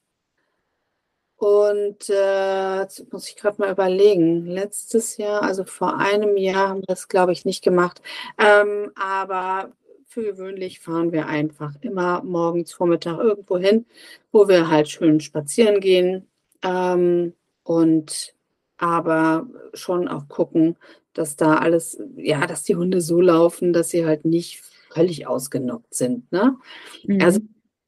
und 1.36 2.08
äh, 2.08 2.80
jetzt 2.80 3.12
muss 3.12 3.28
ich 3.28 3.36
gerade 3.36 3.60
mal 3.60 3.70
überlegen. 3.70 4.46
Letztes 4.46 5.18
Jahr, 5.18 5.42
also 5.42 5.64
vor 5.64 5.98
einem 5.98 6.38
Jahr, 6.38 6.70
haben 6.70 6.80
wir 6.80 6.86
das, 6.86 7.08
glaube 7.08 7.32
ich, 7.32 7.44
nicht 7.44 7.62
gemacht. 7.62 8.00
Ähm, 8.38 8.90
aber 8.94 9.72
für 10.16 10.22
gewöhnlich 10.22 10.80
fahren 10.80 11.12
wir 11.12 11.26
einfach 11.26 11.74
immer 11.82 12.22
morgens, 12.22 12.72
Vormittag 12.72 13.18
irgendwo 13.18 13.58
hin, 13.58 13.84
wo 14.32 14.48
wir 14.48 14.70
halt 14.70 14.88
schön 14.88 15.20
spazieren 15.20 15.78
gehen. 15.78 16.26
Ähm, 16.62 17.34
und 17.64 18.34
aber 18.78 19.46
schon 19.74 20.08
auch 20.08 20.26
gucken, 20.28 20.78
dass 21.12 21.36
da 21.36 21.56
alles, 21.56 22.00
ja, 22.16 22.46
dass 22.46 22.62
die 22.62 22.76
Hunde 22.76 23.02
so 23.02 23.20
laufen, 23.20 23.74
dass 23.74 23.90
sie 23.90 24.06
halt 24.06 24.24
nicht 24.24 24.62
völlig 24.88 25.26
ausgenockt 25.26 25.92
sind. 25.94 26.32
Ne? 26.32 26.56
Mhm. 27.04 27.20
Also 27.20 27.40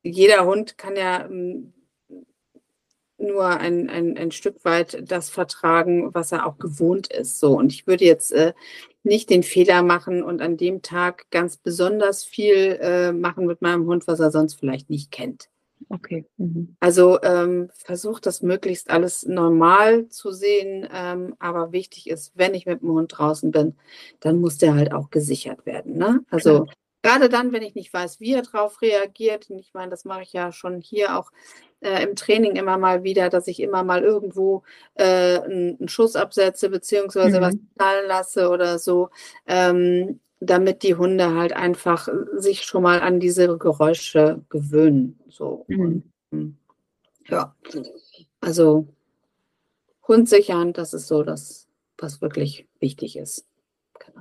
jeder 0.03 0.45
Hund 0.45 0.77
kann 0.77 0.97
ja 0.97 1.25
ähm, 1.25 1.73
nur 3.19 3.47
ein, 3.47 3.91
ein, 3.91 4.17
ein 4.17 4.31
Stück 4.31 4.65
weit 4.65 5.03
das 5.11 5.31
vertragen, 5.31 6.15
was 6.15 6.33
er 6.33 6.47
auch 6.47 6.59
gewohnt 6.59 7.13
ist. 7.13 7.41
So, 7.41 7.57
und 7.57 7.73
ich 7.73 7.87
würde 7.87 8.05
jetzt 8.05 8.33
äh, 8.33 8.53
nicht 9.03 9.31
den 9.31 9.43
Fehler 9.43 9.83
machen 9.83 10.23
und 10.23 10.41
an 10.41 10.57
dem 10.57 10.83
Tag 10.83 11.31
ganz 11.31 11.57
besonders 11.57 12.25
viel 12.25 12.79
äh, 12.81 13.13
machen 13.13 13.47
mit 13.47 13.63
meinem 13.63 13.87
Hund, 13.87 14.07
was 14.07 14.21
er 14.21 14.31
sonst 14.31 14.55
vielleicht 14.55 14.91
nicht 14.91 15.11
kennt. 15.11 15.49
Okay. 15.89 16.27
Mhm. 16.37 16.77
Also 16.81 17.21
ähm, 17.23 17.71
versucht 17.75 18.27
das 18.27 18.43
möglichst 18.43 18.91
alles 18.91 19.25
normal 19.25 20.09
zu 20.09 20.33
sehen, 20.33 20.89
ähm, 20.93 21.35
aber 21.39 21.73
wichtig 21.73 22.09
ist, 22.09 22.33
wenn 22.35 22.55
ich 22.55 22.67
mit 22.67 22.83
dem 22.83 22.91
Hund 22.91 23.13
draußen 23.17 23.51
bin, 23.51 23.77
dann 24.21 24.41
muss 24.41 24.59
der 24.59 24.75
halt 24.75 24.93
auch 24.93 25.11
gesichert 25.11 25.67
werden. 25.67 25.97
Ne? 25.97 26.21
Also 26.31 26.65
Klar. 26.65 26.75
Gerade 27.03 27.29
dann, 27.29 27.53
wenn 27.53 27.63
ich 27.63 27.75
nicht 27.75 27.93
weiß, 27.93 28.21
wie 28.21 28.35
er 28.35 28.43
darauf 28.43 28.83
reagiert, 28.83 29.51
und 29.51 29.59
ich 29.59 29.73
meine, 29.75 29.91
das 29.91 30.05
mache 30.05 30.23
ich 30.23 30.33
ja 30.33 30.53
schon 30.53 30.81
hier 30.81 31.19
auch 31.19 31.31
äh, 31.81 32.03
im 32.03 32.17
Training 32.17 32.57
immer 32.57 32.79
mal 32.79 33.05
wieder, 33.05 33.29
dass 33.29 33.47
ich 33.47 33.61
immer 33.61 33.85
mal 33.85 34.03
irgendwo 34.03 34.63
äh, 34.95 35.39
einen, 35.39 35.89
Schuss 35.89 36.17
absetze, 36.17 36.71
beziehungsweise 36.71 37.39
mhm. 37.39 37.45
was 37.45 37.55
knallen 37.77 38.09
lasse 38.09 38.49
oder 38.51 38.79
so. 38.79 39.11
Ähm, 39.47 40.21
damit 40.41 40.85
die 40.85 40.95
Hunde 40.95 41.35
halt 41.35 41.53
einfach 41.53 42.09
sich 42.37 42.63
schon 42.63 42.85
mal 42.85 43.01
an 43.01 43.19
diese 43.19 43.59
Geräusche 43.59 44.43
gewöhnen. 44.49 45.19
So. 45.29 45.65
Mhm. 45.69 46.05
Hm, 46.31 46.57
ja, 47.27 47.57
also 48.41 48.87
Hund 50.07 50.29
sichern, 50.29 50.73
das 50.73 50.95
ist 50.95 51.09
so 51.09 51.23
das, 51.23 51.67
was 51.99 52.21
wirklich 52.21 52.69
wichtig 52.81 53.17
ist. 53.17 53.48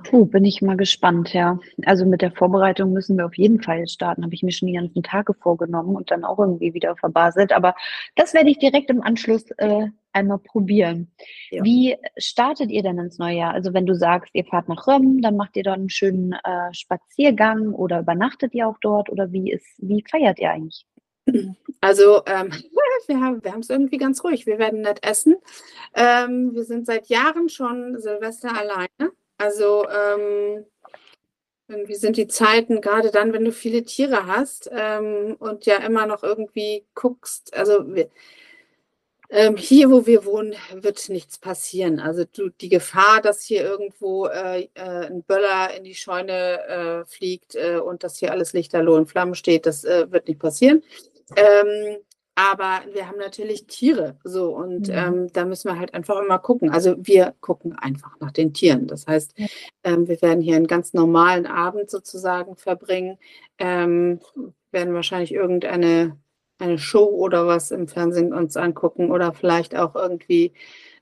Puh, 0.04 0.26
bin 0.26 0.44
ich 0.44 0.62
mal 0.62 0.76
gespannt, 0.76 1.32
ja. 1.34 1.58
Also 1.84 2.06
mit 2.06 2.22
der 2.22 2.30
Vorbereitung 2.30 2.92
müssen 2.92 3.16
wir 3.18 3.26
auf 3.26 3.36
jeden 3.36 3.62
Fall 3.62 3.86
starten. 3.88 4.24
Habe 4.24 4.34
ich 4.34 4.42
mir 4.42 4.52
schon 4.52 4.68
die 4.68 4.74
ganzen 4.74 5.02
Tage 5.02 5.34
vorgenommen 5.34 5.96
und 5.96 6.10
dann 6.10 6.24
auch 6.24 6.38
irgendwie 6.38 6.74
wieder 6.74 6.96
verbaselt. 6.96 7.52
Aber 7.52 7.74
das 8.14 8.34
werde 8.34 8.50
ich 8.50 8.58
direkt 8.58 8.90
im 8.90 9.02
Anschluss 9.02 9.50
äh, 9.58 9.88
einmal 10.12 10.38
probieren. 10.38 11.10
Ja. 11.50 11.62
Wie 11.64 11.96
startet 12.16 12.70
ihr 12.70 12.82
denn 12.82 12.98
ins 12.98 13.18
neue 13.18 13.36
Jahr? 13.36 13.52
Also 13.52 13.74
wenn 13.74 13.86
du 13.86 13.94
sagst, 13.94 14.34
ihr 14.34 14.44
fahrt 14.44 14.68
nach 14.68 14.86
Röm, 14.86 15.20
dann 15.20 15.36
macht 15.36 15.56
ihr 15.56 15.62
dort 15.62 15.78
einen 15.78 15.90
schönen 15.90 16.32
äh, 16.32 16.72
Spaziergang 16.72 17.72
oder 17.72 18.00
übernachtet 18.00 18.54
ihr 18.54 18.68
auch 18.68 18.78
dort 18.80 19.10
oder 19.10 19.32
wie 19.32 19.52
ist, 19.52 19.66
wie 19.78 20.04
feiert 20.08 20.38
ihr 20.38 20.50
eigentlich? 20.50 20.86
Also 21.80 22.22
ähm, 22.26 22.50
wir 23.06 23.20
haben 23.20 23.44
wir 23.44 23.56
es 23.58 23.70
irgendwie 23.70 23.98
ganz 23.98 24.24
ruhig. 24.24 24.46
Wir 24.46 24.58
werden 24.58 24.80
nicht 24.80 25.06
essen. 25.06 25.36
Ähm, 25.94 26.54
wir 26.54 26.64
sind 26.64 26.86
seit 26.86 27.08
Jahren 27.08 27.48
schon 27.48 27.98
Silvester 27.98 28.56
alleine. 28.56 29.12
Also 29.38 29.86
ähm, 29.88 30.66
irgendwie 31.68 31.94
sind 31.94 32.16
die 32.16 32.28
Zeiten, 32.28 32.80
gerade 32.80 33.10
dann, 33.10 33.32
wenn 33.32 33.44
du 33.44 33.52
viele 33.52 33.84
Tiere 33.84 34.26
hast 34.26 34.70
ähm, 34.72 35.36
und 35.38 35.66
ja 35.66 35.76
immer 35.76 36.06
noch 36.06 36.22
irgendwie 36.22 36.86
guckst, 36.94 37.54
also 37.54 37.84
ähm, 39.30 39.56
hier, 39.56 39.90
wo 39.90 40.06
wir 40.06 40.24
wohnen, 40.24 40.54
wird 40.72 41.08
nichts 41.10 41.38
passieren. 41.38 42.00
Also 42.00 42.24
du, 42.24 42.48
die 42.48 42.70
Gefahr, 42.70 43.20
dass 43.20 43.42
hier 43.42 43.62
irgendwo 43.62 44.26
äh, 44.26 44.68
äh, 44.74 45.06
ein 45.06 45.22
Böller 45.22 45.74
in 45.76 45.84
die 45.84 45.94
Scheune 45.94 46.62
äh, 46.66 47.04
fliegt 47.04 47.54
äh, 47.54 47.76
und 47.76 48.04
dass 48.04 48.18
hier 48.18 48.32
alles 48.32 48.54
lichterloh 48.54 48.96
in 48.96 49.06
Flammen 49.06 49.34
steht, 49.34 49.66
das 49.66 49.84
äh, 49.84 50.10
wird 50.10 50.28
nicht 50.28 50.40
passieren. 50.40 50.82
Ähm, 51.36 51.98
aber 52.38 52.82
wir 52.92 53.08
haben 53.08 53.18
natürlich 53.18 53.66
Tiere 53.66 54.16
so 54.22 54.54
und 54.54 54.86
mhm. 54.86 54.94
ähm, 54.94 55.32
da 55.32 55.44
müssen 55.44 55.68
wir 55.68 55.76
halt 55.76 55.92
einfach 55.92 56.20
immer 56.22 56.38
gucken. 56.38 56.70
Also 56.70 56.94
wir 56.96 57.34
gucken 57.40 57.72
einfach 57.76 58.12
nach 58.20 58.30
den 58.30 58.54
Tieren. 58.54 58.86
Das 58.86 59.08
heißt, 59.08 59.34
ähm, 59.82 60.06
wir 60.06 60.22
werden 60.22 60.40
hier 60.40 60.54
einen 60.54 60.68
ganz 60.68 60.94
normalen 60.94 61.46
Abend 61.46 61.90
sozusagen 61.90 62.54
verbringen, 62.54 63.18
ähm, 63.58 64.20
werden 64.70 64.94
wahrscheinlich 64.94 65.34
irgendeine 65.34 66.16
eine 66.60 66.78
Show 66.78 67.06
oder 67.06 67.48
was 67.48 67.72
im 67.72 67.88
Fernsehen 67.88 68.32
uns 68.32 68.56
angucken 68.56 69.10
oder 69.10 69.32
vielleicht 69.32 69.74
auch 69.74 69.96
irgendwie 69.96 70.52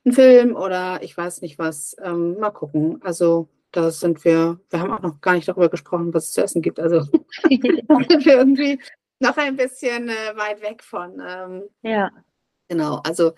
einen 0.07 0.15
Film 0.15 0.57
oder 0.57 1.03
ich 1.03 1.15
weiß 1.15 1.43
nicht 1.43 1.59
was. 1.59 1.97
Ähm, 2.03 2.39
mal 2.39 2.49
gucken. 2.51 2.99
Also 3.03 3.51
da 3.73 3.91
sind 3.91 4.25
wir, 4.25 4.59
wir 4.71 4.81
haben 4.81 4.91
auch 4.91 5.03
noch 5.03 5.21
gar 5.21 5.35
nicht 5.35 5.49
darüber 5.49 5.69
gesprochen, 5.69 6.15
was 6.15 6.27
es 6.27 6.33
zu 6.33 6.43
essen 6.43 6.63
gibt. 6.63 6.81
Also 6.81 7.01
wir 7.51 8.37
irgendwie 8.39 8.81
noch 9.21 9.37
ein 9.37 9.57
bisschen 9.57 10.09
äh, 10.09 10.37
weit 10.37 10.63
weg 10.63 10.83
von. 10.83 11.21
Ähm, 11.27 11.63
ja. 11.83 12.11
Genau, 12.69 12.97
also 13.05 13.33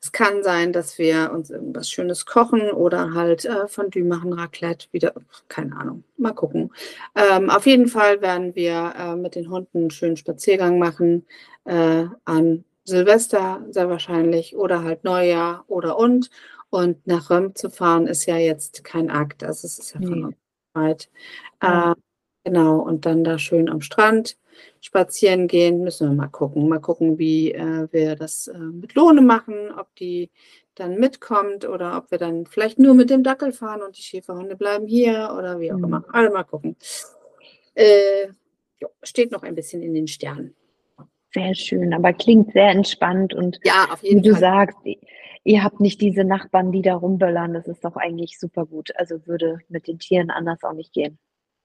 es 0.00 0.12
kann 0.12 0.44
sein, 0.44 0.72
dass 0.72 0.96
wir 0.96 1.32
uns 1.32 1.50
irgendwas 1.50 1.90
Schönes 1.90 2.24
kochen 2.24 2.70
oder 2.70 3.14
halt 3.14 3.44
äh, 3.44 3.66
Fondue 3.66 4.04
machen, 4.04 4.32
Raclette, 4.32 4.86
wieder, 4.92 5.12
keine 5.48 5.76
Ahnung, 5.76 6.04
mal 6.16 6.32
gucken. 6.32 6.72
Ähm, 7.16 7.50
auf 7.50 7.66
jeden 7.66 7.88
Fall 7.88 8.20
werden 8.20 8.54
wir 8.54 8.94
äh, 8.96 9.16
mit 9.16 9.34
den 9.34 9.50
Hunden 9.50 9.78
einen 9.78 9.90
schönen 9.90 10.16
Spaziergang 10.16 10.78
machen 10.78 11.26
äh, 11.64 12.04
an 12.24 12.64
Silvester 12.84 13.64
sehr 13.70 13.88
wahrscheinlich 13.88 14.54
oder 14.56 14.84
halt 14.84 15.02
Neujahr 15.02 15.64
oder 15.66 15.98
und. 15.98 16.30
Und 16.70 17.04
nach 17.08 17.30
Röm 17.30 17.56
zu 17.56 17.68
fahren 17.70 18.06
ist 18.06 18.26
ja 18.26 18.36
jetzt 18.36 18.84
kein 18.84 19.10
Akt, 19.10 19.42
also 19.42 19.66
es 19.66 19.80
ist 19.80 19.94
ja 19.94 20.00
von 20.00 20.28
nee. 20.28 20.36
weit. 20.74 21.10
Ja. 21.60 21.92
Äh, 21.92 21.94
genau, 22.44 22.78
und 22.78 23.04
dann 23.04 23.24
da 23.24 23.40
schön 23.40 23.68
am 23.68 23.80
Strand 23.80 24.36
spazieren 24.80 25.46
gehen, 25.48 25.82
müssen 25.82 26.08
wir 26.08 26.14
mal 26.14 26.28
gucken. 26.28 26.68
Mal 26.68 26.80
gucken, 26.80 27.18
wie 27.18 27.52
äh, 27.52 27.88
wir 27.90 28.16
das 28.16 28.48
äh, 28.48 28.58
mit 28.58 28.94
Lohne 28.94 29.20
machen, 29.20 29.70
ob 29.76 29.94
die 29.96 30.30
dann 30.74 30.96
mitkommt 30.96 31.68
oder 31.68 31.96
ob 31.96 32.10
wir 32.10 32.18
dann 32.18 32.46
vielleicht 32.46 32.78
nur 32.78 32.94
mit 32.94 33.10
dem 33.10 33.22
Dackel 33.22 33.52
fahren 33.52 33.82
und 33.82 33.96
die 33.98 34.02
Schäferhunde 34.02 34.56
bleiben 34.56 34.86
hier 34.86 35.34
oder 35.36 35.60
wie 35.60 35.72
auch 35.72 35.78
mhm. 35.78 35.84
immer. 35.84 36.04
Also 36.12 36.32
mal 36.32 36.44
gucken. 36.44 36.76
Äh, 37.74 38.28
jo, 38.80 38.88
steht 39.02 39.30
noch 39.30 39.42
ein 39.42 39.54
bisschen 39.54 39.82
in 39.82 39.94
den 39.94 40.08
Sternen. 40.08 40.54
Sehr 41.32 41.54
schön, 41.54 41.94
aber 41.94 42.12
klingt 42.12 42.52
sehr 42.52 42.70
entspannt 42.70 43.34
und 43.34 43.60
ja, 43.62 43.86
auf 43.92 44.02
jeden 44.02 44.24
wie 44.24 44.30
Fall. 44.30 44.34
du 44.34 44.40
sagst, 44.40 44.78
ihr 45.44 45.62
habt 45.62 45.80
nicht 45.80 46.00
diese 46.00 46.24
Nachbarn, 46.24 46.72
die 46.72 46.82
da 46.82 46.94
rumböllern. 46.94 47.54
Das 47.54 47.68
ist 47.68 47.84
doch 47.84 47.96
eigentlich 47.96 48.38
super 48.38 48.66
gut. 48.66 48.90
Also 48.96 49.26
würde 49.26 49.58
mit 49.68 49.86
den 49.86 49.98
Tieren 49.98 50.30
anders 50.30 50.64
auch 50.64 50.72
nicht 50.72 50.92
gehen. 50.92 51.18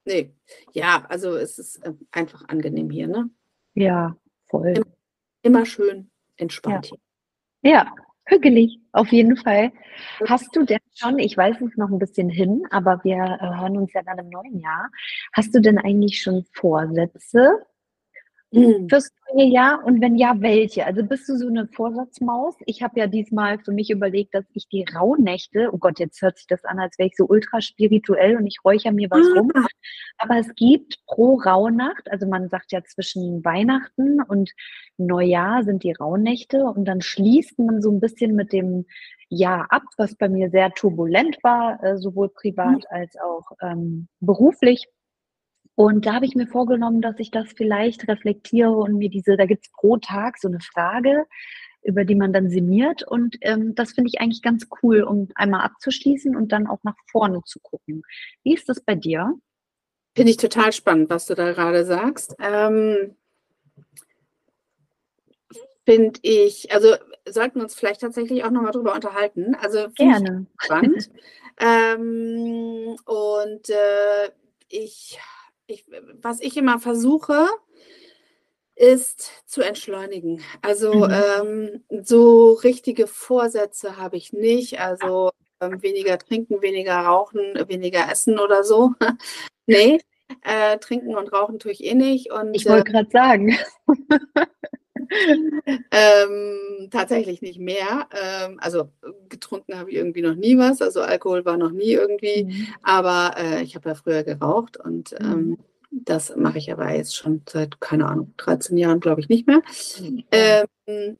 Nee, 0.06 0.32
ja, 0.72 1.04
also 1.08 1.36
es 1.36 1.58
ist 1.58 1.84
äh, 1.84 1.92
einfach 2.12 2.48
angenehm 2.48 2.90
hier, 2.90 3.08
ne? 3.08 3.28
Ja, 3.74 4.16
voll. 4.46 4.68
Immer, 4.68 4.86
immer 5.42 5.66
schön 5.66 6.10
entspannt 6.36 6.90
ja. 6.90 6.98
hier. 7.62 7.72
Ja, 7.72 7.94
hügelig, 8.26 8.80
auf 8.92 9.08
jeden 9.08 9.36
Fall. 9.36 9.72
Hast 10.26 10.54
du 10.54 10.64
denn 10.64 10.78
schon, 10.94 11.18
ich 11.18 11.36
weiß 11.36 11.56
es 11.60 11.76
noch 11.76 11.90
ein 11.90 11.98
bisschen 11.98 12.28
hin, 12.28 12.64
aber 12.70 13.02
wir 13.02 13.16
äh, 13.16 13.60
hören 13.60 13.76
uns 13.76 13.92
ja 13.92 14.02
dann 14.02 14.18
im 14.18 14.28
neuen 14.28 14.60
Jahr. 14.60 14.90
Hast 15.32 15.54
du 15.54 15.60
denn 15.60 15.78
eigentlich 15.78 16.22
schon 16.22 16.44
Vorsätze 16.52 17.66
mhm. 18.56 18.88
fürs 18.88 19.10
neue 19.32 19.46
Jahr? 19.46 19.84
Und 19.84 20.00
wenn 20.00 20.16
ja, 20.16 20.34
welche? 20.38 20.86
Also 20.86 21.02
bist 21.02 21.28
du 21.28 21.36
so 21.36 21.48
eine 21.48 21.68
Vorsatzmaus? 21.68 22.54
Ich 22.66 22.82
habe 22.82 22.98
ja 22.98 23.06
diesmal 23.06 23.58
für 23.58 23.72
mich 23.72 23.90
überlegt, 23.90 24.34
dass 24.34 24.44
ich 24.54 24.68
die 24.68 24.84
Rauhnächte, 24.94 25.70
oh 25.72 25.78
Gott, 25.78 25.98
jetzt 25.98 26.20
hört 26.22 26.38
sich 26.38 26.46
das 26.46 26.64
an, 26.64 26.78
als 26.78 26.98
wäre 26.98 27.08
ich 27.08 27.16
so 27.16 27.26
ultra 27.26 27.60
spirituell 27.60 28.36
und 28.36 28.46
ich 28.46 28.58
räuchere 28.64 28.92
mir 28.92 29.08
was 29.10 29.26
rum. 29.36 29.50
Ah. 29.54 29.66
Aber 30.18 30.38
es 30.38 30.54
gibt 30.54 31.04
pro 31.06 31.36
Rauhnacht, 31.36 32.10
also 32.10 32.26
man 32.26 32.48
sagt 32.48 32.72
ja 32.72 32.82
zwischen 32.84 33.44
Weihnachten 33.44 34.22
und 34.22 34.50
Neujahr 34.96 35.62
sind 35.64 35.82
die 35.82 35.92
Rauhnächte 35.92 36.64
und 36.64 36.86
dann 36.86 37.00
schließt 37.02 37.58
man 37.58 37.82
so 37.82 37.90
ein 37.90 38.00
bisschen 38.00 38.34
mit 38.34 38.52
dem 38.52 38.86
Jahr 39.28 39.66
ab, 39.70 39.82
was 39.96 40.14
bei 40.14 40.28
mir 40.28 40.50
sehr 40.50 40.70
turbulent 40.70 41.38
war, 41.42 41.82
äh, 41.82 41.98
sowohl 41.98 42.28
privat 42.28 42.78
mhm. 42.78 42.84
als 42.88 43.16
auch 43.18 43.52
ähm, 43.60 44.08
beruflich. 44.20 44.86
Und 45.76 46.06
da 46.06 46.14
habe 46.14 46.24
ich 46.24 46.34
mir 46.34 46.46
vorgenommen, 46.46 47.02
dass 47.02 47.18
ich 47.18 47.30
das 47.30 47.52
vielleicht 47.54 48.08
reflektiere 48.08 48.72
und 48.72 48.96
mir 48.96 49.10
diese, 49.10 49.36
da 49.36 49.44
gibt 49.44 49.66
es 49.66 49.72
pro 49.72 49.98
Tag 49.98 50.38
so 50.38 50.48
eine 50.48 50.60
Frage, 50.60 51.26
über 51.82 52.04
die 52.04 52.14
man 52.14 52.32
dann 52.32 52.48
sinniert. 52.48 53.02
Und 53.02 53.36
ähm, 53.42 53.74
das 53.74 53.92
finde 53.92 54.08
ich 54.12 54.20
eigentlich 54.20 54.42
ganz 54.42 54.66
cool, 54.82 55.02
um 55.02 55.28
einmal 55.34 55.60
abzuschließen 55.60 56.34
und 56.34 56.50
dann 56.50 56.66
auch 56.66 56.82
nach 56.82 56.96
vorne 57.12 57.42
zu 57.44 57.60
gucken. 57.60 58.02
Wie 58.42 58.54
ist 58.54 58.68
das 58.68 58.80
bei 58.80 58.94
dir? 58.94 59.34
Finde 60.16 60.30
ich 60.30 60.38
total 60.38 60.72
spannend, 60.72 61.10
was 61.10 61.26
du 61.26 61.34
da 61.34 61.52
gerade 61.52 61.84
sagst. 61.84 62.34
Ähm, 62.40 63.14
Finde 65.84 66.18
ich, 66.22 66.72
also 66.72 66.94
sollten 67.28 67.60
uns 67.60 67.74
vielleicht 67.74 68.00
tatsächlich 68.00 68.44
auch 68.44 68.50
nochmal 68.50 68.72
drüber 68.72 68.94
unterhalten. 68.94 69.54
Also 69.54 69.88
Gerne. 69.94 70.46
spannend. 70.58 71.10
ähm, 71.60 72.96
und 73.04 73.68
äh, 73.68 74.30
ich, 74.68 75.20
ich, 75.66 75.84
was 76.22 76.40
ich 76.40 76.56
immer 76.56 76.78
versuche, 76.78 77.46
ist 78.74 79.30
zu 79.46 79.62
entschleunigen. 79.62 80.42
Also 80.62 80.92
mhm. 80.92 81.82
ähm, 81.90 82.02
so 82.04 82.52
richtige 82.52 83.06
Vorsätze 83.06 83.96
habe 83.96 84.16
ich 84.16 84.32
nicht. 84.32 84.80
Also 84.80 85.30
ähm, 85.60 85.82
weniger 85.82 86.18
trinken, 86.18 86.60
weniger 86.60 86.98
rauchen, 86.98 87.54
weniger 87.68 88.10
essen 88.10 88.38
oder 88.38 88.64
so. 88.64 88.92
nee, 89.66 90.00
äh, 90.42 90.78
trinken 90.78 91.16
und 91.16 91.32
rauchen 91.32 91.58
tue 91.58 91.72
ich 91.72 91.84
eh 91.84 91.94
nicht. 91.94 92.30
Und, 92.30 92.54
ich 92.54 92.66
wollte 92.66 92.90
äh, 92.90 92.92
gerade 92.92 93.10
sagen. 93.10 93.58
ähm, 95.90 96.88
tatsächlich 96.90 97.42
nicht 97.42 97.58
mehr. 97.58 98.08
Ähm, 98.12 98.58
also 98.60 98.90
getrunken 99.28 99.78
habe 99.78 99.90
ich 99.90 99.96
irgendwie 99.96 100.22
noch 100.22 100.34
nie 100.34 100.58
was. 100.58 100.80
Also 100.82 101.00
Alkohol 101.02 101.44
war 101.44 101.56
noch 101.56 101.72
nie 101.72 101.92
irgendwie. 101.92 102.44
Mhm. 102.44 102.66
Aber 102.82 103.34
äh, 103.38 103.62
ich 103.62 103.74
habe 103.74 103.88
ja 103.88 103.94
früher 103.94 104.22
geraucht 104.22 104.76
und 104.76 105.12
mhm. 105.20 105.26
ähm, 105.26 105.58
das 105.90 106.34
mache 106.36 106.58
ich 106.58 106.72
aber 106.72 106.92
jetzt 106.94 107.16
schon 107.16 107.42
seit, 107.48 107.80
keine 107.80 108.06
Ahnung, 108.06 108.34
13 108.38 108.76
Jahren, 108.76 109.00
glaube 109.00 109.20
ich, 109.20 109.28
nicht 109.28 109.46
mehr. 109.46 109.62
Mhm. 110.00 110.24
Ähm, 110.32 111.16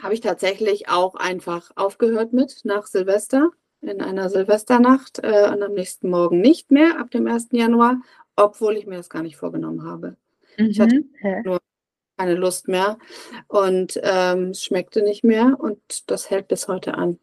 habe 0.00 0.14
ich 0.14 0.20
tatsächlich 0.20 0.88
auch 0.88 1.14
einfach 1.14 1.70
aufgehört 1.76 2.32
mit 2.32 2.60
nach 2.64 2.86
Silvester, 2.86 3.50
in 3.82 4.00
einer 4.00 4.28
Silvesternacht 4.28 5.20
äh, 5.22 5.48
und 5.50 5.62
am 5.62 5.72
nächsten 5.72 6.10
Morgen 6.10 6.40
nicht 6.40 6.70
mehr 6.70 6.98
ab 6.98 7.10
dem 7.10 7.26
1. 7.26 7.48
Januar, 7.52 8.00
obwohl 8.36 8.76
ich 8.76 8.86
mir 8.86 8.96
das 8.96 9.10
gar 9.10 9.22
nicht 9.22 9.36
vorgenommen 9.36 9.84
habe. 9.84 10.16
Mhm. 10.56 10.66
Ich 10.66 10.80
hatte 10.80 10.96
mhm. 10.96 11.42
nur 11.44 11.60
keine 12.20 12.34
Lust 12.34 12.68
mehr 12.68 12.98
und 13.48 13.98
ähm, 14.02 14.50
es 14.50 14.62
schmeckte 14.62 15.02
nicht 15.02 15.24
mehr 15.24 15.56
und 15.58 16.10
das 16.10 16.28
hält 16.28 16.48
bis 16.48 16.68
heute 16.68 16.92
an. 16.92 17.18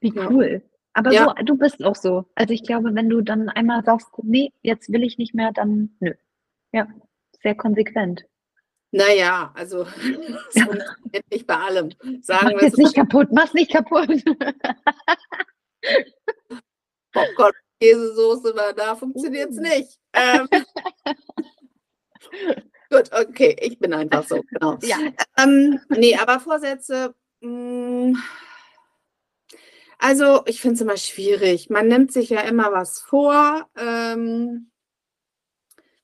Wie 0.00 0.12
cool. 0.16 0.62
Aber 0.94 1.12
ja. 1.12 1.34
so, 1.36 1.44
du 1.44 1.58
bist 1.58 1.84
auch 1.84 1.94
so. 1.94 2.24
Also 2.34 2.54
ich 2.54 2.62
glaube, 2.62 2.94
wenn 2.94 3.10
du 3.10 3.20
dann 3.20 3.50
einmal 3.50 3.84
sagst, 3.84 4.08
nee, 4.22 4.50
jetzt 4.62 4.90
will 4.90 5.02
ich 5.02 5.18
nicht 5.18 5.34
mehr, 5.34 5.52
dann 5.52 5.94
nö. 6.00 6.14
Ja, 6.72 6.88
sehr 7.42 7.56
konsequent. 7.56 8.24
Naja, 8.90 9.52
also 9.54 9.86
nicht 11.30 11.46
bei 11.46 11.56
allem. 11.56 11.90
Sagen 12.22 12.52
mach 12.54 12.62
jetzt 12.62 12.78
nicht 12.78 12.94
kaputt, 12.94 13.28
mach's 13.30 13.52
nicht 13.52 13.70
kaputt. 13.70 14.24
Popcorn, 17.12 17.52
Käsesoße 17.82 18.56
war 18.56 18.72
da, 18.72 18.96
funktioniert 18.96 19.50
es 19.50 19.58
uh. 19.58 19.60
nicht. 19.60 19.98
Ähm, 20.14 20.48
gut, 22.98 23.12
okay, 23.12 23.56
ich 23.60 23.78
bin 23.78 23.92
einfach 23.92 24.26
so, 24.26 24.42
genau. 24.42 24.78
Ja. 24.82 24.98
Ähm, 25.36 25.80
nee, 25.88 26.16
aber 26.16 26.40
Vorsätze, 26.40 27.14
mh, 27.40 27.50
mm, 27.50 28.16
also 29.98 30.42
ich 30.46 30.60
finde 30.60 30.76
es 30.76 30.80
immer 30.80 30.96
schwierig. 30.96 31.70
Man 31.70 31.88
nimmt 31.88 32.12
sich 32.12 32.30
ja 32.30 32.42
immer 32.42 32.72
was 32.72 33.00
vor. 33.00 33.68
Ähm, 33.76 34.70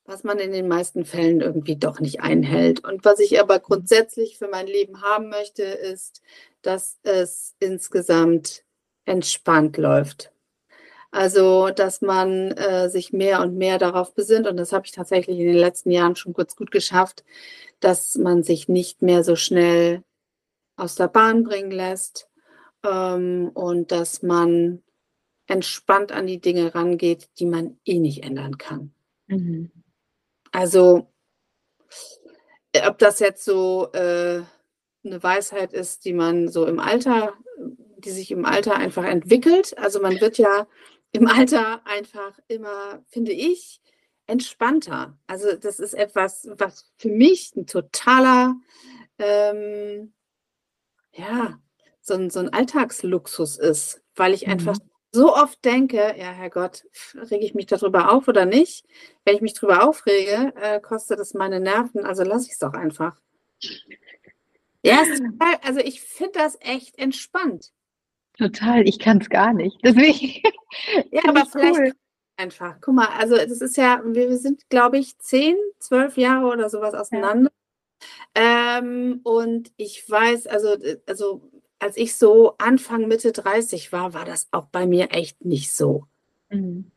was 0.06 0.22
man 0.22 0.38
in 0.38 0.52
den 0.52 0.68
meisten 0.68 1.06
Fällen 1.06 1.40
irgendwie 1.40 1.76
doch 1.76 1.98
nicht 1.98 2.20
einhält. 2.20 2.84
Und 2.84 3.04
was 3.04 3.20
ich 3.20 3.40
aber 3.40 3.58
grundsätzlich 3.58 4.36
für 4.36 4.48
mein 4.48 4.66
Leben 4.66 5.00
haben 5.00 5.30
möchte, 5.30 5.62
ist, 5.62 6.20
dass 6.60 6.98
es 7.04 7.54
insgesamt 7.58 8.64
entspannt 9.06 9.78
läuft. 9.78 10.33
Also, 11.14 11.70
dass 11.70 12.00
man 12.00 12.50
äh, 12.50 12.90
sich 12.90 13.12
mehr 13.12 13.40
und 13.40 13.56
mehr 13.56 13.78
darauf 13.78 14.16
besinnt, 14.16 14.48
und 14.48 14.56
das 14.56 14.72
habe 14.72 14.84
ich 14.84 14.90
tatsächlich 14.90 15.38
in 15.38 15.46
den 15.46 15.56
letzten 15.56 15.92
Jahren 15.92 16.16
schon 16.16 16.32
kurz 16.32 16.56
gut 16.56 16.72
geschafft, 16.72 17.24
dass 17.78 18.16
man 18.16 18.42
sich 18.42 18.66
nicht 18.66 19.00
mehr 19.00 19.22
so 19.22 19.36
schnell 19.36 20.02
aus 20.74 20.96
der 20.96 21.06
Bahn 21.06 21.44
bringen 21.44 21.70
lässt 21.70 22.28
ähm, 22.82 23.52
und 23.54 23.92
dass 23.92 24.24
man 24.24 24.82
entspannt 25.46 26.10
an 26.10 26.26
die 26.26 26.40
Dinge 26.40 26.74
rangeht, 26.74 27.28
die 27.38 27.46
man 27.46 27.78
eh 27.84 28.00
nicht 28.00 28.24
ändern 28.24 28.58
kann. 28.58 28.92
Mhm. 29.28 29.70
Also, 30.50 31.06
ob 32.88 32.98
das 32.98 33.20
jetzt 33.20 33.44
so 33.44 33.88
äh, 33.92 34.42
eine 35.04 35.22
Weisheit 35.22 35.74
ist, 35.74 36.06
die 36.06 36.12
man 36.12 36.48
so 36.48 36.66
im 36.66 36.80
Alter, 36.80 37.34
die 37.98 38.10
sich 38.10 38.32
im 38.32 38.44
Alter 38.44 38.74
einfach 38.74 39.04
entwickelt. 39.04 39.78
Also 39.78 40.00
man 40.00 40.20
wird 40.20 40.38
ja 40.38 40.66
im 41.14 41.28
Alter 41.28 41.86
einfach 41.86 42.38
immer, 42.48 43.02
finde 43.06 43.32
ich, 43.32 43.80
entspannter. 44.26 45.16
Also 45.26 45.54
das 45.56 45.78
ist 45.78 45.94
etwas, 45.94 46.48
was 46.58 46.92
für 46.96 47.08
mich 47.08 47.54
ein 47.54 47.66
totaler, 47.66 48.56
ähm, 49.18 50.12
ja, 51.12 51.60
so 52.00 52.14
ein, 52.14 52.30
so 52.30 52.40
ein 52.40 52.52
Alltagsluxus 52.52 53.58
ist, 53.58 54.02
weil 54.16 54.34
ich 54.34 54.46
mhm. 54.46 54.54
einfach 54.54 54.76
so 55.12 55.32
oft 55.32 55.64
denke, 55.64 55.98
ja, 56.18 56.32
Herrgott, 56.32 56.84
rege 57.14 57.44
ich 57.44 57.54
mich 57.54 57.66
darüber 57.66 58.10
auf 58.10 58.26
oder 58.26 58.44
nicht? 58.44 58.84
Wenn 59.24 59.36
ich 59.36 59.42
mich 59.42 59.54
darüber 59.54 59.88
aufrege, 59.88 60.52
äh, 60.60 60.80
kostet 60.80 61.20
es 61.20 61.32
meine 61.32 61.60
Nerven, 61.60 62.04
also 62.04 62.24
lasse 62.24 62.46
ich 62.46 62.54
es 62.54 62.58
doch 62.58 62.72
einfach. 62.72 63.16
Ja, 64.82 65.04
total, 65.04 65.54
also 65.62 65.78
ich 65.78 66.00
finde 66.00 66.40
das 66.40 66.58
echt 66.60 66.98
entspannt. 66.98 67.72
Total, 68.38 68.86
ich 68.88 68.98
kann 68.98 69.18
es 69.20 69.28
gar 69.28 69.52
nicht. 69.52 69.78
Deswegen. 69.84 70.42
ja, 71.12 71.22
aber 71.28 71.46
vielleicht 71.46 71.78
cool. 71.78 71.92
einfach. 72.36 72.76
Guck 72.80 72.94
mal, 72.94 73.08
also 73.18 73.36
das 73.36 73.60
ist 73.60 73.76
ja, 73.76 74.00
wir 74.04 74.36
sind, 74.38 74.68
glaube 74.68 74.98
ich, 74.98 75.18
zehn, 75.18 75.56
zwölf 75.78 76.16
Jahre 76.16 76.46
oder 76.46 76.68
sowas 76.68 76.94
auseinander. 76.94 77.50
Ja. 78.36 78.78
Ähm, 78.78 79.20
und 79.22 79.72
ich 79.76 80.08
weiß, 80.08 80.46
also, 80.48 80.76
also 81.06 81.50
als 81.78 81.96
ich 81.96 82.16
so 82.16 82.54
Anfang, 82.58 83.06
Mitte 83.08 83.32
30 83.32 83.92
war, 83.92 84.14
war 84.14 84.24
das 84.24 84.48
auch 84.50 84.66
bei 84.66 84.86
mir 84.86 85.12
echt 85.12 85.44
nicht 85.44 85.72
so. 85.72 86.06
Mhm. 86.50 86.90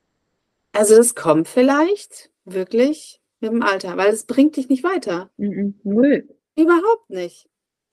Also 0.71 0.95
es 0.95 1.15
kommt 1.15 1.47
vielleicht 1.47 2.31
wirklich 2.45 3.21
mit 3.39 3.51
dem 3.51 3.61
Alter, 3.61 3.97
weil 3.97 4.13
es 4.13 4.25
bringt 4.25 4.55
dich 4.55 4.69
nicht 4.69 4.83
weiter. 4.83 5.29
Mhm. 5.37 5.79
Null. 5.83 6.27
Überhaupt 6.55 7.09
nicht. 7.09 7.47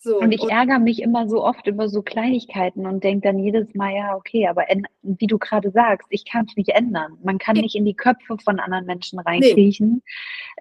So, 0.04 0.18
und 0.18 0.32
ich 0.32 0.42
und 0.42 0.50
ärgere 0.50 0.78
mich 0.78 1.00
immer 1.00 1.26
so 1.30 1.42
oft 1.42 1.66
über 1.66 1.88
so 1.88 2.02
Kleinigkeiten 2.02 2.86
und 2.86 3.02
denke 3.02 3.26
dann 3.26 3.38
jedes 3.38 3.74
Mal, 3.74 3.94
ja, 3.94 4.14
okay, 4.14 4.46
aber 4.46 4.66
wie 5.00 5.26
du 5.26 5.38
gerade 5.38 5.70
sagst, 5.70 6.06
ich 6.10 6.26
kann 6.26 6.44
es 6.46 6.54
nicht 6.56 6.68
ändern. 6.68 7.16
Man 7.24 7.38
kann 7.38 7.56
nicht 7.56 7.74
in 7.74 7.86
die 7.86 7.96
Köpfe 7.96 8.36
von 8.36 8.60
anderen 8.60 8.84
Menschen 8.84 9.18
reinkriechen. 9.18 10.02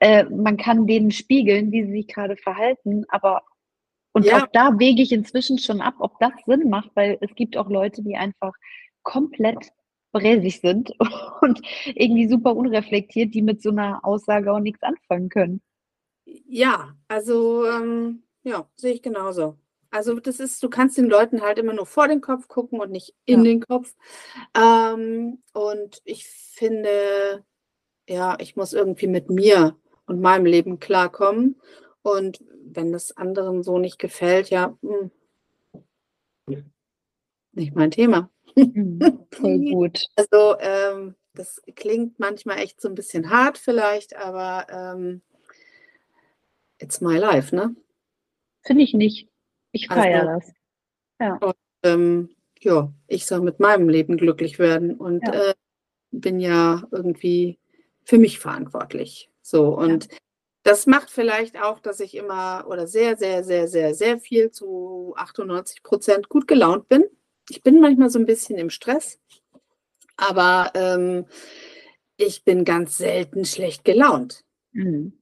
Nee. 0.02 0.08
Äh, 0.08 0.24
man 0.30 0.56
kann 0.56 0.88
denen 0.88 1.12
spiegeln, 1.12 1.74
wie 1.74 1.84
sie 1.84 1.92
sich 1.92 2.08
gerade 2.08 2.38
verhalten, 2.38 3.04
aber 3.10 3.44
und 4.14 4.26
ja. 4.26 4.44
auch 4.44 4.48
da 4.54 4.80
wege 4.80 5.02
ich 5.02 5.12
inzwischen 5.12 5.58
schon 5.58 5.82
ab, 5.82 5.96
ob 6.00 6.18
das 6.20 6.32
Sinn 6.46 6.70
macht, 6.70 6.92
weil 6.94 7.18
es 7.20 7.36
gibt 7.36 7.58
auch 7.58 7.70
Leute, 7.70 8.02
die 8.02 8.16
einfach 8.16 8.54
komplett 9.02 9.74
bräsig 10.14 10.62
sind 10.62 10.94
und 11.42 11.60
irgendwie 11.96 12.30
super 12.30 12.56
unreflektiert, 12.56 13.34
die 13.34 13.42
mit 13.42 13.62
so 13.62 13.72
einer 13.72 14.06
Aussage 14.06 14.54
auch 14.54 14.62
nichts 14.62 14.84
anfangen 14.84 15.28
können. 15.28 15.62
Ja, 16.26 16.96
also 17.10 17.66
ähm, 17.68 18.23
ja, 18.44 18.68
sehe 18.76 18.94
ich 18.94 19.02
genauso. 19.02 19.58
Also 19.92 20.20
das 20.20 20.40
ist, 20.40 20.62
du 20.64 20.70
kannst 20.70 20.98
den 20.98 21.06
Leuten 21.06 21.42
halt 21.42 21.60
immer 21.60 21.74
nur 21.74 21.86
vor 21.86 22.08
den 22.08 22.20
Kopf 22.20 22.48
gucken 22.48 22.80
und 22.80 22.92
nicht 22.92 23.14
in 23.26 23.40
ja. 23.40 23.52
den 23.52 23.62
Kopf. 23.62 23.94
Ähm, 24.56 25.44
und 25.54 26.02
ich 26.04 26.28
finde, 26.28 27.46
ja, 28.10 28.36
ich 28.40 28.56
muss 28.56 28.74
irgendwie 28.74 29.08
mit 29.08 29.30
mir 29.30 29.78
und 30.08 30.20
meinem 30.20 30.46
Leben 30.46 30.80
klarkommen. 30.80 31.62
Und 32.02 32.44
wenn 32.66 32.92
das 32.92 33.16
anderen 33.16 33.62
so 33.62 33.78
nicht 33.78 34.00
gefällt, 34.00 34.50
ja, 34.50 34.76
mh, 34.82 35.12
hm, 36.50 36.72
nicht 37.54 37.76
mein 37.76 37.92
Thema. 37.92 38.32
Mhm, 38.56 39.28
voll 39.32 39.60
gut. 39.72 40.08
Also 40.16 40.58
ähm, 40.60 41.16
das 41.36 41.62
klingt 41.76 42.20
manchmal 42.20 42.60
echt 42.60 42.82
so 42.82 42.90
ein 42.90 42.96
bisschen 42.96 43.30
hart 43.30 43.58
vielleicht, 43.58 44.16
aber 44.16 44.68
ähm, 44.70 45.22
it's 46.80 47.00
my 47.00 47.18
life, 47.18 47.56
ne? 47.56 47.76
Finde 48.66 48.84
ich 48.84 48.94
nicht. 48.94 49.28
Ich 49.72 49.88
feiere 49.88 50.30
also, 50.30 50.40
das. 50.40 50.54
Ja. 51.20 51.36
Und, 51.36 51.56
ähm, 51.84 52.30
ja, 52.60 52.94
ich 53.08 53.26
soll 53.26 53.42
mit 53.42 53.60
meinem 53.60 53.90
Leben 53.90 54.18
glücklich 54.18 54.60
werden 54.60 54.96
und 54.96 55.22
ja. 55.26 55.50
äh, 55.50 55.54
bin 56.12 56.40
ja 56.40 56.84
irgendwie 56.92 57.60
für 58.04 58.18
mich 58.18 58.40
verantwortlich. 58.40 59.30
So 59.42 59.78
und 59.78 60.12
ja. 60.12 60.18
Das 60.64 60.88
macht 60.88 61.10
vielleicht 61.10 61.62
auch, 61.62 61.80
dass 61.80 62.00
ich 62.00 62.16
immer 62.16 62.66
oder 62.70 62.88
sehr, 62.88 63.18
sehr, 63.18 63.44
sehr, 63.44 63.68
sehr, 63.68 63.94
sehr 63.94 64.18
viel 64.18 64.50
zu 64.50 65.14
98 65.18 65.84
Prozent 65.84 66.30
gut 66.30 66.48
gelaunt 66.48 66.88
bin. 66.88 67.04
Ich 67.50 67.62
bin 67.64 67.82
manchmal 67.82 68.10
so 68.10 68.18
ein 68.18 68.26
bisschen 68.26 68.58
im 68.58 68.70
Stress, 68.70 69.20
aber 70.16 70.72
ähm, 70.74 71.26
ich 72.16 72.46
bin 72.46 72.64
ganz 72.64 72.98
selten 72.98 73.44
schlecht 73.44 73.84
gelaunt. 73.84 74.46
Mhm. 74.72 75.22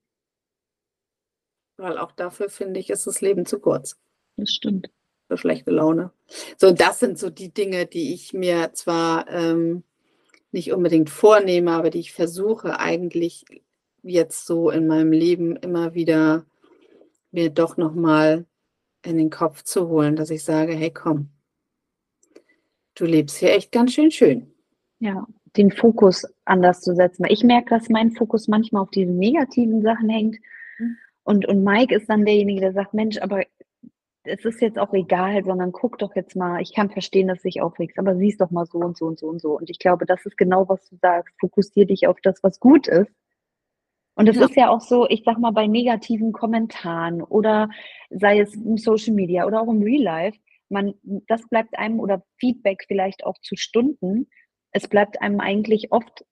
Weil 1.82 1.98
auch 1.98 2.12
dafür 2.12 2.50
finde 2.50 2.80
ich, 2.80 2.92
ist 2.92 3.08
das 3.08 3.22
Leben 3.22 3.48
zu 3.48 3.60
kurz. 3.60 3.98
Das 4.38 4.52
stimmt. 4.52 4.92
Für 5.28 5.38
schlechte 5.38 5.72
Laune. 5.72 6.12
So, 6.58 6.72
das 6.72 7.00
sind 7.00 7.18
so 7.18 7.32
die 7.32 7.52
Dinge, 7.52 7.88
die 7.88 8.14
ich 8.14 8.34
mir 8.34 8.72
zwar 8.74 9.28
ähm, 9.30 9.84
nicht 10.52 10.74
unbedingt 10.74 11.10
vornehme, 11.10 11.72
aber 11.72 11.90
die 11.90 12.00
ich 12.00 12.14
versuche 12.14 12.80
eigentlich 12.80 13.46
jetzt 14.04 14.46
so 14.46 14.70
in 14.70 14.86
meinem 14.86 15.12
Leben 15.12 15.56
immer 15.56 15.96
wieder 15.96 16.46
mir 17.32 17.50
doch 17.50 17.78
nochmal 17.78 18.46
in 19.04 19.18
den 19.18 19.32
Kopf 19.32 19.64
zu 19.64 19.88
holen, 19.88 20.16
dass 20.16 20.30
ich 20.30 20.44
sage, 20.44 20.74
hey 20.74 20.92
komm, 20.92 21.30
du 22.94 23.06
lebst 23.06 23.38
hier 23.38 23.54
echt 23.54 23.72
ganz 23.72 23.94
schön 23.94 24.12
schön. 24.12 24.54
Ja, 25.00 25.26
den 25.58 25.72
Fokus 25.72 26.28
anders 26.46 26.82
zu 26.82 26.94
setzen. 26.94 27.26
Ich 27.28 27.44
merke, 27.44 27.72
dass 27.72 27.90
mein 27.90 28.12
Fokus 28.12 28.48
manchmal 28.48 28.84
auf 28.84 28.92
diesen 28.92 29.18
negativen 29.18 29.82
Sachen 29.82 30.10
hängt. 30.10 30.38
Und, 31.24 31.48
und 31.48 31.64
Mike 31.64 31.96
ist 31.96 32.10
dann 32.10 32.26
derjenige, 32.26 32.62
der 32.62 32.74
sagt, 32.74 32.94
Mensch, 32.94 33.20
aber 33.20 33.44
es 34.24 34.46
ist 34.46 34.62
jetzt 34.62 34.78
auch 34.78 34.94
egal, 34.94 35.44
sondern 35.44 35.72
guck 35.72 35.98
doch 35.98 36.16
jetzt 36.16 36.36
mal, 36.36 36.62
ich 36.62 36.74
kann 36.74 36.90
verstehen, 36.90 37.28
dass 37.28 37.42
du 37.42 37.48
dich 37.48 37.62
aufregst, 37.62 37.98
aber 37.98 38.16
siehst 38.16 38.42
doch 38.42 38.52
mal 38.52 38.66
so 38.66 38.78
und 38.80 38.98
so 38.98 39.06
und 39.06 39.20
so 39.20 39.28
und 39.28 39.42
so. 39.42 39.58
Und 39.58 39.70
ich 39.70 39.80
glaube, 39.80 40.06
das 40.06 40.26
ist 40.26 40.38
genau, 40.38 40.70
was 40.70 40.88
du 40.90 40.98
sagst. 41.02 41.34
Fokussier 41.40 41.86
dich 41.86 42.08
auf 42.08 42.18
das, 42.22 42.44
was 42.44 42.60
gut 42.60 42.88
ist. 42.88 43.12
Und 44.16 44.28
es 44.28 44.36
ja. 44.36 44.46
ist 44.46 44.56
ja 44.56 44.70
auch 44.70 44.82
so, 44.82 45.08
ich 45.10 45.24
sag 45.26 45.40
mal, 45.40 45.52
bei 45.52 45.68
negativen 45.68 46.34
Kommentaren 46.34 47.24
oder 47.24 47.70
sei 48.10 48.40
es 48.40 48.54
im 48.56 48.78
Social 48.78 49.14
Media 49.14 49.46
oder 49.46 49.62
auch 49.62 49.70
im 49.70 49.82
Real 49.82 50.04
Life, 50.04 50.38
man, 50.70 50.94
das 51.28 51.48
bleibt 51.50 51.78
einem 51.78 52.00
oder 52.00 52.24
Feedback 52.38 52.84
vielleicht 52.88 53.26
auch 53.26 53.38
zu 53.42 53.56
Stunden. 53.56 54.28
Es 54.72 54.88
bleibt 54.88 55.22
einem 55.22 55.40
eigentlich 55.40 55.92
oft 55.92 56.26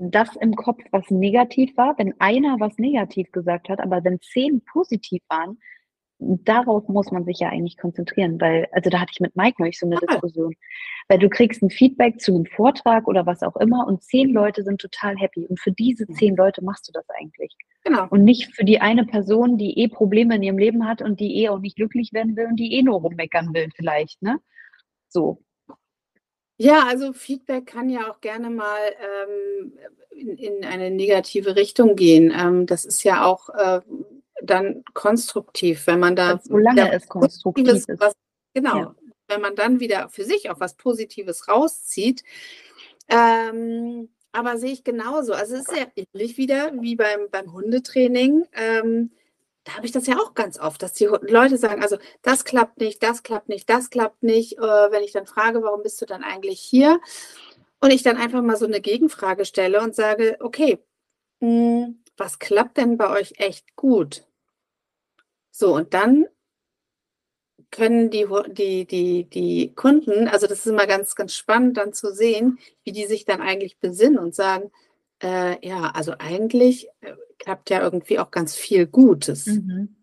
das 0.00 0.34
im 0.36 0.56
Kopf, 0.56 0.82
was 0.92 1.10
negativ 1.10 1.76
war, 1.76 1.96
wenn 1.98 2.18
einer 2.20 2.58
was 2.58 2.78
negativ 2.78 3.30
gesagt 3.32 3.68
hat, 3.68 3.80
aber 3.80 4.02
wenn 4.02 4.20
zehn 4.20 4.62
positiv 4.62 5.22
waren, 5.28 5.58
darauf 6.18 6.88
muss 6.88 7.10
man 7.10 7.24
sich 7.24 7.38
ja 7.40 7.48
eigentlich 7.48 7.76
konzentrieren, 7.76 8.40
weil, 8.40 8.66
also 8.72 8.88
da 8.90 9.00
hatte 9.00 9.12
ich 9.12 9.20
mit 9.20 9.36
Mike 9.36 9.56
neulich 9.58 9.78
so 9.78 9.86
eine 9.86 9.96
ah. 9.96 10.00
Diskussion, 10.00 10.54
weil 11.08 11.18
du 11.18 11.28
kriegst 11.28 11.62
ein 11.62 11.70
Feedback 11.70 12.20
zu 12.20 12.34
einem 12.34 12.46
Vortrag 12.46 13.08
oder 13.08 13.26
was 13.26 13.42
auch 13.42 13.56
immer 13.56 13.86
und 13.86 14.02
zehn 14.02 14.30
Leute 14.30 14.62
sind 14.62 14.80
total 14.80 15.16
happy 15.16 15.46
und 15.46 15.60
für 15.60 15.72
diese 15.72 16.06
zehn 16.08 16.34
Leute 16.34 16.64
machst 16.64 16.88
du 16.88 16.92
das 16.92 17.08
eigentlich. 17.10 17.54
Genau. 17.84 18.06
Und 18.08 18.24
nicht 18.24 18.54
für 18.54 18.64
die 18.64 18.80
eine 18.80 19.04
Person, 19.04 19.58
die 19.58 19.78
eh 19.78 19.88
Probleme 19.88 20.36
in 20.36 20.42
ihrem 20.42 20.58
Leben 20.58 20.86
hat 20.86 21.02
und 21.02 21.20
die 21.20 21.42
eh 21.42 21.48
auch 21.48 21.60
nicht 21.60 21.76
glücklich 21.76 22.12
werden 22.12 22.36
will 22.36 22.46
und 22.46 22.56
die 22.56 22.74
eh 22.74 22.82
nur 22.82 23.00
rummeckern 23.00 23.52
will 23.54 23.68
vielleicht, 23.74 24.22
ne? 24.22 24.38
So. 25.08 25.42
Ja, 26.62 26.86
also 26.86 27.14
Feedback 27.14 27.64
kann 27.64 27.88
ja 27.88 28.10
auch 28.10 28.20
gerne 28.20 28.50
mal 28.50 28.78
ähm, 29.00 29.72
in, 30.10 30.36
in, 30.36 30.64
eine 30.66 30.90
negative 30.90 31.56
Richtung 31.56 31.96
gehen. 31.96 32.30
Ähm, 32.38 32.66
das 32.66 32.84
ist 32.84 33.02
ja 33.02 33.24
auch 33.24 33.48
äh, 33.48 33.80
dann 34.42 34.84
konstruktiv, 34.92 35.86
wenn 35.86 36.00
man 36.00 36.16
da. 36.16 36.38
Solange 36.42 36.92
es 36.92 37.08
konstruktiv 37.08 37.66
ist. 37.66 37.88
Was, 37.98 38.12
genau. 38.52 38.76
Ja. 38.76 38.94
Wenn 39.28 39.40
man 39.40 39.56
dann 39.56 39.80
wieder 39.80 40.10
für 40.10 40.24
sich 40.24 40.50
auch 40.50 40.60
was 40.60 40.74
Positives 40.74 41.48
rauszieht. 41.48 42.24
Ähm, 43.08 44.10
aber 44.32 44.58
sehe 44.58 44.72
ich 44.72 44.84
genauso. 44.84 45.32
Also 45.32 45.54
es 45.54 45.62
ist 45.62 45.74
ja 45.74 45.86
ähnlich 45.96 46.36
wieder 46.36 46.74
wie 46.78 46.94
beim, 46.94 47.30
beim 47.30 47.54
Hundetraining. 47.54 48.44
Ähm, 48.52 49.12
da 49.64 49.76
habe 49.76 49.86
ich 49.86 49.92
das 49.92 50.06
ja 50.06 50.16
auch 50.18 50.34
ganz 50.34 50.58
oft, 50.58 50.82
dass 50.82 50.94
die 50.94 51.04
Leute 51.04 51.58
sagen, 51.58 51.82
also 51.82 51.98
das 52.22 52.44
klappt 52.44 52.80
nicht, 52.80 53.02
das 53.02 53.22
klappt 53.22 53.48
nicht, 53.48 53.68
das 53.68 53.90
klappt 53.90 54.22
nicht. 54.22 54.58
Äh, 54.58 54.90
wenn 54.90 55.02
ich 55.02 55.12
dann 55.12 55.26
frage, 55.26 55.62
warum 55.62 55.82
bist 55.82 56.00
du 56.00 56.06
dann 56.06 56.24
eigentlich 56.24 56.60
hier? 56.60 57.00
Und 57.80 57.90
ich 57.90 58.02
dann 58.02 58.16
einfach 58.16 58.42
mal 58.42 58.56
so 58.56 58.66
eine 58.66 58.80
Gegenfrage 58.80 59.44
stelle 59.44 59.80
und 59.80 59.94
sage, 59.94 60.36
okay, 60.40 60.78
mh, 61.40 61.48
hm, 61.86 62.04
was 62.16 62.38
klappt 62.38 62.76
denn 62.76 62.98
bei 62.98 63.10
euch 63.10 63.34
echt 63.38 63.76
gut? 63.76 64.24
So, 65.50 65.74
und 65.74 65.94
dann 65.94 66.26
können 67.70 68.10
die, 68.10 68.26
die, 68.48 68.84
die, 68.86 69.24
die 69.24 69.74
Kunden, 69.74 70.28
also 70.28 70.46
das 70.46 70.60
ist 70.60 70.66
immer 70.66 70.86
ganz, 70.86 71.14
ganz 71.14 71.34
spannend 71.34 71.76
dann 71.76 71.92
zu 71.92 72.12
sehen, 72.12 72.58
wie 72.84 72.92
die 72.92 73.06
sich 73.06 73.24
dann 73.24 73.40
eigentlich 73.40 73.78
besinnen 73.78 74.18
und 74.18 74.34
sagen, 74.34 74.70
äh, 75.22 75.66
ja, 75.66 75.90
also 75.94 76.14
eigentlich 76.18 76.88
äh, 77.00 77.14
klappt 77.40 77.70
ja 77.70 77.82
irgendwie 77.82 78.20
auch 78.20 78.30
ganz 78.30 78.54
viel 78.54 78.86
Gutes. 78.86 79.46
Mhm. 79.46 79.96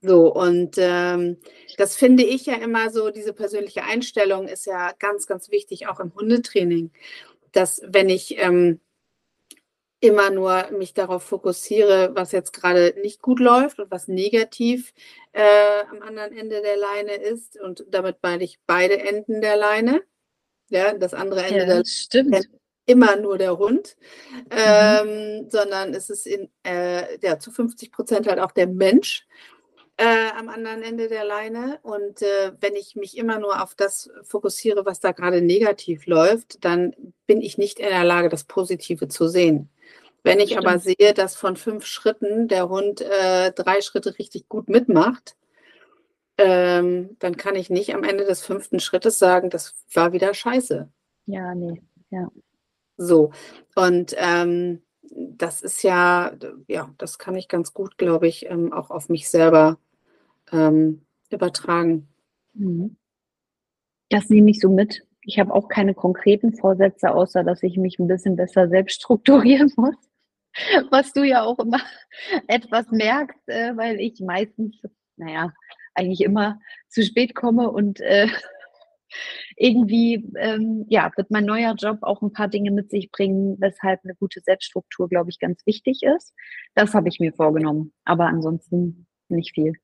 So, 0.00 0.32
und 0.32 0.76
ähm, 0.78 1.38
das 1.76 1.96
finde 1.96 2.22
ich 2.22 2.46
ja 2.46 2.54
immer 2.54 2.90
so, 2.90 3.10
diese 3.10 3.32
persönliche 3.32 3.82
Einstellung 3.84 4.46
ist 4.46 4.64
ja 4.64 4.92
ganz, 4.98 5.26
ganz 5.26 5.50
wichtig, 5.50 5.88
auch 5.88 6.00
im 6.00 6.14
Hundetraining, 6.14 6.92
dass 7.52 7.82
wenn 7.84 8.08
ich 8.08 8.38
ähm, 8.38 8.80
immer 10.00 10.30
nur 10.30 10.70
mich 10.72 10.94
darauf 10.94 11.22
fokussiere, 11.24 12.10
was 12.14 12.32
jetzt 12.32 12.52
gerade 12.52 12.94
nicht 13.02 13.20
gut 13.20 13.40
läuft 13.40 13.80
und 13.80 13.90
was 13.90 14.08
negativ 14.08 14.92
äh, 15.32 15.82
am 15.90 16.02
anderen 16.02 16.36
Ende 16.36 16.62
der 16.62 16.76
Leine 16.76 17.14
ist. 17.14 17.58
Und 17.60 17.84
damit 17.90 18.18
meine 18.22 18.44
ich 18.44 18.60
beide 18.66 18.98
Enden 18.98 19.40
der 19.40 19.56
Leine. 19.56 20.02
Ja, 20.68 20.94
das 20.94 21.14
andere 21.14 21.42
Ende 21.44 21.60
ja, 21.60 21.66
der 21.66 21.84
stimmt. 21.84 22.32
Leine 22.32 22.44
immer 22.86 23.16
nur 23.16 23.36
der 23.36 23.58
Hund, 23.58 23.96
mhm. 24.30 24.46
ähm, 24.50 25.50
sondern 25.50 25.92
es 25.94 26.08
ist 26.08 26.26
in, 26.26 26.48
äh, 26.64 27.18
ja, 27.20 27.38
zu 27.38 27.50
50 27.50 27.92
Prozent 27.92 28.26
halt 28.26 28.40
auch 28.40 28.52
der 28.52 28.66
Mensch. 28.66 29.26
Äh, 29.98 30.30
am 30.36 30.50
anderen 30.50 30.82
Ende 30.82 31.08
der 31.08 31.24
Leine. 31.24 31.78
Und 31.82 32.20
äh, 32.20 32.52
wenn 32.60 32.76
ich 32.76 32.96
mich 32.96 33.16
immer 33.16 33.38
nur 33.38 33.62
auf 33.62 33.74
das 33.74 34.10
fokussiere, 34.24 34.84
was 34.84 35.00
da 35.00 35.12
gerade 35.12 35.40
negativ 35.40 36.06
läuft, 36.06 36.62
dann 36.66 36.94
bin 37.26 37.40
ich 37.40 37.56
nicht 37.56 37.78
in 37.78 37.88
der 37.88 38.04
Lage, 38.04 38.28
das 38.28 38.44
Positive 38.44 39.08
zu 39.08 39.26
sehen. 39.26 39.70
Wenn 40.22 40.38
ich 40.38 40.58
aber 40.58 40.78
sehe, 40.80 41.14
dass 41.14 41.34
von 41.34 41.56
fünf 41.56 41.86
Schritten 41.86 42.46
der 42.48 42.68
Hund 42.68 43.00
äh, 43.00 43.52
drei 43.52 43.80
Schritte 43.80 44.18
richtig 44.18 44.48
gut 44.48 44.68
mitmacht, 44.68 45.36
ähm, 46.36 47.16
dann 47.20 47.36
kann 47.36 47.54
ich 47.54 47.70
nicht 47.70 47.94
am 47.94 48.04
Ende 48.04 48.24
des 48.24 48.42
fünften 48.42 48.80
Schrittes 48.80 49.18
sagen, 49.18 49.50
das 49.50 49.74
war 49.92 50.12
wieder 50.12 50.34
scheiße. 50.34 50.90
Ja, 51.26 51.54
nee, 51.54 51.80
ja. 52.10 52.28
So, 52.96 53.32
und 53.74 54.14
ähm, 54.18 54.82
das 55.10 55.62
ist 55.62 55.82
ja, 55.82 56.32
ja, 56.68 56.90
das 56.98 57.18
kann 57.18 57.36
ich 57.36 57.48
ganz 57.48 57.72
gut, 57.72 57.98
glaube 57.98 58.26
ich, 58.26 58.46
ähm, 58.46 58.72
auch 58.72 58.90
auf 58.90 59.08
mich 59.08 59.28
selber 59.28 59.78
ähm, 60.52 61.06
übertragen. 61.30 62.08
Mhm. 62.54 62.96
Das 64.08 64.28
nehme 64.28 64.50
ich 64.50 64.60
so 64.60 64.70
mit. 64.70 65.02
Ich 65.22 65.38
habe 65.38 65.52
auch 65.52 65.68
keine 65.68 65.94
konkreten 65.94 66.54
Vorsätze, 66.54 67.12
außer 67.12 67.42
dass 67.42 67.62
ich 67.62 67.76
mich 67.76 67.98
ein 67.98 68.06
bisschen 68.06 68.36
besser 68.36 68.68
selbst 68.68 68.94
strukturieren 68.94 69.72
muss. 69.76 69.96
was 70.90 71.12
du 71.12 71.22
ja 71.24 71.42
auch 71.42 71.58
immer 71.58 71.80
etwas 72.46 72.90
merkst, 72.90 73.48
äh, 73.48 73.76
weil 73.76 74.00
ich 74.00 74.20
meistens, 74.20 74.76
naja, 75.16 75.52
eigentlich 75.94 76.20
immer 76.20 76.60
zu 76.88 77.02
spät 77.02 77.34
komme 77.34 77.70
und 77.70 78.00
äh, 78.00 78.28
irgendwie, 79.56 80.24
ähm, 80.38 80.86
ja, 80.88 81.10
wird 81.16 81.30
mein 81.30 81.44
neuer 81.44 81.74
Job 81.74 81.98
auch 82.02 82.22
ein 82.22 82.32
paar 82.32 82.48
Dinge 82.48 82.70
mit 82.70 82.90
sich 82.90 83.10
bringen, 83.10 83.56
weshalb 83.60 84.00
eine 84.04 84.14
gute 84.14 84.40
Selbststruktur, 84.40 85.08
glaube 85.08 85.30
ich, 85.30 85.38
ganz 85.38 85.64
wichtig 85.66 86.02
ist. 86.02 86.34
Das 86.74 86.94
habe 86.94 87.08
ich 87.08 87.20
mir 87.20 87.32
vorgenommen, 87.32 87.92
aber 88.04 88.26
ansonsten 88.26 89.06
nicht 89.28 89.54
viel. 89.54 89.74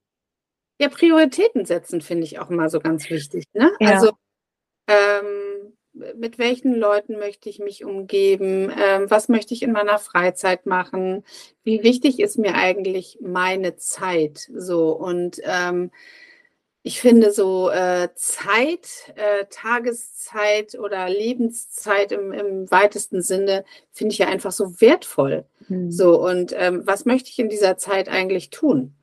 Ja, 0.81 0.89
Prioritäten 0.89 1.65
setzen 1.65 2.01
finde 2.01 2.25
ich 2.25 2.39
auch 2.39 2.51
immer 2.51 2.69
so 2.69 2.81
ganz 2.81 3.09
wichtig. 3.11 3.45
Ne? 3.53 3.71
Ja. 3.81 3.91
Also 3.91 4.13
ähm, 4.89 5.75
mit 5.93 6.39
welchen 6.39 6.75
Leuten 6.75 7.19
möchte 7.19 7.49
ich 7.51 7.59
mich 7.59 7.85
umgeben, 7.85 8.73
ähm, 8.77 9.11
was 9.11 9.29
möchte 9.29 9.55
ich 9.55 9.63
in 9.63 9.73
meiner 9.73 9.99
Freizeit 9.99 10.67
machen, 10.67 11.25
wie 11.65 11.83
wichtig 11.83 12.19
ist 12.19 12.39
mir 12.39 12.55
eigentlich 12.55 13.19
meine 13.21 13.77
Zeit 13.77 14.49
so 14.55 14.93
und 14.93 15.39
ähm, 15.45 15.91
ich 16.83 17.01
finde 17.01 17.33
so 17.33 17.71
äh, 17.71 18.09
Zeit, 18.17 19.13
äh, 19.15 19.45
Tageszeit 19.51 20.77
oder 20.77 21.09
Lebenszeit 21.09 22.11
im, 22.11 22.33
im 22.33 22.71
weitesten 22.71 23.23
Sinne 23.23 23.65
finde 23.93 24.13
ich 24.13 24.19
ja 24.19 24.27
einfach 24.27 24.53
so 24.53 24.81
wertvoll. 24.81 25.45
Mhm. 25.69 25.93
So 25.93 26.21
und 26.21 26.53
ähm, 26.57 26.83
was 26.85 27.05
möchte 27.05 27.31
ich 27.31 27.39
in 27.39 27.49
dieser 27.49 27.77
Zeit 27.77 28.09
eigentlich 28.09 28.51
tun? 28.51 28.95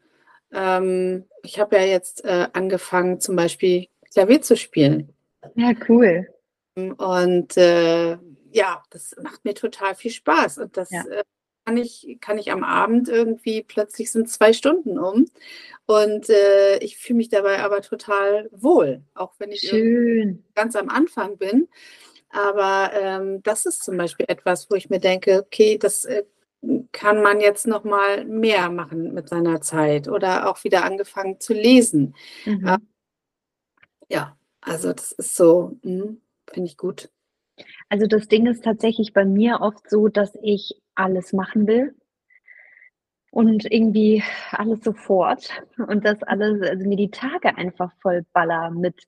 Ähm, 0.51 1.25
ich 1.43 1.59
habe 1.59 1.77
ja 1.77 1.83
jetzt 1.83 2.25
äh, 2.25 2.47
angefangen, 2.51 3.21
zum 3.21 3.35
Beispiel 3.35 3.87
Klavier 4.11 4.41
zu 4.41 4.57
spielen. 4.57 5.13
Ja, 5.55 5.71
cool. 5.87 6.27
Und 6.75 7.57
äh, 7.57 8.17
ja, 8.51 8.83
das 8.89 9.15
macht 9.21 9.45
mir 9.45 9.53
total 9.53 9.95
viel 9.95 10.11
Spaß. 10.11 10.57
Und 10.57 10.77
das 10.77 10.91
ja. 10.91 11.03
äh, 11.03 11.23
kann, 11.65 11.77
ich, 11.77 12.17
kann 12.19 12.37
ich 12.37 12.51
am 12.51 12.63
Abend 12.63 13.09
irgendwie, 13.09 13.61
plötzlich 13.61 14.11
sind 14.11 14.29
zwei 14.29 14.53
Stunden 14.53 14.97
um. 14.97 15.27
Und 15.89 16.29
äh, 16.29 16.77
ich 16.83 16.97
fühle 16.99 17.17
mich 17.17 17.29
dabei 17.29 17.63
aber 17.63 17.81
total 17.81 18.47
wohl, 18.51 19.01
auch 19.15 19.33
wenn 19.39 19.51
ich 19.51 19.73
ganz 20.53 20.75
am 20.75 20.87
Anfang 20.87 21.39
bin. 21.39 21.67
Aber 22.29 22.91
ähm, 22.93 23.41
das 23.41 23.65
ist 23.65 23.81
zum 23.81 23.97
Beispiel 23.97 24.27
etwas, 24.29 24.69
wo 24.69 24.75
ich 24.75 24.91
mir 24.91 24.99
denke, 24.99 25.43
okay, 25.43 25.79
das 25.79 26.05
äh, 26.05 26.25
kann 26.91 27.23
man 27.23 27.39
jetzt 27.39 27.65
noch 27.65 27.85
mal 27.85 28.23
mehr 28.25 28.69
machen 28.69 29.15
mit 29.15 29.29
seiner 29.29 29.61
Zeit 29.61 30.07
oder 30.07 30.47
auch 30.47 30.63
wieder 30.63 30.83
angefangen 30.83 31.39
zu 31.39 31.53
lesen. 31.53 32.13
Mhm. 32.45 32.77
ja, 34.09 34.37
also 34.61 34.93
das 34.93 35.11
ist 35.11 35.35
so. 35.35 35.79
Hm. 35.81 36.21
Finde 36.53 36.67
ich 36.69 36.77
gut. 36.77 37.09
Also 37.89 38.05
das 38.05 38.27
Ding 38.27 38.45
ist 38.45 38.63
tatsächlich 38.63 39.11
bei 39.11 39.25
mir 39.25 39.61
oft 39.61 39.89
so, 39.89 40.07
dass 40.07 40.37
ich 40.43 40.79
alles 40.93 41.33
machen 41.33 41.65
will 41.65 41.95
und 43.31 43.71
irgendwie 43.71 44.23
alles 44.51 44.83
sofort 44.83 45.49
und 45.87 46.05
das 46.05 46.23
alles, 46.23 46.61
also 46.61 46.87
mir 46.87 46.97
die 46.97 47.11
Tage 47.11 47.57
einfach 47.57 47.91
voll 48.01 48.25
baller 48.33 48.71
mit 48.71 49.07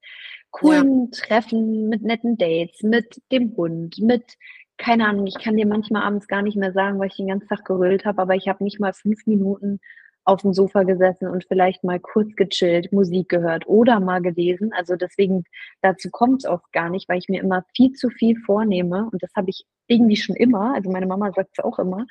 coolen 0.51 1.09
ja. 1.11 1.19
Treffen, 1.19 1.89
mit 1.89 2.03
netten 2.03 2.37
Dates, 2.37 2.83
mit 2.83 3.21
dem 3.31 3.55
Hund, 3.55 3.99
mit 3.99 4.37
keine 4.77 5.07
Ahnung, 5.07 5.27
ich 5.27 5.37
kann 5.37 5.57
dir 5.57 5.67
manchmal 5.67 6.01
abends 6.01 6.27
gar 6.27 6.41
nicht 6.41 6.57
mehr 6.57 6.73
sagen, 6.73 6.97
weil 6.97 7.07
ich 7.07 7.15
den 7.15 7.27
ganzen 7.27 7.47
Tag 7.47 7.65
gerüllt 7.65 8.03
habe, 8.03 8.21
aber 8.21 8.35
ich 8.35 8.47
habe 8.47 8.63
nicht 8.63 8.79
mal 8.79 8.93
fünf 8.93 9.27
Minuten 9.27 9.79
auf 10.23 10.41
dem 10.41 10.53
Sofa 10.53 10.83
gesessen 10.83 11.27
und 11.27 11.45
vielleicht 11.45 11.83
mal 11.83 11.99
kurz 11.99 12.35
gechillt, 12.35 12.91
Musik 12.93 13.29
gehört 13.29 13.67
oder 13.67 13.99
mal 13.99 14.21
gelesen. 14.21 14.71
Also 14.73 14.95
deswegen, 14.95 15.43
dazu 15.81 16.09
kommt 16.11 16.43
es 16.43 16.49
oft 16.49 16.71
gar 16.71 16.89
nicht, 16.89 17.09
weil 17.09 17.17
ich 17.17 17.27
mir 17.27 17.41
immer 17.41 17.65
viel 17.75 17.93
zu 17.93 18.09
viel 18.09 18.37
vornehme 18.45 19.09
und 19.11 19.23
das 19.23 19.31
habe 19.35 19.49
ich 19.49 19.65
irgendwie 19.87 20.15
schon 20.15 20.35
immer, 20.35 20.75
also 20.75 20.91
meine 20.91 21.07
Mama 21.07 21.31
sagt 21.33 21.49
es 21.57 21.63
auch 21.63 21.79
immer, 21.79 22.05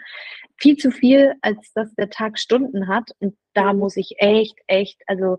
viel 0.57 0.77
zu 0.77 0.91
viel, 0.91 1.35
als 1.41 1.73
dass 1.75 1.95
der 1.95 2.11
Tag 2.11 2.39
Stunden 2.39 2.89
hat 2.89 3.13
und 3.21 3.37
da 3.55 3.73
muss 3.73 3.97
ich 3.97 4.17
echt, 4.19 4.59
echt, 4.67 5.01
also 5.07 5.39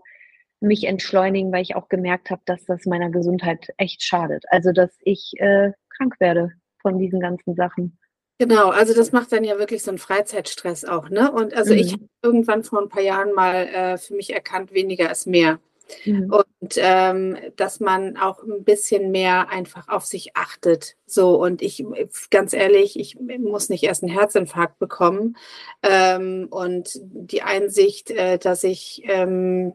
mich 0.60 0.84
entschleunigen, 0.84 1.52
weil 1.52 1.62
ich 1.62 1.76
auch 1.76 1.88
gemerkt 1.88 2.30
habe, 2.30 2.42
dass 2.46 2.64
das 2.64 2.86
meiner 2.86 3.10
Gesundheit 3.10 3.72
echt 3.76 4.02
schadet. 4.02 4.44
Also 4.48 4.72
dass 4.72 4.96
ich 5.00 5.32
äh, 5.38 5.72
krank 5.96 6.20
werde 6.20 6.52
von 6.80 6.98
diesen 6.98 7.20
ganzen 7.20 7.54
Sachen. 7.54 7.98
Genau, 8.42 8.70
also 8.70 8.92
das 8.92 9.12
macht 9.12 9.30
dann 9.30 9.44
ja 9.44 9.56
wirklich 9.60 9.84
so 9.84 9.92
einen 9.92 9.98
Freizeitstress 9.98 10.84
auch, 10.84 11.08
ne? 11.08 11.30
Und 11.30 11.54
also 11.54 11.74
mhm. 11.74 11.78
ich 11.78 11.92
habe 11.92 12.08
irgendwann 12.22 12.64
vor 12.64 12.82
ein 12.82 12.88
paar 12.88 13.02
Jahren 13.02 13.32
mal 13.34 13.54
äh, 13.68 13.98
für 13.98 14.14
mich 14.14 14.32
erkannt, 14.34 14.72
weniger 14.72 15.08
ist 15.12 15.28
mehr. 15.28 15.60
Mhm. 16.04 16.32
Und 16.32 16.72
ähm, 16.76 17.36
dass 17.54 17.78
man 17.78 18.16
auch 18.16 18.42
ein 18.42 18.64
bisschen 18.64 19.12
mehr 19.12 19.48
einfach 19.48 19.86
auf 19.86 20.04
sich 20.06 20.34
achtet. 20.34 20.96
So, 21.06 21.40
und 21.40 21.62
ich, 21.62 21.84
ganz 22.30 22.52
ehrlich, 22.52 22.98
ich 22.98 23.16
muss 23.20 23.68
nicht 23.68 23.84
erst 23.84 24.02
einen 24.02 24.12
Herzinfarkt 24.12 24.80
bekommen. 24.80 25.36
Ähm, 25.84 26.48
und 26.50 26.98
die 27.00 27.42
Einsicht, 27.42 28.10
äh, 28.10 28.38
dass 28.38 28.64
ich, 28.64 29.02
ähm, 29.04 29.72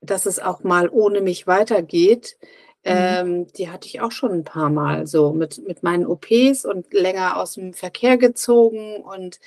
dass 0.00 0.24
es 0.24 0.38
auch 0.38 0.62
mal 0.62 0.88
ohne 0.88 1.20
mich 1.20 1.46
weitergeht. 1.46 2.38
Ähm, 2.84 3.46
die 3.52 3.68
hatte 3.68 3.86
ich 3.88 4.00
auch 4.00 4.12
schon 4.12 4.32
ein 4.32 4.44
paar 4.44 4.70
Mal 4.70 5.06
so 5.06 5.32
mit, 5.32 5.66
mit 5.66 5.82
meinen 5.82 6.06
OPs 6.06 6.64
und 6.64 6.92
länger 6.94 7.36
aus 7.36 7.54
dem 7.54 7.74
Verkehr 7.74 8.16
gezogen. 8.16 8.96
Und 8.96 9.38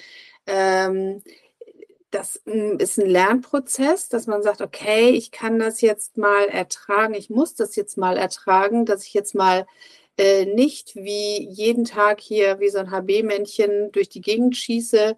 ähm, 0.45 1.23
das 2.11 2.41
hm, 2.45 2.77
ist 2.79 2.99
ein 2.99 3.09
Lernprozess, 3.09 4.09
dass 4.09 4.27
man 4.27 4.43
sagt, 4.43 4.61
okay, 4.61 5.09
ich 5.09 5.31
kann 5.31 5.59
das 5.59 5.81
jetzt 5.81 6.17
mal 6.17 6.45
ertragen, 6.47 7.15
ich 7.15 7.29
muss 7.29 7.55
das 7.55 7.75
jetzt 7.75 7.97
mal 7.97 8.17
ertragen, 8.17 8.86
dass 8.86 9.05
ich 9.05 9.13
jetzt 9.13 9.34
mal 9.36 9.65
äh, 10.17 10.45
nicht 10.45 10.95
wie 10.95 11.47
jeden 11.49 11.86
Tag 11.86 12.21
hier 12.21 12.59
wie 12.59 12.69
so 12.69 12.77
ein 12.79 12.91
HB-Männchen 12.91 13.91
durch 13.91 14.09
die 14.09 14.21
Gegend 14.21 14.55
schieße. 14.55 15.15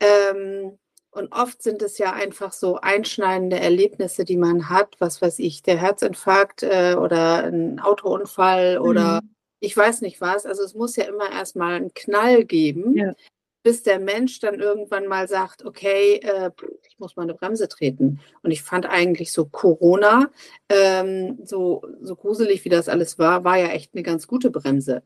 Ähm, 0.00 0.78
und 1.16 1.32
oft 1.32 1.62
sind 1.62 1.80
es 1.80 1.96
ja 1.96 2.12
einfach 2.12 2.52
so 2.52 2.76
einschneidende 2.76 3.58
Erlebnisse, 3.58 4.24
die 4.24 4.36
man 4.36 4.68
hat, 4.68 4.96
was 4.98 5.22
weiß 5.22 5.38
ich, 5.38 5.62
der 5.62 5.78
Herzinfarkt 5.78 6.62
äh, 6.62 6.94
oder 6.98 7.44
ein 7.44 7.80
Autounfall 7.80 8.78
oder 8.78 9.22
mhm. 9.22 9.30
ich 9.60 9.74
weiß 9.74 10.02
nicht 10.02 10.20
was. 10.20 10.44
Also 10.44 10.62
es 10.62 10.74
muss 10.74 10.94
ja 10.96 11.04
immer 11.04 11.30
erstmal 11.30 11.76
einen 11.76 11.94
Knall 11.94 12.44
geben, 12.44 12.96
ja. 12.96 13.14
bis 13.62 13.82
der 13.82 13.98
Mensch 13.98 14.40
dann 14.40 14.60
irgendwann 14.60 15.06
mal 15.06 15.26
sagt, 15.26 15.64
okay, 15.64 16.16
äh, 16.16 16.50
ich 16.86 16.98
muss 16.98 17.16
mal 17.16 17.22
eine 17.22 17.34
Bremse 17.34 17.68
treten. 17.68 18.20
Und 18.42 18.50
ich 18.50 18.62
fand 18.62 18.84
eigentlich 18.84 19.32
so 19.32 19.46
Corona, 19.46 20.30
ähm, 20.68 21.38
so, 21.44 21.82
so 22.02 22.14
gruselig 22.14 22.64
wie 22.66 22.70
das 22.70 22.90
alles 22.90 23.18
war, 23.18 23.42
war 23.42 23.56
ja 23.56 23.68
echt 23.68 23.94
eine 23.94 24.02
ganz 24.02 24.26
gute 24.26 24.50
Bremse. 24.50 25.02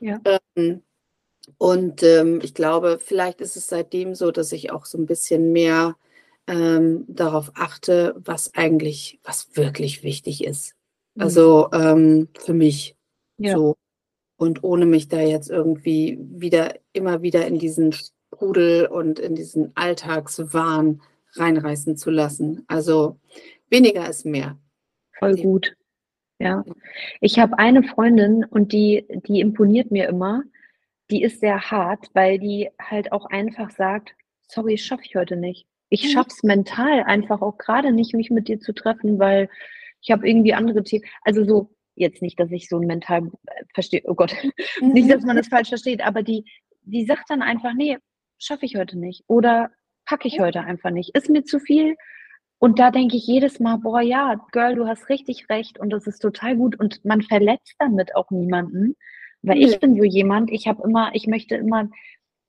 Ja. 0.00 0.20
Ähm, 0.56 0.82
und 1.58 2.02
ähm, 2.02 2.40
ich 2.42 2.54
glaube, 2.54 2.98
vielleicht 3.00 3.40
ist 3.40 3.56
es 3.56 3.66
seitdem 3.68 4.14
so, 4.14 4.30
dass 4.30 4.52
ich 4.52 4.72
auch 4.72 4.84
so 4.84 4.98
ein 4.98 5.06
bisschen 5.06 5.52
mehr 5.52 5.96
ähm, 6.46 7.04
darauf 7.08 7.52
achte, 7.54 8.14
was 8.18 8.54
eigentlich, 8.54 9.20
was 9.24 9.56
wirklich 9.56 10.02
wichtig 10.02 10.44
ist. 10.44 10.74
Mhm. 11.14 11.22
Also 11.22 11.68
ähm, 11.72 12.28
für 12.38 12.54
mich 12.54 12.96
ja. 13.38 13.56
so. 13.56 13.76
Und 14.38 14.62
ohne 14.62 14.84
mich 14.84 15.08
da 15.08 15.20
jetzt 15.20 15.48
irgendwie 15.48 16.18
wieder, 16.20 16.74
immer 16.92 17.22
wieder 17.22 17.46
in 17.46 17.58
diesen 17.58 17.92
Sprudel 17.92 18.86
und 18.86 19.18
in 19.18 19.34
diesen 19.34 19.72
Alltagswahn 19.74 21.00
reinreißen 21.32 21.96
zu 21.96 22.10
lassen. 22.10 22.62
Also 22.66 23.18
weniger 23.70 24.06
ist 24.08 24.26
mehr. 24.26 24.58
Voll 25.18 25.36
gut. 25.36 25.74
Ja. 26.38 26.64
Ich 27.22 27.38
habe 27.38 27.58
eine 27.58 27.82
Freundin 27.82 28.44
und 28.44 28.72
die, 28.72 29.06
die 29.26 29.40
imponiert 29.40 29.90
mir 29.90 30.06
immer 30.06 30.42
die 31.10 31.22
ist 31.22 31.40
sehr 31.40 31.70
hart, 31.70 32.08
weil 32.14 32.38
die 32.38 32.70
halt 32.80 33.12
auch 33.12 33.26
einfach 33.26 33.70
sagt, 33.70 34.14
sorry, 34.48 34.78
schaffe 34.78 35.02
ich 35.04 35.16
heute 35.16 35.36
nicht. 35.36 35.66
Ich 35.88 36.04
mhm. 36.04 36.08
schaff's 36.08 36.42
mental 36.42 37.02
einfach 37.04 37.42
auch 37.42 37.58
gerade 37.58 37.92
nicht, 37.92 38.14
mich 38.14 38.30
mit 38.30 38.48
dir 38.48 38.58
zu 38.58 38.72
treffen, 38.72 39.18
weil 39.18 39.48
ich 40.02 40.10
habe 40.10 40.28
irgendwie 40.28 40.54
andere 40.54 40.82
Themen. 40.82 41.04
Also 41.22 41.44
so, 41.44 41.70
jetzt 41.94 42.22
nicht, 42.22 42.38
dass 42.38 42.50
ich 42.50 42.68
so 42.68 42.78
ein 42.78 42.86
mental 42.86 43.30
äh, 43.46 43.64
verstehe, 43.74 44.02
oh 44.04 44.14
Gott, 44.14 44.34
mhm. 44.80 44.88
nicht, 44.92 45.10
dass 45.10 45.24
man 45.24 45.36
das 45.36 45.48
falsch 45.48 45.68
versteht, 45.68 46.04
aber 46.04 46.22
die, 46.22 46.44
die 46.82 47.06
sagt 47.06 47.30
dann 47.30 47.42
einfach, 47.42 47.72
nee, 47.74 47.98
schaffe 48.38 48.66
ich 48.66 48.76
heute 48.76 48.98
nicht. 48.98 49.24
Oder 49.26 49.70
packe 50.04 50.28
ich 50.28 50.40
heute 50.40 50.60
einfach 50.62 50.90
nicht. 50.90 51.14
Ist 51.16 51.28
mir 51.28 51.44
zu 51.44 51.58
viel. 51.58 51.96
Und 52.58 52.78
da 52.78 52.90
denke 52.90 53.16
ich 53.16 53.26
jedes 53.26 53.60
Mal, 53.60 53.76
boah, 53.76 54.00
ja, 54.00 54.36
Girl, 54.52 54.76
du 54.76 54.86
hast 54.86 55.08
richtig 55.08 55.48
recht 55.50 55.78
und 55.78 55.90
das 55.90 56.06
ist 56.06 56.20
total 56.20 56.56
gut. 56.56 56.78
Und 56.78 57.04
man 57.04 57.22
verletzt 57.22 57.74
damit 57.78 58.14
auch 58.16 58.30
niemanden. 58.30 58.96
Weil 59.46 59.62
ich 59.62 59.78
bin 59.78 59.96
so 59.96 60.04
jemand, 60.04 60.50
ich 60.50 60.66
habe 60.66 60.82
immer, 60.82 61.14
ich 61.14 61.26
möchte 61.26 61.54
immer 61.54 61.88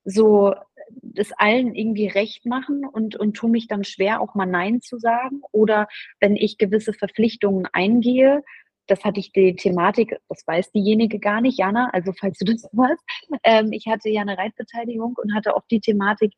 so 0.04 0.56
das 1.02 1.32
allen 1.34 1.76
irgendwie 1.76 2.08
recht 2.08 2.46
machen 2.46 2.86
und, 2.86 3.16
und 3.16 3.36
tue 3.36 3.50
mich 3.50 3.68
dann 3.68 3.84
schwer, 3.84 4.22
auch 4.22 4.36
mal 4.36 4.46
Nein 4.46 4.82
zu 4.82 4.98
sagen. 4.98 5.42
Oder 5.52 5.88
wenn 6.20 6.36
ich 6.36 6.58
gewisse 6.58 6.94
Verpflichtungen 6.94 7.68
eingehe, 7.72 8.42
das 8.88 9.04
hatte 9.04 9.20
ich 9.20 9.32
die 9.32 9.56
Thematik, 9.56 10.18
das 10.30 10.48
weiß 10.48 10.72
diejenige 10.72 11.20
gar 11.20 11.42
nicht, 11.42 11.60
Jana, 11.60 11.90
also 11.92 12.14
falls 12.18 12.38
du 12.40 12.46
das 12.46 12.64
weißt, 12.72 13.04
ähm, 13.44 13.72
ich 13.74 13.86
hatte 13.88 14.10
ja 14.10 14.22
eine 14.22 14.38
Reitbeteiligung 14.38 15.16
und 15.22 15.36
hatte 15.36 15.56
auch 15.56 15.64
die 15.70 15.82
Thematik, 15.82 16.34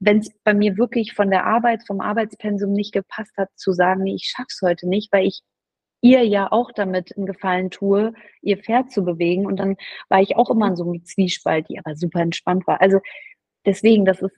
wenn 0.00 0.18
es 0.18 0.30
bei 0.42 0.52
mir 0.52 0.76
wirklich 0.76 1.14
von 1.14 1.30
der 1.30 1.46
Arbeit, 1.46 1.86
vom 1.86 2.00
Arbeitspensum 2.00 2.72
nicht 2.72 2.92
gepasst 2.92 3.36
hat, 3.36 3.50
zu 3.54 3.72
sagen, 3.72 4.02
nee, 4.02 4.16
ich 4.16 4.32
schaff's 4.36 4.60
heute 4.62 4.88
nicht, 4.88 5.12
weil 5.12 5.26
ich 5.26 5.42
ihr 6.02 6.26
ja 6.26 6.50
auch 6.50 6.72
damit 6.72 7.16
einen 7.16 7.26
Gefallen 7.26 7.70
tue, 7.70 8.12
ihr 8.42 8.58
Pferd 8.58 8.90
zu 8.92 9.04
bewegen. 9.04 9.46
Und 9.46 9.56
dann 9.56 9.76
war 10.08 10.20
ich 10.20 10.36
auch 10.36 10.50
immer 10.50 10.66
in 10.66 10.76
so 10.76 10.84
einem 10.84 11.04
Zwiespalt, 11.04 11.68
die 11.68 11.78
aber 11.78 11.96
super 11.96 12.20
entspannt 12.20 12.66
war. 12.66 12.82
Also 12.82 13.00
deswegen, 13.64 14.04
das 14.04 14.20
ist, 14.20 14.36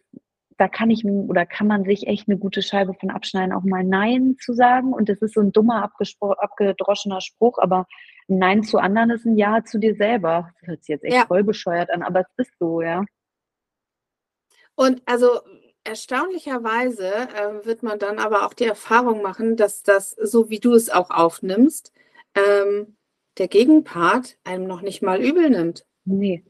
da 0.58 0.68
kann 0.68 0.90
ich 0.90 1.04
oder 1.04 1.46
kann 1.46 1.66
man 1.66 1.84
sich 1.84 2.06
echt 2.06 2.28
eine 2.28 2.38
gute 2.38 2.62
Scheibe 2.62 2.94
von 2.94 3.10
abschneiden, 3.10 3.52
auch 3.52 3.64
mal 3.64 3.82
Nein 3.82 4.36
zu 4.40 4.52
sagen. 4.52 4.92
Und 4.92 5.08
das 5.08 5.20
ist 5.22 5.34
so 5.34 5.40
ein 5.40 5.52
dummer, 5.52 5.90
abgedroschener 6.38 7.22
Spruch, 7.22 7.58
aber 7.58 7.86
Nein 8.28 8.62
zu 8.62 8.78
anderen 8.78 9.10
ist 9.10 9.24
ein 9.24 9.36
Ja 9.36 9.64
zu 9.64 9.78
dir 9.78 9.96
selber. 9.96 10.50
Das 10.60 10.68
hört 10.68 10.84
sich 10.84 10.88
jetzt 10.88 11.04
echt 11.04 11.14
ja. 11.14 11.26
voll 11.26 11.44
bescheuert 11.44 11.90
an, 11.90 12.02
aber 12.02 12.20
es 12.20 12.46
ist 12.46 12.58
so, 12.58 12.82
ja. 12.82 13.04
Und 14.76 15.02
also 15.06 15.40
erstaunlicherweise 15.85 17.12
äh, 17.12 17.64
wird 17.64 17.82
man 17.82 17.99
dann 17.99 18.18
aber 18.18 18.47
auch 18.47 18.55
die 18.55 18.64
Erfahrung 18.64 19.22
machen, 19.22 19.57
dass 19.57 19.82
das, 19.82 20.11
so 20.11 20.51
wie 20.51 20.59
du 20.59 20.74
es 20.74 20.91
auch 20.91 21.11
aufnimmst, 21.11 21.93
ähm, 22.35 22.97
der 23.39 23.49
Gegenpart 23.49 24.39
einem 24.45 24.66
noch 24.66 24.82
nicht 24.82 25.03
mal 25.03 25.22
übel 25.22 25.51
nimmt. 25.51 25.85
Nee. 26.05 26.45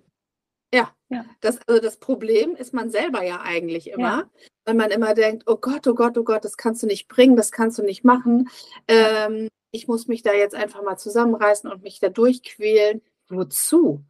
Ja, 0.72 0.92
ja. 1.08 1.24
Das, 1.40 1.60
also 1.66 1.80
das 1.80 1.98
Problem 1.98 2.56
ist 2.56 2.74
man 2.74 2.90
selber 2.90 3.22
ja 3.22 3.40
eigentlich 3.42 3.90
immer, 3.90 4.18
ja. 4.20 4.30
weil 4.64 4.74
man 4.74 4.90
immer 4.90 5.14
denkt, 5.14 5.44
oh 5.46 5.56
Gott, 5.56 5.86
oh 5.86 5.94
Gott, 5.94 6.16
oh 6.18 6.24
Gott, 6.24 6.44
das 6.44 6.56
kannst 6.56 6.82
du 6.82 6.86
nicht 6.86 7.08
bringen, 7.08 7.36
das 7.36 7.52
kannst 7.52 7.78
du 7.78 7.82
nicht 7.82 8.04
machen. 8.04 8.48
Ähm, 8.88 9.48
ich 9.70 9.88
muss 9.88 10.08
mich 10.08 10.22
da 10.22 10.32
jetzt 10.32 10.54
einfach 10.54 10.82
mal 10.82 10.96
zusammenreißen 10.96 11.70
und 11.70 11.82
mich 11.82 12.00
da 12.00 12.08
durchquälen. 12.08 13.02
Wozu? 13.28 14.04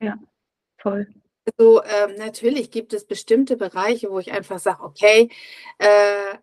Ja, 0.00 0.18
voll. 0.78 1.06
Also 1.46 1.82
ähm, 1.84 2.16
natürlich 2.18 2.70
gibt 2.70 2.92
es 2.92 3.06
bestimmte 3.06 3.56
Bereiche, 3.56 4.10
wo 4.10 4.18
ich 4.18 4.32
einfach 4.32 4.58
sage, 4.58 4.82
okay, 4.82 5.30
äh, 5.78 6.36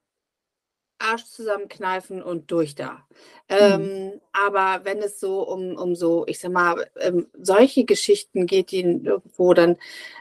Arsch 0.99 1.25
zusammenkneifen 1.25 2.23
und 2.23 2.49
durch 2.51 2.75
da. 2.75 3.05
Ähm, 3.49 3.81
mhm. 3.81 4.21
Aber 4.31 4.85
wenn 4.85 4.99
es 4.99 5.19
so 5.19 5.43
um, 5.43 5.75
um 5.75 5.95
so, 5.95 6.25
ich 6.27 6.39
sag 6.39 6.51
mal, 6.51 6.89
ähm, 6.99 7.27
solche 7.33 7.83
Geschichten 7.83 8.45
geht, 8.45 8.71
die 8.71 8.81
irgendwo 8.81 9.53
dann 9.53 9.77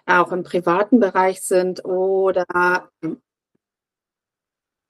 auch 0.06 0.32
im 0.32 0.42
privaten 0.42 0.98
Bereich 0.98 1.42
sind 1.42 1.84
oder 1.84 2.90
ähm, 3.02 3.22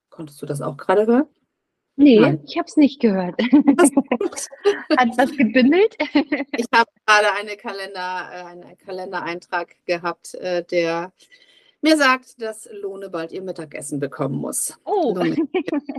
konntest 0.09 0.41
du 0.41 0.45
das 0.45 0.61
auch 0.61 0.77
gerade 0.77 1.05
hören? 1.05 1.27
Nee, 1.95 2.19
Nein. 2.19 2.41
ich 2.45 2.57
habe 2.57 2.67
es 2.67 2.75
nicht 2.75 2.99
gehört. 2.99 3.39
Hat 4.97 5.09
das 5.15 5.31
gebündelt? 5.37 5.95
ich 6.57 6.65
habe 6.73 6.89
gerade 7.05 7.33
eine 7.39 7.55
Kalender, 7.55 8.29
äh, 8.33 8.43
einen 8.45 8.77
Kalendereintrag 8.77 9.75
gehabt, 9.85 10.33
äh, 10.35 10.63
der 10.63 11.13
mir 11.81 11.97
sagt, 11.97 12.41
dass 12.41 12.67
Lohne 12.71 13.09
bald 13.09 13.31
ihr 13.31 13.41
Mittagessen 13.41 13.99
bekommen 13.99 14.35
muss. 14.35 14.79
Oh. 14.85 15.13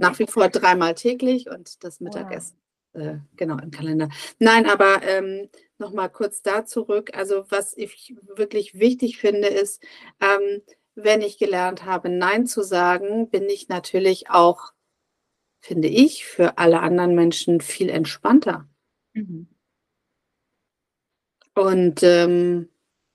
Nach 0.01 0.19
wie 0.19 0.27
vor 0.27 0.49
dreimal 0.49 0.95
täglich 0.95 1.49
und 1.49 1.85
das 1.85 2.01
Mittagessen. 2.01 2.57
Wow. 2.95 3.03
Äh, 3.03 3.19
genau, 3.37 3.59
im 3.59 3.71
Kalender. 3.71 4.09
Nein, 4.39 4.67
aber 4.67 5.03
ähm, 5.03 5.49
nochmal 5.79 6.09
kurz 6.09 6.43
da 6.43 6.65
zurück. 6.65 7.11
Also, 7.15 7.45
was 7.51 7.77
ich 7.77 8.15
wirklich 8.35 8.79
wichtig 8.79 9.19
finde, 9.19 9.49
ist, 9.49 9.83
ähm, 10.21 10.63
wenn 10.95 11.21
ich 11.21 11.39
gelernt 11.39 11.85
habe, 11.85 12.09
Nein 12.09 12.47
zu 12.47 12.63
sagen, 12.63 13.29
bin 13.31 13.45
ich 13.45 13.69
natürlich 13.69 14.31
auch 14.31 14.73
finde 15.65 15.89
ich, 15.89 16.27
für 16.27 16.59
alle 16.59 16.81
anderen 16.81 17.15
Menschen 17.15 17.63
viel 17.63 17.89
entspannter. 17.89 18.69
Mhm. 19.15 19.49
Und 21.55 22.03
ähm, 22.03 22.69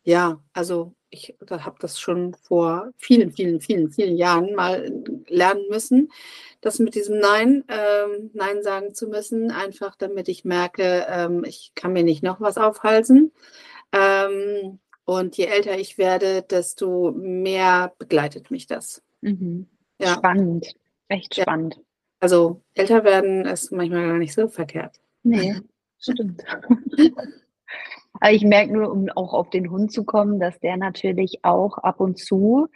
ja, 0.03 0.41
also 0.53 0.95
ich 1.11 1.35
habe 1.47 1.77
das 1.79 1.99
schon 1.99 2.33
vor 2.33 2.89
vielen, 2.97 3.31
vielen, 3.31 3.61
vielen, 3.61 3.91
vielen 3.91 4.17
Jahren 4.17 4.55
mal 4.55 4.91
lernen 5.27 5.63
müssen, 5.69 6.11
das 6.61 6.79
mit 6.79 6.95
diesem 6.95 7.19
Nein, 7.19 7.65
ähm, 7.67 8.31
Nein 8.33 8.63
sagen 8.63 8.95
zu 8.95 9.07
müssen, 9.09 9.51
einfach 9.51 9.95
damit 9.95 10.27
ich 10.27 10.43
merke, 10.43 11.05
ähm, 11.07 11.43
ich 11.43 11.73
kann 11.75 11.93
mir 11.93 12.03
nicht 12.03 12.23
noch 12.23 12.41
was 12.41 12.57
aufhalsen. 12.57 13.31
Ähm, 13.91 14.79
und 15.05 15.37
je 15.37 15.45
älter 15.45 15.77
ich 15.77 15.99
werde, 15.99 16.41
desto 16.41 17.11
mehr 17.11 17.93
begleitet 17.99 18.49
mich 18.49 18.65
das. 18.65 19.03
Mhm. 19.21 19.67
Ja. 19.99 20.15
Spannend, 20.15 20.73
echt 21.09 21.35
spannend. 21.35 21.79
Also 22.20 22.61
älter 22.74 23.03
werden 23.03 23.45
ist 23.45 23.72
manchmal 23.72 24.07
gar 24.07 24.17
nicht 24.17 24.34
so 24.34 24.47
verkehrt. 24.47 24.97
Nee, 25.24 25.55
stimmt. 25.99 26.43
Aber 28.20 28.32
ich 28.32 28.43
merke 28.43 28.74
nur, 28.74 28.91
um 28.91 29.09
auch 29.09 29.34
auf 29.34 29.49
den 29.49 29.70
Hund 29.70 29.91
zu 29.91 30.03
kommen, 30.03 30.39
dass 30.39 30.59
der 30.59 30.78
natürlich 30.78 31.39
auch 31.43 31.78
ab 31.78 31.99
und 31.99 32.17
zu 32.17 32.67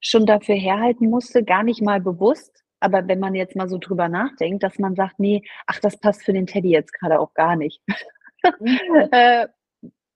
schon 0.00 0.26
dafür 0.26 0.54
herhalten 0.54 1.10
musste, 1.10 1.42
gar 1.44 1.62
nicht 1.62 1.82
mal 1.82 2.00
bewusst. 2.00 2.62
Aber 2.80 3.06
wenn 3.08 3.18
man 3.18 3.34
jetzt 3.34 3.56
mal 3.56 3.68
so 3.68 3.78
drüber 3.78 4.08
nachdenkt, 4.08 4.62
dass 4.62 4.78
man 4.78 4.94
sagt, 4.94 5.18
nee, 5.18 5.42
ach, 5.66 5.80
das 5.80 5.98
passt 5.98 6.24
für 6.24 6.32
den 6.32 6.46
Teddy 6.46 6.70
jetzt 6.70 6.92
gerade 6.92 7.20
auch 7.20 7.34
gar 7.34 7.56
nicht. 7.56 7.82
Mhm. 8.60 8.78
äh, 9.12 9.48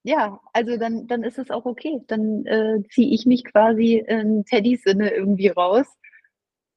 ja, 0.03 0.39
also 0.53 0.77
dann, 0.77 1.07
dann 1.07 1.23
ist 1.23 1.37
es 1.37 1.51
auch 1.51 1.65
okay. 1.65 2.01
Dann 2.07 2.45
äh, 2.45 2.83
ziehe 2.89 3.13
ich 3.13 3.25
mich 3.25 3.43
quasi 3.43 4.03
in 4.07 4.45
Teddys 4.45 4.83
Sinne 4.83 5.11
irgendwie 5.11 5.49
raus. 5.49 5.85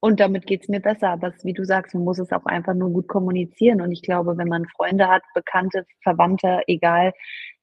Und 0.05 0.21
damit 0.21 0.47
geht 0.47 0.65
es 0.65 0.69
mir 0.69 0.81
besser. 0.81 1.09
Aber 1.09 1.33
wie 1.45 1.55
du 1.55 1.65
sagst, 1.65 1.95
man 1.95 2.05
muss 2.05 2.19
es 2.19 2.31
auch 2.31 2.45
einfach 2.45 2.75
nur 2.75 2.91
gut 2.91 3.09
kommunizieren. 3.09 3.81
Und 3.81 3.91
ich 3.91 4.03
glaube, 4.03 4.37
wenn 4.37 4.49
man 4.49 4.67
Freunde 4.67 5.09
hat, 5.09 5.23
Bekannte, 5.33 5.87
Verwandte, 6.03 6.61
egal, 6.67 7.15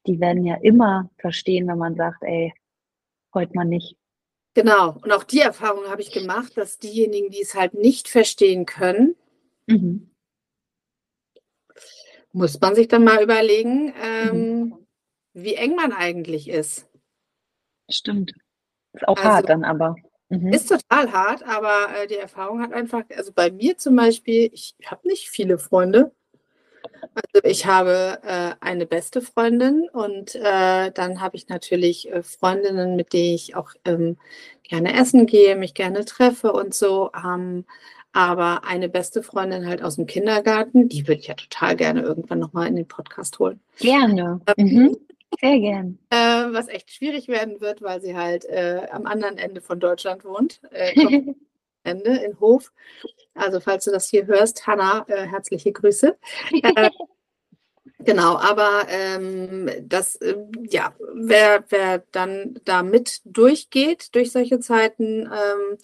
die 0.07 0.19
werden 0.19 0.43
ja 0.43 0.55
immer 0.55 1.11
verstehen, 1.19 1.67
wenn 1.67 1.77
man 1.77 1.95
sagt, 1.95 2.23
ey, 2.23 2.51
heute 3.35 3.53
mal 3.53 3.65
nicht. 3.65 3.95
Genau. 4.55 4.97
Und 5.03 5.11
auch 5.11 5.23
die 5.23 5.41
Erfahrung 5.41 5.85
habe 5.85 6.01
ich 6.01 6.11
gemacht, 6.11 6.57
dass 6.57 6.79
diejenigen, 6.79 7.29
die 7.29 7.43
es 7.43 7.53
halt 7.53 7.75
nicht 7.75 8.07
verstehen 8.07 8.65
können, 8.65 9.15
mhm. 9.67 10.09
muss 12.31 12.59
man 12.59 12.73
sich 12.73 12.87
dann 12.87 13.03
mal 13.03 13.21
überlegen, 13.21 13.93
ähm, 14.01 14.33
mhm. 14.33 14.87
wie 15.33 15.53
eng 15.53 15.75
man 15.75 15.93
eigentlich 15.93 16.49
ist. 16.49 16.89
Stimmt. 17.87 18.33
Ist 18.93 19.07
auch 19.07 19.17
also, 19.17 19.29
hart 19.29 19.49
dann 19.49 19.63
aber. 19.63 19.95
Mhm. 20.31 20.53
Ist 20.53 20.69
total 20.69 21.11
hart, 21.11 21.43
aber 21.43 21.89
äh, 21.93 22.07
die 22.07 22.15
Erfahrung 22.15 22.61
hat 22.61 22.71
einfach, 22.71 23.03
also 23.17 23.33
bei 23.35 23.51
mir 23.51 23.77
zum 23.77 23.97
Beispiel, 23.97 24.49
ich 24.53 24.75
habe 24.85 25.05
nicht 25.05 25.29
viele 25.29 25.59
Freunde. 25.59 26.13
Also 27.13 27.43
ich 27.43 27.65
habe 27.65 28.19
äh, 28.23 28.51
eine 28.61 28.85
beste 28.85 29.21
Freundin 29.21 29.89
und 29.91 30.35
äh, 30.35 30.91
dann 30.91 31.19
habe 31.19 31.35
ich 31.35 31.49
natürlich 31.49 32.09
äh, 32.09 32.23
Freundinnen, 32.23 32.95
mit 32.95 33.11
denen 33.11 33.35
ich 33.35 33.55
auch 33.55 33.71
ähm, 33.83 34.17
gerne 34.63 34.93
essen 34.97 35.25
gehe, 35.25 35.57
mich 35.57 35.73
gerne 35.73 36.05
treffe 36.05 36.53
und 36.53 36.73
so. 36.73 37.11
Ähm, 37.13 37.65
aber 38.13 38.63
eine 38.65 38.87
beste 38.87 39.23
Freundin 39.23 39.67
halt 39.67 39.83
aus 39.83 39.97
dem 39.97 40.05
Kindergarten, 40.05 40.87
die 40.87 41.07
würde 41.07 41.19
ich 41.19 41.27
ja 41.27 41.33
total 41.33 41.75
gerne 41.75 42.01
irgendwann 42.01 42.39
nochmal 42.39 42.67
in 42.67 42.77
den 42.77 42.87
Podcast 42.87 43.37
holen. 43.39 43.59
Gerne. 43.79 44.39
Ähm, 44.55 44.65
mhm. 44.65 44.97
Sehr 45.41 45.59
gern. 45.59 45.97
Äh, 46.49 46.53
was 46.53 46.67
echt 46.67 46.91
schwierig 46.91 47.27
werden 47.27 47.61
wird, 47.61 47.81
weil 47.81 48.01
sie 48.01 48.15
halt 48.15 48.45
äh, 48.45 48.87
am 48.91 49.05
anderen 49.05 49.37
Ende 49.37 49.61
von 49.61 49.79
Deutschland 49.79 50.23
wohnt. 50.25 50.61
Äh, 50.71 50.93
Ende 51.83 52.11
in 52.17 52.39
Hof. 52.39 52.71
Also 53.33 53.59
falls 53.59 53.85
du 53.85 53.91
das 53.91 54.07
hier 54.09 54.27
hörst, 54.27 54.67
Hanna, 54.67 55.05
äh, 55.07 55.27
herzliche 55.27 55.71
Grüße. 55.71 56.17
Äh, 56.63 56.89
genau, 58.05 58.37
aber 58.37 58.87
ähm, 58.89 59.69
das, 59.83 60.15
äh, 60.17 60.35
ja, 60.69 60.93
wer, 61.13 61.63
wer 61.69 61.99
dann 62.11 62.59
da 62.65 62.83
mit 62.83 63.21
durchgeht 63.25 64.15
durch 64.15 64.31
solche 64.31 64.59
Zeiten, 64.59 65.27
ähm, 65.27 65.77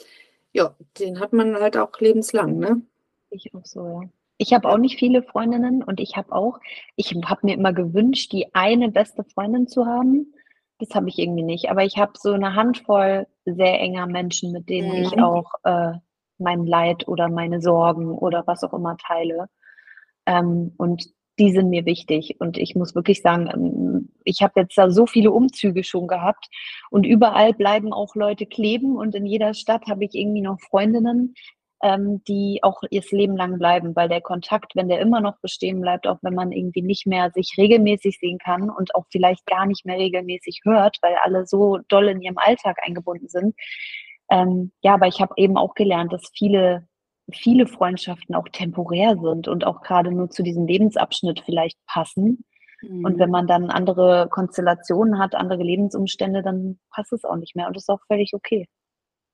ja, 0.54 0.76
den 1.00 1.20
hat 1.20 1.34
man 1.34 1.56
halt 1.56 1.78
auch 1.78 2.00
lebenslang, 2.00 2.58
ne? 2.58 2.82
Ich 3.30 3.54
auch 3.54 3.66
so, 3.66 4.02
ja. 4.02 4.10
Ich 4.40 4.54
habe 4.54 4.70
auch 4.70 4.78
nicht 4.78 5.00
viele 5.00 5.24
Freundinnen 5.24 5.82
und 5.82 6.00
ich 6.00 6.16
habe 6.16 6.32
auch, 6.32 6.60
ich 6.96 7.12
habe 7.12 7.40
mir 7.44 7.56
immer 7.56 7.74
gewünscht, 7.74 8.32
die 8.32 8.54
eine 8.54 8.90
beste 8.90 9.24
Freundin 9.24 9.68
zu 9.68 9.88
haben. 9.88 10.34
Das 10.80 10.94
habe 10.94 11.10
ich 11.10 11.18
irgendwie 11.18 11.44
nicht. 11.44 11.70
Aber 11.70 11.84
ich 11.84 11.98
habe 11.98 12.14
so 12.16 12.34
eine 12.34 12.56
Handvoll 12.56 13.28
sehr 13.46 13.80
enger 13.80 14.08
Menschen, 14.08 14.52
mit 14.52 14.70
denen 14.70 14.90
mhm. 14.90 15.04
ich 15.06 15.20
auch 15.20 15.52
äh, 15.64 15.94
mein 16.38 16.66
Leid 16.66 17.08
oder 17.08 17.30
meine 17.30 17.62
Sorgen 17.62 18.12
oder 18.12 18.46
was 18.46 18.64
auch 18.64 18.74
immer 18.74 18.98
teile. 18.98 19.50
Ähm, 20.26 20.74
und 20.78 21.08
die 21.40 21.52
sind 21.52 21.70
mir 21.70 21.86
wichtig. 21.86 22.36
Und 22.40 22.58
ich 22.58 22.76
muss 22.76 22.96
wirklich 22.96 23.22
sagen, 23.22 23.50
ähm, 23.54 24.10
ich 24.24 24.42
habe 24.42 24.62
jetzt 24.62 24.78
da 24.78 24.90
so 24.90 25.06
viele 25.06 25.32
Umzüge 25.32 25.84
schon 25.84 26.08
gehabt 26.08 26.48
und 26.90 27.06
überall 27.06 27.54
bleiben 27.54 27.94
auch 27.94 28.16
Leute 28.16 28.46
kleben 28.46 28.98
und 28.98 29.16
in 29.16 29.26
jeder 29.26 29.54
Stadt 29.54 29.88
habe 29.88 30.06
ich 30.06 30.16
irgendwie 30.16 30.42
noch 30.42 30.60
Freundinnen, 30.60 31.34
ähm, 31.84 32.24
die 32.28 32.60
auch 32.64 32.82
ihr 32.90 33.04
Leben 33.12 33.38
lang 33.38 33.58
bleiben, 33.58 33.96
weil 33.96 34.10
der 34.10 34.22
Kontakt, 34.22 34.76
wenn 34.76 34.90
der 34.90 35.00
immer 35.00 35.22
noch 35.22 35.40
bestehen 35.40 35.82
bleibt, 35.82 36.08
auch 36.08 36.18
wenn 36.22 36.34
man 36.34 36.52
irgendwie 36.52 36.82
nicht 36.82 37.06
mehr 37.06 37.32
sich 37.32 37.56
regelmäßig 37.58 38.18
sehen 38.20 38.40
kann 38.40 38.70
und 38.70 38.96
auch 38.96 39.06
vielleicht 39.12 39.46
gar 39.46 39.66
nicht 39.66 39.86
mehr 39.86 39.98
regelmäßig 39.98 40.62
hört, 40.64 40.98
weil 41.02 41.16
alle 41.24 41.46
so 41.46 41.80
doll 41.88 42.08
in 42.08 42.22
ihrem 42.22 42.38
Alltag 42.38 42.78
eingebunden 42.84 43.28
sind, 43.28 43.56
ähm, 44.30 44.72
ja, 44.82 44.96
aber 44.96 45.08
ich 45.08 45.22
habe 45.22 45.34
eben 45.38 45.58
auch 45.58 45.74
gelernt, 45.74 46.12
dass 46.12 46.32
viele, 46.34 46.88
viele 47.32 47.68
Freundschaften 47.68 48.36
auch 48.36 48.48
temporär 48.50 49.18
sind 49.22 49.48
und 49.48 49.66
auch 49.66 49.82
gerade 49.82 50.12
nur 50.12 50.30
zu 50.30 50.44
diesem 50.44 50.68
Lebensabschnitt 50.68 51.44
vielleicht 51.46 51.78
passen. 51.86 52.44
Mhm. 52.82 53.06
Und 53.06 53.20
wenn 53.20 53.30
man 53.30 53.48
dann 53.48 53.70
andere 53.70 54.28
Konstellationen 54.30 55.20
hat, 55.20 55.36
andere 55.36 55.64
Lebensumstände, 55.64 56.42
dann 56.44 56.80
passt 56.92 57.14
es 57.14 57.24
auch 57.24 57.38
nicht 57.38 57.56
mehr 57.56 57.68
und 57.68 57.78
ist 57.78 57.90
auch 57.90 58.02
völlig 58.08 58.34
okay. 58.34 58.68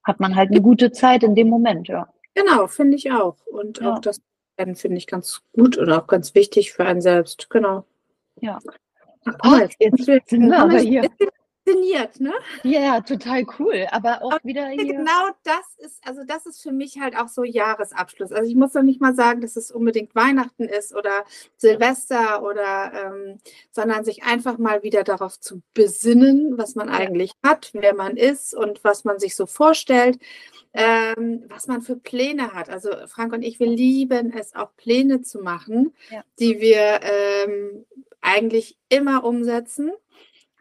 Hat 0.03 0.19
man 0.19 0.35
halt 0.35 0.51
eine 0.51 0.61
gute 0.61 0.91
Zeit 0.91 1.23
in 1.23 1.35
dem 1.35 1.49
Moment, 1.49 1.87
ja. 1.87 2.07
Genau, 2.35 2.67
finde 2.67 2.97
ich 2.97 3.11
auch. 3.11 3.37
Und 3.45 3.79
ja. 3.79 3.93
auch 3.93 3.99
das 3.99 4.21
finde 4.75 4.97
ich 4.97 5.07
ganz 5.07 5.41
gut 5.53 5.77
oder 5.77 6.01
auch 6.01 6.07
ganz 6.07 6.35
wichtig 6.35 6.73
für 6.73 6.85
einen 6.85 7.01
selbst. 7.01 7.49
Genau. 7.49 7.85
Ja. 8.39 8.59
Oh, 9.43 9.55
jetzt, 9.55 10.07
jetzt 10.07 10.29
sind 10.29 10.49
wir 10.49 10.59
aber 10.59 10.79
hier 10.79 11.09
inszeniert, 11.65 12.19
ne? 12.19 12.33
Ja, 12.63 13.01
total 13.01 13.45
cool. 13.59 13.87
Aber 13.91 14.21
auch 14.21 14.33
Aber 14.33 14.43
wieder 14.43 14.67
hier. 14.67 14.85
Genau 14.85 15.29
das 15.43 15.75
ist, 15.77 15.99
also 16.05 16.23
das 16.25 16.45
ist 16.45 16.61
für 16.61 16.71
mich 16.71 16.99
halt 16.99 17.17
auch 17.17 17.27
so 17.27 17.43
Jahresabschluss. 17.43 18.31
Also 18.31 18.49
ich 18.49 18.55
muss 18.55 18.73
doch 18.73 18.81
nicht 18.81 19.01
mal 19.01 19.15
sagen, 19.15 19.41
dass 19.41 19.55
es 19.55 19.71
unbedingt 19.71 20.15
Weihnachten 20.15 20.63
ist 20.63 20.95
oder 20.95 21.23
Silvester 21.57 22.43
oder, 22.43 22.91
ähm, 22.93 23.39
sondern 23.71 24.03
sich 24.03 24.23
einfach 24.23 24.57
mal 24.57 24.83
wieder 24.83 25.03
darauf 25.03 25.39
zu 25.39 25.61
besinnen, 25.73 26.57
was 26.57 26.75
man 26.75 26.89
eigentlich 26.89 27.31
hat, 27.43 27.71
wer 27.73 27.95
man 27.95 28.17
ist 28.17 28.55
und 28.55 28.83
was 28.83 29.03
man 29.03 29.19
sich 29.19 29.35
so 29.35 29.45
vorstellt. 29.45 30.19
Ähm, 30.75 31.43
was 31.49 31.67
man 31.67 31.83
für 31.83 31.95
Pläne 31.95 32.53
hat. 32.53 32.67
Also 32.67 32.89
Frank 33.05 33.31
und 33.31 33.43
ich, 33.43 33.59
wir 33.59 33.67
lieben 33.67 34.33
es 34.35 34.55
auch 34.55 34.75
Pläne 34.75 35.21
zu 35.21 35.37
machen, 35.37 35.93
ja. 36.09 36.23
die 36.39 36.59
wir 36.61 36.99
ähm, 37.03 37.85
eigentlich 38.21 38.75
immer 38.89 39.23
umsetzen 39.23 39.91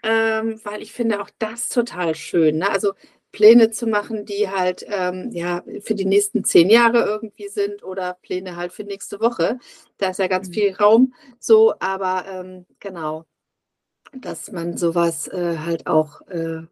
ähm, 0.02 0.60
weil 0.64 0.82
ich 0.82 0.92
finde 0.92 1.20
auch 1.20 1.30
das 1.38 1.68
total 1.68 2.14
schön. 2.14 2.58
Ne? 2.58 2.70
Also 2.70 2.92
Pläne 3.32 3.70
zu 3.70 3.86
machen, 3.86 4.26
die 4.26 4.50
halt 4.50 4.84
ähm, 4.88 5.30
ja 5.32 5.64
für 5.80 5.94
die 5.94 6.04
nächsten 6.04 6.44
zehn 6.44 6.68
Jahre 6.68 7.04
irgendwie 7.04 7.48
sind 7.48 7.82
oder 7.82 8.14
Pläne 8.22 8.56
halt 8.56 8.72
für 8.72 8.84
nächste 8.84 9.20
Woche. 9.20 9.58
Da 9.96 10.10
ist 10.10 10.18
ja 10.18 10.28
ganz 10.28 10.48
mhm. 10.48 10.52
viel 10.52 10.74
Raum 10.74 11.14
so, 11.38 11.74
aber 11.80 12.26
ähm, 12.28 12.66
genau, 12.78 13.24
dass 14.12 14.52
man 14.52 14.76
sowas 14.76 15.28
äh, 15.28 15.58
halt 15.58 15.86
auch 15.86 16.20
äh, 16.28 16.62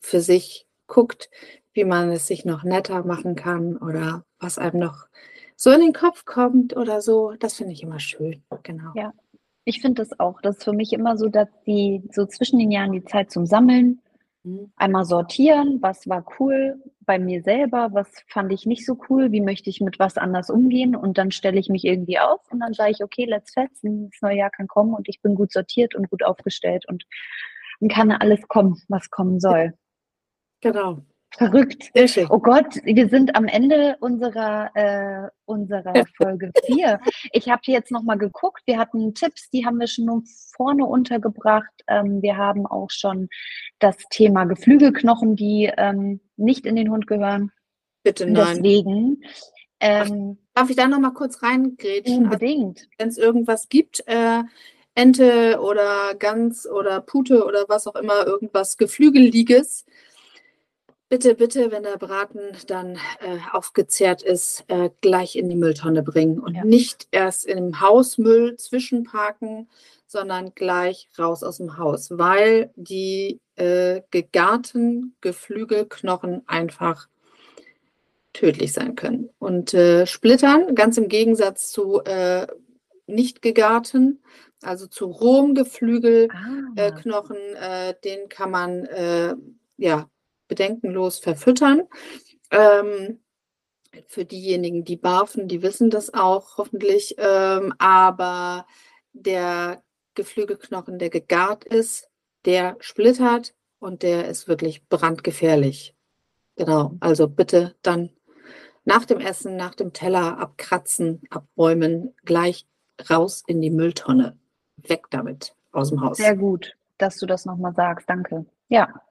für 0.00 0.20
sich 0.20 0.66
guckt, 0.86 1.30
wie 1.72 1.84
man 1.84 2.10
es 2.10 2.26
sich 2.26 2.44
noch 2.44 2.64
netter 2.64 3.04
machen 3.04 3.34
kann 3.34 3.76
oder 3.76 4.24
was 4.38 4.58
einem 4.58 4.80
noch 4.80 5.06
so 5.56 5.70
in 5.70 5.80
den 5.80 5.92
Kopf 5.92 6.24
kommt 6.24 6.76
oder 6.76 7.00
so. 7.00 7.34
Das 7.38 7.54
finde 7.54 7.72
ich 7.72 7.82
immer 7.82 7.98
schön. 7.98 8.44
Genau. 8.62 8.92
Ja, 8.94 9.12
ich 9.68 9.82
finde 9.82 10.02
das 10.02 10.18
auch. 10.18 10.40
Das 10.40 10.56
ist 10.56 10.64
für 10.64 10.72
mich 10.72 10.94
immer 10.94 11.18
so, 11.18 11.28
dass 11.28 11.48
die 11.66 12.02
so 12.10 12.24
zwischen 12.24 12.58
den 12.58 12.70
Jahren 12.70 12.92
die 12.92 13.04
Zeit 13.04 13.30
zum 13.30 13.44
Sammeln, 13.44 14.00
mhm. 14.42 14.72
einmal 14.76 15.04
sortieren, 15.04 15.82
was 15.82 16.08
war 16.08 16.24
cool 16.40 16.82
bei 17.00 17.18
mir 17.18 17.42
selber, 17.42 17.90
was 17.92 18.08
fand 18.28 18.50
ich 18.50 18.64
nicht 18.64 18.86
so 18.86 18.98
cool, 19.08 19.30
wie 19.30 19.42
möchte 19.42 19.68
ich 19.68 19.82
mit 19.82 19.98
was 19.98 20.16
anders 20.16 20.48
umgehen 20.48 20.96
und 20.96 21.18
dann 21.18 21.30
stelle 21.30 21.60
ich 21.60 21.68
mich 21.68 21.84
irgendwie 21.84 22.18
auf 22.18 22.40
und 22.50 22.60
dann 22.60 22.72
sage 22.72 22.92
ich, 22.92 23.04
okay, 23.04 23.26
let's 23.26 23.52
fetzen, 23.52 24.08
das 24.10 24.22
neue 24.22 24.38
Jahr 24.38 24.50
kann 24.50 24.68
kommen 24.68 24.94
und 24.94 25.06
ich 25.06 25.20
bin 25.20 25.34
gut 25.34 25.52
sortiert 25.52 25.94
und 25.94 26.08
gut 26.08 26.24
aufgestellt 26.24 26.86
und 26.88 27.04
dann 27.80 27.90
kann 27.90 28.10
alles 28.10 28.48
kommen, 28.48 28.80
was 28.88 29.10
kommen 29.10 29.38
soll. 29.38 29.74
Genau. 30.62 31.02
Verrückt. 31.36 31.90
Oh 32.30 32.38
Gott, 32.38 32.80
wir 32.84 33.08
sind 33.08 33.36
am 33.36 33.46
Ende 33.46 33.96
unserer, 34.00 34.70
äh, 34.74 35.28
unserer 35.44 35.92
Folge 36.16 36.52
4. 36.66 37.00
Ich 37.32 37.48
habe 37.48 37.60
jetzt 37.66 37.92
nochmal 37.92 38.18
geguckt. 38.18 38.62
Wir 38.66 38.78
hatten 38.78 39.14
Tipps, 39.14 39.50
die 39.50 39.64
haben 39.66 39.78
wir 39.78 39.86
schon 39.86 40.24
vorne 40.56 40.86
untergebracht. 40.86 41.84
Ähm, 41.86 42.22
wir 42.22 42.36
haben 42.36 42.66
auch 42.66 42.90
schon 42.90 43.28
das 43.78 43.96
Thema 44.10 44.44
Geflügelknochen, 44.44 45.36
die 45.36 45.70
ähm, 45.76 46.20
nicht 46.36 46.66
in 46.66 46.76
den 46.76 46.90
Hund 46.90 47.06
gehören. 47.06 47.52
Bitte 48.02 48.26
nein. 48.26 48.62
Deswegen. 48.62 49.22
Ähm, 49.80 50.38
Darf 50.54 50.70
ich 50.70 50.76
da 50.76 50.88
nochmal 50.88 51.12
kurz 51.12 51.42
reingrätschen? 51.42 52.24
Unbedingt. 52.24 52.78
Also, 52.78 52.90
Wenn 52.98 53.08
es 53.08 53.18
irgendwas 53.18 53.68
gibt, 53.68 54.02
äh, 54.06 54.42
Ente 54.94 55.60
oder 55.60 56.16
Gans 56.18 56.68
oder 56.68 57.00
Pute 57.00 57.44
oder 57.44 57.66
was 57.68 57.86
auch 57.86 57.94
immer, 57.94 58.26
irgendwas 58.26 58.76
Geflügeliges. 58.76 59.84
Bitte, 61.10 61.34
bitte, 61.34 61.70
wenn 61.70 61.84
der 61.84 61.96
Braten 61.96 62.40
dann 62.66 62.96
äh, 63.20 63.38
aufgezehrt 63.52 64.20
ist, 64.20 64.64
äh, 64.68 64.90
gleich 65.00 65.36
in 65.36 65.48
die 65.48 65.56
Mülltonne 65.56 66.02
bringen 66.02 66.38
und 66.38 66.54
ja. 66.54 66.64
nicht 66.66 67.08
erst 67.12 67.46
im 67.46 67.80
Hausmüll 67.80 68.56
zwischenparken, 68.56 69.70
sondern 70.06 70.54
gleich 70.54 71.08
raus 71.18 71.42
aus 71.42 71.56
dem 71.56 71.78
Haus, 71.78 72.10
weil 72.18 72.70
die 72.76 73.40
äh, 73.56 74.02
gegarten 74.10 75.16
Geflügelknochen 75.22 76.42
einfach 76.46 77.08
tödlich 78.34 78.74
sein 78.74 78.94
können. 78.94 79.30
Und 79.38 79.72
äh, 79.72 80.06
Splittern, 80.06 80.74
ganz 80.74 80.98
im 80.98 81.08
Gegensatz 81.08 81.72
zu 81.72 82.02
äh, 82.04 82.46
nicht 83.06 83.40
gegarten, 83.40 84.22
also 84.60 84.86
zu 84.86 85.06
rohem 85.06 85.54
Geflügelknochen, 85.54 87.38
ah. 87.58 87.88
Äh, 87.88 87.94
den 88.04 88.28
kann 88.28 88.50
man 88.50 88.86
ja 89.78 90.10
bedenkenlos 90.48 91.18
verfüttern. 91.18 91.82
Ähm, 92.50 93.20
für 94.06 94.24
diejenigen, 94.24 94.84
die 94.84 94.96
barfen, 94.96 95.48
die 95.48 95.62
wissen 95.62 95.90
das 95.90 96.12
auch 96.12 96.56
hoffentlich. 96.58 97.16
Ähm, 97.18 97.74
aber 97.78 98.66
der 99.12 99.82
Geflügelknochen, 100.14 100.98
der 100.98 101.10
gegart 101.10 101.64
ist, 101.64 102.10
der 102.44 102.76
splittert 102.80 103.54
und 103.78 104.02
der 104.02 104.28
ist 104.28 104.48
wirklich 104.48 104.86
brandgefährlich. 104.88 105.94
Genau, 106.56 106.96
also 107.00 107.28
bitte 107.28 107.76
dann 107.82 108.10
nach 108.84 109.04
dem 109.04 109.20
Essen, 109.20 109.56
nach 109.56 109.74
dem 109.74 109.92
Teller 109.92 110.38
abkratzen, 110.38 111.22
abräumen, 111.30 112.14
gleich 112.24 112.66
raus 113.08 113.44
in 113.46 113.60
die 113.60 113.70
Mülltonne. 113.70 114.36
Weg 114.76 115.06
damit 115.10 115.54
aus 115.72 115.90
dem 115.90 116.00
Haus. 116.00 116.16
Sehr 116.16 116.36
gut, 116.36 116.76
dass 116.96 117.18
du 117.18 117.26
das 117.26 117.44
nochmal 117.44 117.74
sagst. 117.74 118.08
Danke. 118.08 118.46
Ja, 118.68 119.02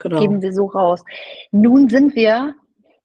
Genau. 0.00 0.20
Geben 0.20 0.42
wir 0.42 0.52
so 0.52 0.66
raus. 0.66 1.04
Nun 1.52 1.88
sind 1.88 2.14
wir 2.16 2.54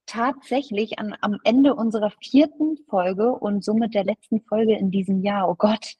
tatsächlich 0.06 1.00
an, 1.00 1.16
am 1.22 1.40
Ende 1.44 1.76
unserer 1.76 2.12
vierten 2.22 2.78
Folge 2.90 3.32
und 3.32 3.64
somit 3.64 3.94
der 3.94 4.04
letzten 4.04 4.42
Folge 4.42 4.76
in 4.76 4.92
diesem 4.92 5.22
Jahr. 5.22 5.50
Oh 5.50 5.56
Gott, 5.56 5.94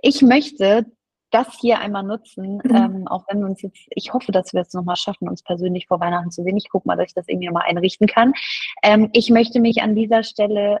ich 0.00 0.22
möchte 0.22 0.86
das 1.30 1.58
hier 1.60 1.78
einmal 1.78 2.02
nutzen, 2.02 2.60
mhm. 2.62 2.74
ähm, 2.74 3.08
auch 3.08 3.24
wenn 3.28 3.40
wir 3.40 3.46
uns 3.46 3.62
jetzt, 3.62 3.86
ich 3.90 4.12
hoffe, 4.12 4.32
dass 4.32 4.52
wir 4.52 4.60
es 4.60 4.74
nochmal 4.74 4.96
schaffen, 4.96 5.28
uns 5.28 5.42
persönlich 5.42 5.86
vor 5.86 5.98
Weihnachten 6.00 6.30
zu 6.30 6.42
sehen. 6.42 6.56
Ich 6.56 6.68
gucke 6.68 6.86
mal, 6.86 6.96
dass 6.96 7.08
ich 7.08 7.14
das 7.14 7.28
irgendwie 7.28 7.48
mal 7.48 7.64
einrichten 7.66 8.06
kann. 8.06 8.34
Ähm, 8.82 9.08
ich 9.12 9.30
möchte 9.30 9.60
mich 9.60 9.82
an 9.82 9.94
dieser 9.94 10.24
Stelle 10.24 10.80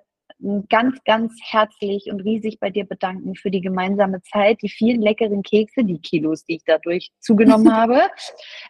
ganz, 0.68 0.98
ganz 1.04 1.34
herzlich 1.42 2.06
und 2.10 2.20
riesig 2.20 2.58
bei 2.60 2.70
dir 2.70 2.84
bedanken 2.84 3.34
für 3.34 3.50
die 3.50 3.60
gemeinsame 3.60 4.22
Zeit, 4.22 4.62
die 4.62 4.68
vielen 4.68 5.02
leckeren 5.02 5.42
Kekse, 5.42 5.84
die 5.84 6.00
Kilos, 6.00 6.44
die 6.44 6.56
ich 6.56 6.64
dadurch 6.64 7.12
zugenommen 7.20 7.72
habe 7.76 8.00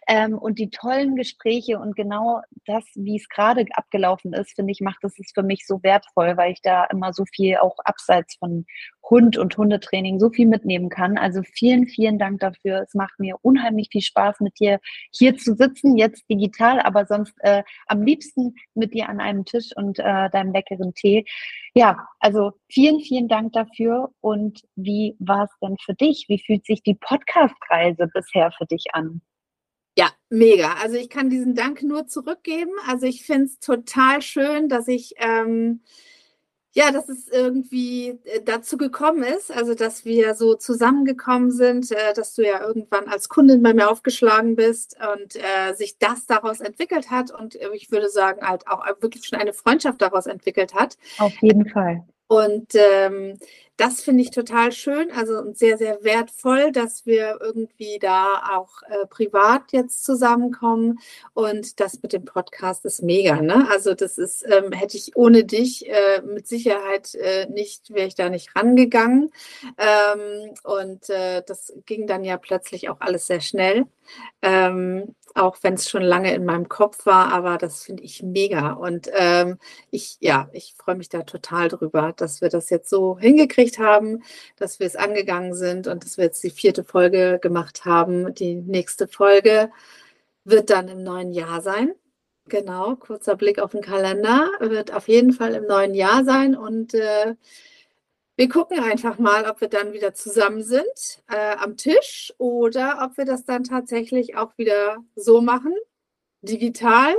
ähm, 0.07 0.37
und 0.37 0.59
die 0.59 0.69
tollen 0.69 1.15
Gespräche 1.15 1.79
und 1.79 1.95
genau 1.95 2.41
das, 2.65 2.83
wie 2.95 3.17
es 3.17 3.27
gerade 3.29 3.65
abgelaufen 3.73 4.33
ist, 4.33 4.53
finde 4.55 4.71
ich, 4.71 4.81
macht 4.81 5.03
es 5.03 5.15
für 5.33 5.43
mich 5.43 5.65
so 5.65 5.81
wertvoll, 5.83 6.37
weil 6.37 6.53
ich 6.53 6.61
da 6.61 6.85
immer 6.85 7.13
so 7.13 7.25
viel 7.25 7.57
auch 7.57 7.77
abseits 7.83 8.35
von 8.35 8.65
Hund 9.09 9.37
und 9.37 9.57
Hundetraining 9.57 10.19
so 10.19 10.29
viel 10.29 10.47
mitnehmen 10.47 10.89
kann. 10.89 11.17
Also 11.17 11.41
vielen, 11.43 11.87
vielen 11.87 12.17
Dank 12.17 12.39
dafür. 12.39 12.83
Es 12.83 12.93
macht 12.93 13.19
mir 13.19 13.35
unheimlich 13.41 13.89
viel 13.91 14.01
Spaß, 14.01 14.39
mit 14.39 14.59
dir 14.59 14.79
hier 15.11 15.37
zu 15.37 15.55
sitzen, 15.55 15.97
jetzt 15.97 16.29
digital, 16.29 16.79
aber 16.79 17.05
sonst 17.05 17.33
äh, 17.39 17.63
am 17.87 18.01
liebsten 18.01 18.55
mit 18.75 18.93
dir 18.93 19.09
an 19.09 19.19
einem 19.19 19.45
Tisch 19.45 19.71
und 19.75 19.99
äh, 19.99 20.29
deinem 20.29 20.53
leckeren 20.53 20.93
Tee. 20.93 21.25
Ja, 21.73 22.07
also 22.19 22.51
vielen, 22.69 22.99
vielen 22.99 23.27
Dank 23.27 23.53
dafür. 23.53 24.09
Und 24.21 24.61
wie 24.75 25.15
war 25.19 25.45
es 25.45 25.51
denn 25.61 25.75
für 25.83 25.93
dich? 25.93 26.25
Wie 26.27 26.43
fühlt 26.43 26.65
sich 26.65 26.83
die 26.83 26.95
Podcast-Reise 26.95 28.07
bisher 28.13 28.51
für 28.51 28.65
dich 28.65 28.85
an? 28.93 29.21
Ja, 29.97 30.09
mega. 30.29 30.73
Also 30.81 30.95
ich 30.95 31.09
kann 31.09 31.29
diesen 31.29 31.55
Dank 31.55 31.83
nur 31.83 32.07
zurückgeben. 32.07 32.71
Also 32.87 33.05
ich 33.05 33.25
finde 33.25 33.45
es 33.45 33.59
total 33.59 34.21
schön, 34.21 34.67
dass 34.67 34.87
ich 34.87 35.13
ähm, 35.17 35.83
ja, 36.75 36.91
dass 36.91 37.07
es 37.07 37.27
irgendwie 37.27 38.19
äh, 38.25 38.41
dazu 38.43 38.77
gekommen 38.77 39.23
ist, 39.23 39.51
also 39.51 39.75
dass 39.75 40.05
wir 40.05 40.33
so 40.33 40.55
zusammengekommen 40.55 41.51
sind, 41.51 41.91
äh, 41.91 42.13
dass 42.15 42.33
du 42.33 42.41
ja 42.41 42.65
irgendwann 42.65 43.07
als 43.07 43.29
Kundin 43.29 43.61
bei 43.61 43.73
mir 43.73 43.89
aufgeschlagen 43.89 44.55
bist 44.55 44.97
und 45.13 45.35
äh, 45.35 45.73
sich 45.75 45.99
das 45.99 46.25
daraus 46.25 46.59
entwickelt 46.59 47.11
hat 47.11 47.31
und 47.31 47.55
äh, 47.55 47.69
ich 47.73 47.91
würde 47.91 48.09
sagen, 48.09 48.41
halt 48.47 48.67
auch 48.67 48.83
wirklich 49.01 49.25
schon 49.25 49.39
eine 49.39 49.53
Freundschaft 49.53 50.01
daraus 50.01 50.25
entwickelt 50.25 50.73
hat. 50.73 50.97
Auf 51.19 51.33
jeden 51.41 51.69
Fall. 51.69 52.03
Und 52.27 52.73
ähm, 52.73 53.37
das 53.77 54.01
finde 54.01 54.21
ich 54.21 54.29
total 54.29 54.71
schön, 54.71 55.11
also 55.11 55.51
sehr, 55.53 55.77
sehr 55.77 56.03
wertvoll, 56.03 56.71
dass 56.71 57.05
wir 57.07 57.39
irgendwie 57.41 57.97
da 57.99 58.43
auch 58.55 58.83
äh, 58.83 59.07
privat 59.07 59.71
jetzt 59.71 60.03
zusammenkommen. 60.03 60.99
Und 61.33 61.79
das 61.79 62.01
mit 62.03 62.13
dem 62.13 62.23
Podcast 62.25 62.85
ist 62.85 63.01
mega. 63.01 63.41
Ne? 63.41 63.67
Also 63.71 63.95
das 63.95 64.19
ist, 64.19 64.45
ähm, 64.47 64.71
hätte 64.71 64.97
ich 64.97 65.15
ohne 65.15 65.43
dich 65.43 65.89
äh, 65.89 66.21
mit 66.21 66.47
Sicherheit 66.47 67.15
äh, 67.15 67.47
nicht, 67.47 67.91
wäre 67.93 68.07
ich 68.07 68.15
da 68.15 68.29
nicht 68.29 68.55
rangegangen. 68.55 69.31
Ähm, 69.77 70.53
und 70.63 71.09
äh, 71.09 71.41
das 71.45 71.73
ging 71.87 72.05
dann 72.05 72.23
ja 72.23 72.37
plötzlich 72.37 72.89
auch 72.89 73.01
alles 73.01 73.25
sehr 73.25 73.41
schnell. 73.41 73.85
Ähm, 74.41 75.15
auch 75.35 75.57
wenn 75.61 75.73
es 75.75 75.89
schon 75.89 76.03
lange 76.03 76.33
in 76.33 76.45
meinem 76.45 76.69
Kopf 76.69 77.05
war, 77.05 77.33
aber 77.33 77.57
das 77.57 77.83
finde 77.83 78.03
ich 78.03 78.21
mega. 78.21 78.73
Und 78.73 79.09
ähm, 79.13 79.57
ich, 79.89 80.17
ja, 80.19 80.49
ich 80.53 80.75
freue 80.77 80.95
mich 80.95 81.09
da 81.09 81.23
total 81.23 81.69
drüber, 81.69 82.13
dass 82.15 82.41
wir 82.41 82.49
das 82.49 82.69
jetzt 82.69 82.89
so 82.89 83.17
hingekriegt 83.17 83.62
haben, 83.79 84.23
dass 84.57 84.79
wir 84.79 84.87
es 84.87 84.95
angegangen 84.95 85.53
sind 85.53 85.87
und 85.87 86.03
dass 86.03 86.17
wir 86.17 86.25
jetzt 86.25 86.43
die 86.43 86.49
vierte 86.49 86.83
Folge 86.83 87.39
gemacht 87.41 87.85
haben. 87.85 88.33
Die 88.35 88.55
nächste 88.55 89.07
Folge 89.07 89.71
wird 90.45 90.69
dann 90.69 90.87
im 90.87 91.03
neuen 91.03 91.31
Jahr 91.31 91.61
sein. 91.61 91.93
Genau, 92.47 92.95
kurzer 92.97 93.35
Blick 93.37 93.59
auf 93.59 93.71
den 93.71 93.81
Kalender, 93.81 94.49
wird 94.59 94.93
auf 94.93 95.07
jeden 95.07 95.31
Fall 95.31 95.55
im 95.55 95.65
neuen 95.65 95.93
Jahr 95.95 96.25
sein 96.25 96.57
und 96.57 96.93
äh, 96.93 97.35
wir 98.35 98.49
gucken 98.49 98.79
einfach 98.79 99.19
mal, 99.19 99.49
ob 99.49 99.61
wir 99.61 99.67
dann 99.67 99.93
wieder 99.93 100.13
zusammen 100.15 100.63
sind 100.63 101.23
äh, 101.29 101.55
am 101.57 101.77
Tisch 101.77 102.33
oder 102.39 102.99
ob 103.03 103.17
wir 103.17 103.25
das 103.25 103.45
dann 103.45 103.63
tatsächlich 103.63 104.35
auch 104.35 104.57
wieder 104.57 104.97
so 105.15 105.39
machen, 105.39 105.73
digital, 106.41 107.15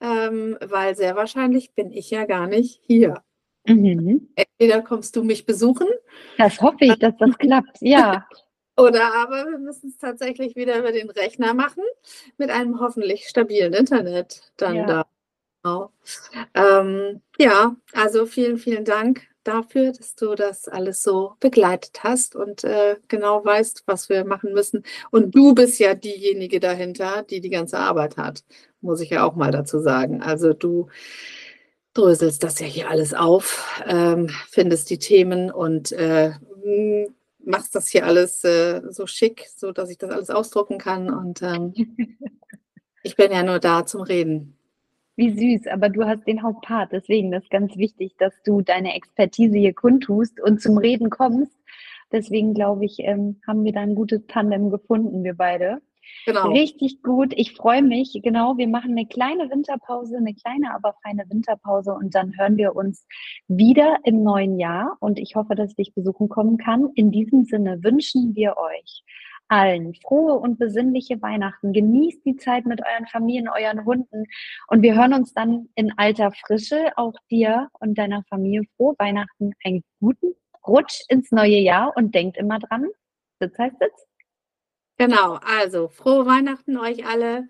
ähm, 0.00 0.56
weil 0.64 0.96
sehr 0.96 1.16
wahrscheinlich 1.16 1.74
bin 1.74 1.90
ich 1.90 2.10
ja 2.10 2.24
gar 2.24 2.46
nicht 2.46 2.80
hier. 2.86 3.22
Mhm. 3.66 4.28
Entweder 4.34 4.82
kommst 4.82 5.16
du 5.16 5.24
mich 5.24 5.46
besuchen. 5.46 5.88
Das 6.38 6.60
hoffe 6.60 6.84
ich, 6.84 6.98
dass 6.98 7.14
das 7.18 7.36
klappt, 7.38 7.78
ja. 7.80 8.26
Oder 8.76 9.14
aber 9.14 9.50
wir 9.50 9.58
müssen 9.58 9.90
es 9.90 9.98
tatsächlich 9.98 10.56
wieder 10.56 10.78
über 10.78 10.90
den 10.90 11.08
Rechner 11.08 11.54
machen, 11.54 11.84
mit 12.38 12.50
einem 12.50 12.80
hoffentlich 12.80 13.28
stabilen 13.28 13.72
Internet 13.72 14.52
dann 14.56 14.74
ja. 14.74 14.86
da. 14.86 15.06
Genau. 15.62 15.92
Ähm, 16.54 17.22
ja, 17.38 17.76
also 17.92 18.26
vielen, 18.26 18.58
vielen 18.58 18.84
Dank 18.84 19.22
dafür, 19.44 19.92
dass 19.92 20.14
du 20.14 20.34
das 20.34 20.68
alles 20.68 21.02
so 21.02 21.34
begleitet 21.40 22.02
hast 22.02 22.34
und 22.34 22.64
äh, 22.64 22.96
genau 23.08 23.44
weißt, 23.44 23.84
was 23.86 24.08
wir 24.08 24.24
machen 24.24 24.52
müssen. 24.52 24.82
Und 25.10 25.34
du 25.34 25.54
bist 25.54 25.78
ja 25.78 25.94
diejenige 25.94 26.60
dahinter, 26.60 27.22
die 27.22 27.40
die 27.40 27.50
ganze 27.50 27.78
Arbeit 27.78 28.16
hat, 28.16 28.44
muss 28.80 29.00
ich 29.00 29.10
ja 29.10 29.24
auch 29.24 29.36
mal 29.36 29.52
dazu 29.52 29.78
sagen. 29.78 30.20
Also 30.22 30.52
du 30.52 30.88
dröselst 31.94 32.42
das 32.42 32.58
ja 32.58 32.66
hier 32.66 32.90
alles 32.90 33.14
auf, 33.14 33.82
ähm, 33.86 34.28
findest 34.50 34.90
die 34.90 34.98
Themen 34.98 35.50
und 35.50 35.92
äh, 35.92 36.32
machst 37.44 37.74
das 37.74 37.88
hier 37.88 38.04
alles 38.04 38.42
äh, 38.44 38.82
so 38.90 39.06
schick, 39.06 39.46
so 39.56 39.72
dass 39.72 39.90
ich 39.90 39.98
das 39.98 40.10
alles 40.10 40.30
ausdrucken 40.30 40.78
kann. 40.78 41.12
Und 41.12 41.42
ähm, 41.42 41.72
ich 43.02 43.16
bin 43.16 43.32
ja 43.32 43.42
nur 43.42 43.60
da 43.60 43.86
zum 43.86 44.02
Reden. 44.02 44.56
Wie 45.16 45.30
süß, 45.30 45.68
aber 45.68 45.90
du 45.90 46.04
hast 46.04 46.26
den 46.26 46.42
Hauptpart, 46.42 46.90
deswegen 46.90 47.32
ist 47.32 47.48
ganz 47.48 47.76
wichtig, 47.76 48.16
dass 48.18 48.32
du 48.44 48.62
deine 48.62 48.96
Expertise 48.96 49.56
hier 49.56 49.72
kundtust 49.72 50.40
und 50.40 50.60
zum 50.60 50.76
Reden 50.76 51.08
kommst. 51.08 51.52
Deswegen 52.10 52.52
glaube 52.52 52.84
ich, 52.84 52.98
ähm, 52.98 53.40
haben 53.46 53.64
wir 53.64 53.72
da 53.72 53.80
ein 53.80 53.94
gutes 53.94 54.26
Tandem 54.26 54.70
gefunden, 54.70 55.22
wir 55.22 55.34
beide. 55.34 55.80
Genau. 56.26 56.50
Richtig 56.50 57.02
gut. 57.02 57.32
Ich 57.36 57.52
freue 57.52 57.82
mich. 57.82 58.18
Genau, 58.22 58.56
wir 58.56 58.68
machen 58.68 58.92
eine 58.92 59.06
kleine 59.06 59.50
Winterpause, 59.50 60.16
eine 60.16 60.34
kleine, 60.34 60.74
aber 60.74 60.94
feine 61.02 61.24
Winterpause 61.28 61.92
und 61.92 62.14
dann 62.14 62.36
hören 62.38 62.56
wir 62.56 62.74
uns 62.74 63.06
wieder 63.48 63.98
im 64.04 64.22
neuen 64.22 64.58
Jahr 64.58 64.96
und 65.00 65.18
ich 65.18 65.36
hoffe, 65.36 65.54
dass 65.54 65.70
ich 65.70 65.76
dich 65.76 65.94
besuchen 65.94 66.28
kommen 66.28 66.56
kann. 66.56 66.90
In 66.94 67.10
diesem 67.10 67.44
Sinne 67.44 67.82
wünschen 67.82 68.34
wir 68.34 68.56
euch 68.56 69.02
allen 69.48 69.94
frohe 69.94 70.34
und 70.38 70.58
besinnliche 70.58 71.20
Weihnachten. 71.20 71.72
Genießt 71.72 72.24
die 72.24 72.36
Zeit 72.36 72.64
mit 72.64 72.80
euren 72.80 73.06
Familien, 73.06 73.48
euren 73.48 73.84
Hunden 73.84 74.24
und 74.68 74.82
wir 74.82 74.94
hören 74.94 75.12
uns 75.12 75.34
dann 75.34 75.68
in 75.74 75.92
alter 75.98 76.32
Frische. 76.32 76.92
Auch 76.96 77.14
dir 77.30 77.68
und 77.80 77.98
deiner 77.98 78.22
Familie 78.30 78.62
frohe 78.76 78.94
Weihnachten, 78.98 79.52
einen 79.64 79.84
guten 80.00 80.34
Rutsch 80.66 81.02
ins 81.08 81.30
neue 81.30 81.58
Jahr 81.58 81.92
und 81.96 82.14
denkt 82.14 82.38
immer 82.38 82.58
dran, 82.58 82.86
Sitz 83.40 83.58
heißt 83.58 83.76
Sitz. 83.78 84.06
Genau, 84.96 85.38
also 85.42 85.88
frohe 85.88 86.26
Weihnachten 86.26 86.76
euch 86.78 87.06
alle. 87.06 87.48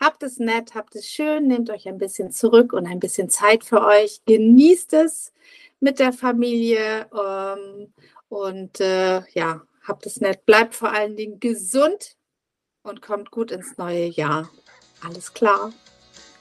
Habt 0.00 0.22
es 0.22 0.38
nett, 0.38 0.74
habt 0.74 0.94
es 0.96 1.06
schön, 1.06 1.46
nehmt 1.46 1.70
euch 1.70 1.88
ein 1.88 1.98
bisschen 1.98 2.30
zurück 2.30 2.72
und 2.72 2.86
ein 2.86 3.00
bisschen 3.00 3.30
Zeit 3.30 3.64
für 3.64 3.82
euch. 3.84 4.20
Genießt 4.26 4.92
es 4.94 5.32
mit 5.80 5.98
der 5.98 6.12
Familie 6.12 7.06
ähm, 7.12 7.92
Und 8.28 8.80
äh, 8.80 9.22
ja, 9.32 9.62
habt 9.82 10.06
es 10.06 10.20
nett, 10.20 10.46
bleibt 10.46 10.74
vor 10.74 10.92
allen 10.92 11.16
Dingen 11.16 11.40
gesund 11.40 12.16
und 12.82 13.02
kommt 13.02 13.30
gut 13.30 13.50
ins 13.50 13.76
neue 13.76 14.06
Jahr. 14.06 14.50
Alles 15.02 15.32
klar. 15.32 15.72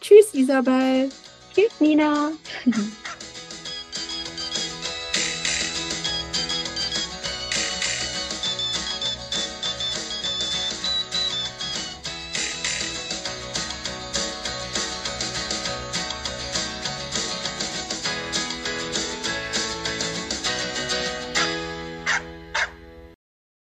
Tschüss, 0.01 0.34
Isabel. 0.34 1.09
Tschüss, 1.53 1.80
Nina. 1.80 2.31